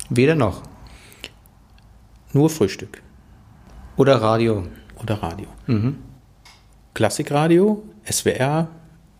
Weder 0.10 0.36
noch. 0.36 0.64
Nur 2.34 2.50
Frühstück. 2.50 3.02
Oder 3.98 4.22
Radio. 4.22 4.64
Oder 5.02 5.22
Radio. 5.22 5.48
Mhm. 5.68 5.98
Klassikradio, 6.94 7.84
SWR 8.10 8.68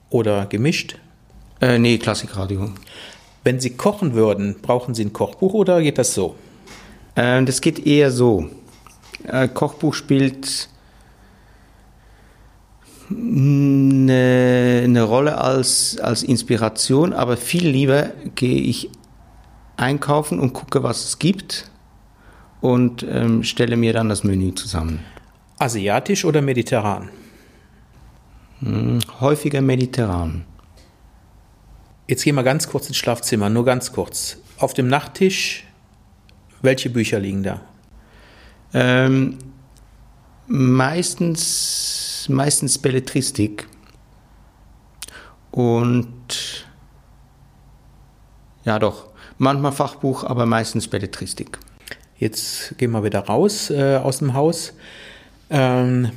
oder 0.10 0.48
gemischt? 0.48 0.98
Äh, 1.62 1.78
nee, 1.78 1.98
Klassikradio. 1.98 2.72
Wenn 3.48 3.62
Sie 3.62 3.70
kochen 3.70 4.14
würden, 4.14 4.58
brauchen 4.62 4.94
Sie 4.94 5.06
ein 5.06 5.14
Kochbuch 5.14 5.54
oder 5.54 5.82
geht 5.82 5.98
das 5.98 6.14
so? 6.14 6.36
Äh, 7.16 7.42
das 7.46 7.62
geht 7.62 7.88
eher 7.88 8.12
so. 8.12 8.50
Äh, 9.24 9.48
Kochbuch 9.48 9.94
spielt 9.94 10.68
eine, 13.10 14.82
eine 14.84 15.02
Rolle 15.02 15.38
als, 15.38 15.98
als 15.98 16.24
Inspiration, 16.24 17.14
aber 17.14 17.38
viel 17.38 17.70
lieber 17.70 18.10
gehe 18.36 18.60
ich 18.60 18.90
einkaufen 19.78 20.42
und 20.42 20.52
gucke, 20.52 20.84
was 20.84 21.06
es 21.06 21.18
gibt 21.18 21.72
und 22.60 23.06
ähm, 23.10 23.44
stelle 23.44 23.78
mir 23.78 23.94
dann 23.94 24.10
das 24.10 24.26
Menü 24.26 24.56
zusammen. 24.56 25.00
Asiatisch 25.58 26.26
oder 26.26 26.42
mediterran? 26.42 27.08
Hm, 28.60 29.00
häufiger 29.22 29.62
mediterran. 29.62 30.44
Jetzt 32.08 32.24
gehen 32.24 32.36
wir 32.36 32.44
ganz 32.44 32.70
kurz 32.70 32.88
ins 32.88 32.98
Schlafzimmer, 32.98 33.50
nur 33.50 33.66
ganz 33.66 33.92
kurz. 33.92 34.38
Auf 34.58 34.74
dem 34.74 34.88
Nachttisch, 34.88 35.66
welche 36.62 36.90
Bücher 36.90 37.20
liegen 37.20 37.44
da? 37.44 37.62
Ähm, 38.74 39.38
meistens, 40.48 42.28
meistens 42.30 42.78
Belletristik. 42.78 43.68
Und 45.52 46.66
ja 48.64 48.80
doch, 48.80 49.08
manchmal 49.38 49.74
Fachbuch, 49.74 50.24
aber 50.24 50.46
meistens 50.46 50.88
Belletristik. 50.88 51.60
Jetzt 52.18 52.78
gehen 52.78 52.92
wir 52.92 53.04
wieder 53.04 53.20
raus 53.20 53.70
äh, 53.70 53.98
aus 53.98 54.20
dem 54.20 54.34
Haus. 54.34 54.74
Ähm, 55.50 56.12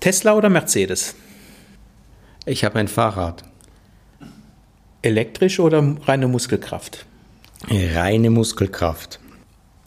Tesla 0.00 0.34
oder 0.34 0.48
Mercedes? 0.48 1.14
Ich 2.44 2.64
habe 2.64 2.78
ein 2.80 2.88
Fahrrad. 2.88 3.44
Elektrisch 5.06 5.60
oder 5.60 5.96
reine 6.04 6.26
Muskelkraft? 6.26 7.06
Reine 7.70 8.30
Muskelkraft. 8.30 9.20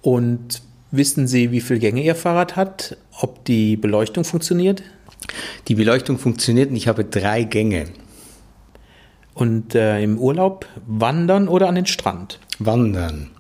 Und 0.01 0.61
wissen 0.91 1.27
Sie, 1.27 1.51
wie 1.51 1.59
viele 1.59 1.79
Gänge 1.79 2.01
Ihr 2.01 2.15
Fahrrad 2.15 2.55
hat? 2.55 2.95
Ob 3.19 3.43
die 3.43 3.75
Beleuchtung 3.75 4.23
funktioniert? 4.23 4.81
Die 5.67 5.75
Beleuchtung 5.75 6.17
funktioniert 6.17 6.69
und 6.69 6.77
ich 6.77 6.87
habe 6.87 7.03
drei 7.03 7.43
Gänge. 7.43 7.87
Und 9.33 9.75
äh, 9.75 10.01
im 10.01 10.17
Urlaub 10.17 10.65
wandern 10.87 11.49
oder 11.49 11.67
an 11.67 11.75
den 11.75 11.85
Strand? 11.85 12.39
Wandern. 12.59 13.31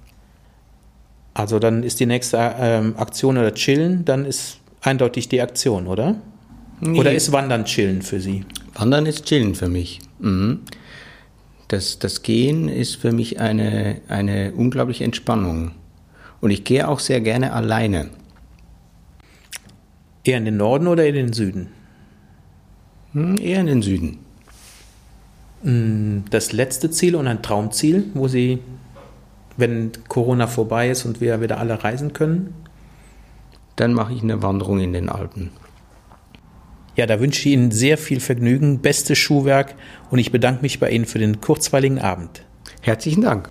Also 1.33 1.59
dann 1.59 1.83
ist 1.83 2.01
die 2.01 2.05
nächste 2.05 2.55
ähm, 2.59 2.95
Aktion 2.97 3.37
oder 3.37 3.53
chillen, 3.53 4.03
dann 4.03 4.25
ist 4.25 4.59
eindeutig 4.81 5.29
die 5.29 5.41
Aktion, 5.41 5.87
oder? 5.87 6.15
Nee. 6.81 6.99
Oder 6.99 7.13
ist 7.13 7.31
Wandern 7.31 7.63
chillen 7.63 8.01
für 8.01 8.19
Sie? 8.19 8.43
Wandern 8.75 9.05
ist 9.05 9.25
chillen 9.25 9.55
für 9.55 9.69
mich. 9.69 9.99
Mhm. 10.19 10.59
Das, 11.69 11.99
das 11.99 12.23
Gehen 12.23 12.67
ist 12.67 12.95
für 12.95 13.11
mich 13.11 13.39
eine, 13.39 14.01
eine 14.07 14.53
unglaubliche 14.53 15.03
Entspannung. 15.03 15.71
Und 16.41 16.51
ich 16.51 16.63
gehe 16.63 16.87
auch 16.87 16.99
sehr 16.99 17.21
gerne 17.21 17.53
alleine. 17.53 18.09
Eher 20.23 20.39
in 20.39 20.45
den 20.45 20.57
Norden 20.57 20.87
oder 20.87 21.05
in 21.05 21.15
den 21.15 21.31
Süden? 21.31 21.67
Hm, 23.13 23.37
eher 23.39 23.61
in 23.61 23.67
den 23.67 23.81
Süden. 23.81 24.19
Das 26.29 26.53
letzte 26.53 26.89
Ziel 26.89 27.15
und 27.15 27.27
ein 27.27 27.41
Traumziel, 27.43 28.05
wo 28.13 28.27
Sie, 28.27 28.59
wenn 29.57 29.91
Corona 30.07 30.47
vorbei 30.47 30.89
ist 30.89 31.05
und 31.05 31.21
wir 31.21 31.39
wieder 31.41 31.59
alle 31.59 31.83
reisen 31.83 32.13
können? 32.13 32.55
Dann 33.75 33.93
mache 33.93 34.13
ich 34.13 34.23
eine 34.23 34.41
Wanderung 34.41 34.79
in 34.79 34.93
den 34.93 35.09
Alpen. 35.09 35.51
Ja, 36.99 37.05
da 37.05 37.21
wünsche 37.21 37.47
ich 37.47 37.53
Ihnen 37.53 37.71
sehr 37.71 37.97
viel 37.97 38.19
Vergnügen, 38.19 38.79
bestes 38.79 39.17
Schuhwerk 39.17 39.75
und 40.11 40.19
ich 40.19 40.33
bedanke 40.33 40.63
mich 40.63 40.81
bei 40.81 40.89
Ihnen 40.89 41.05
für 41.05 41.17
den 41.17 41.39
kurzweiligen 41.39 41.97
Abend. 41.97 42.43
Herzlichen 42.81 43.21
Dank. 43.21 43.49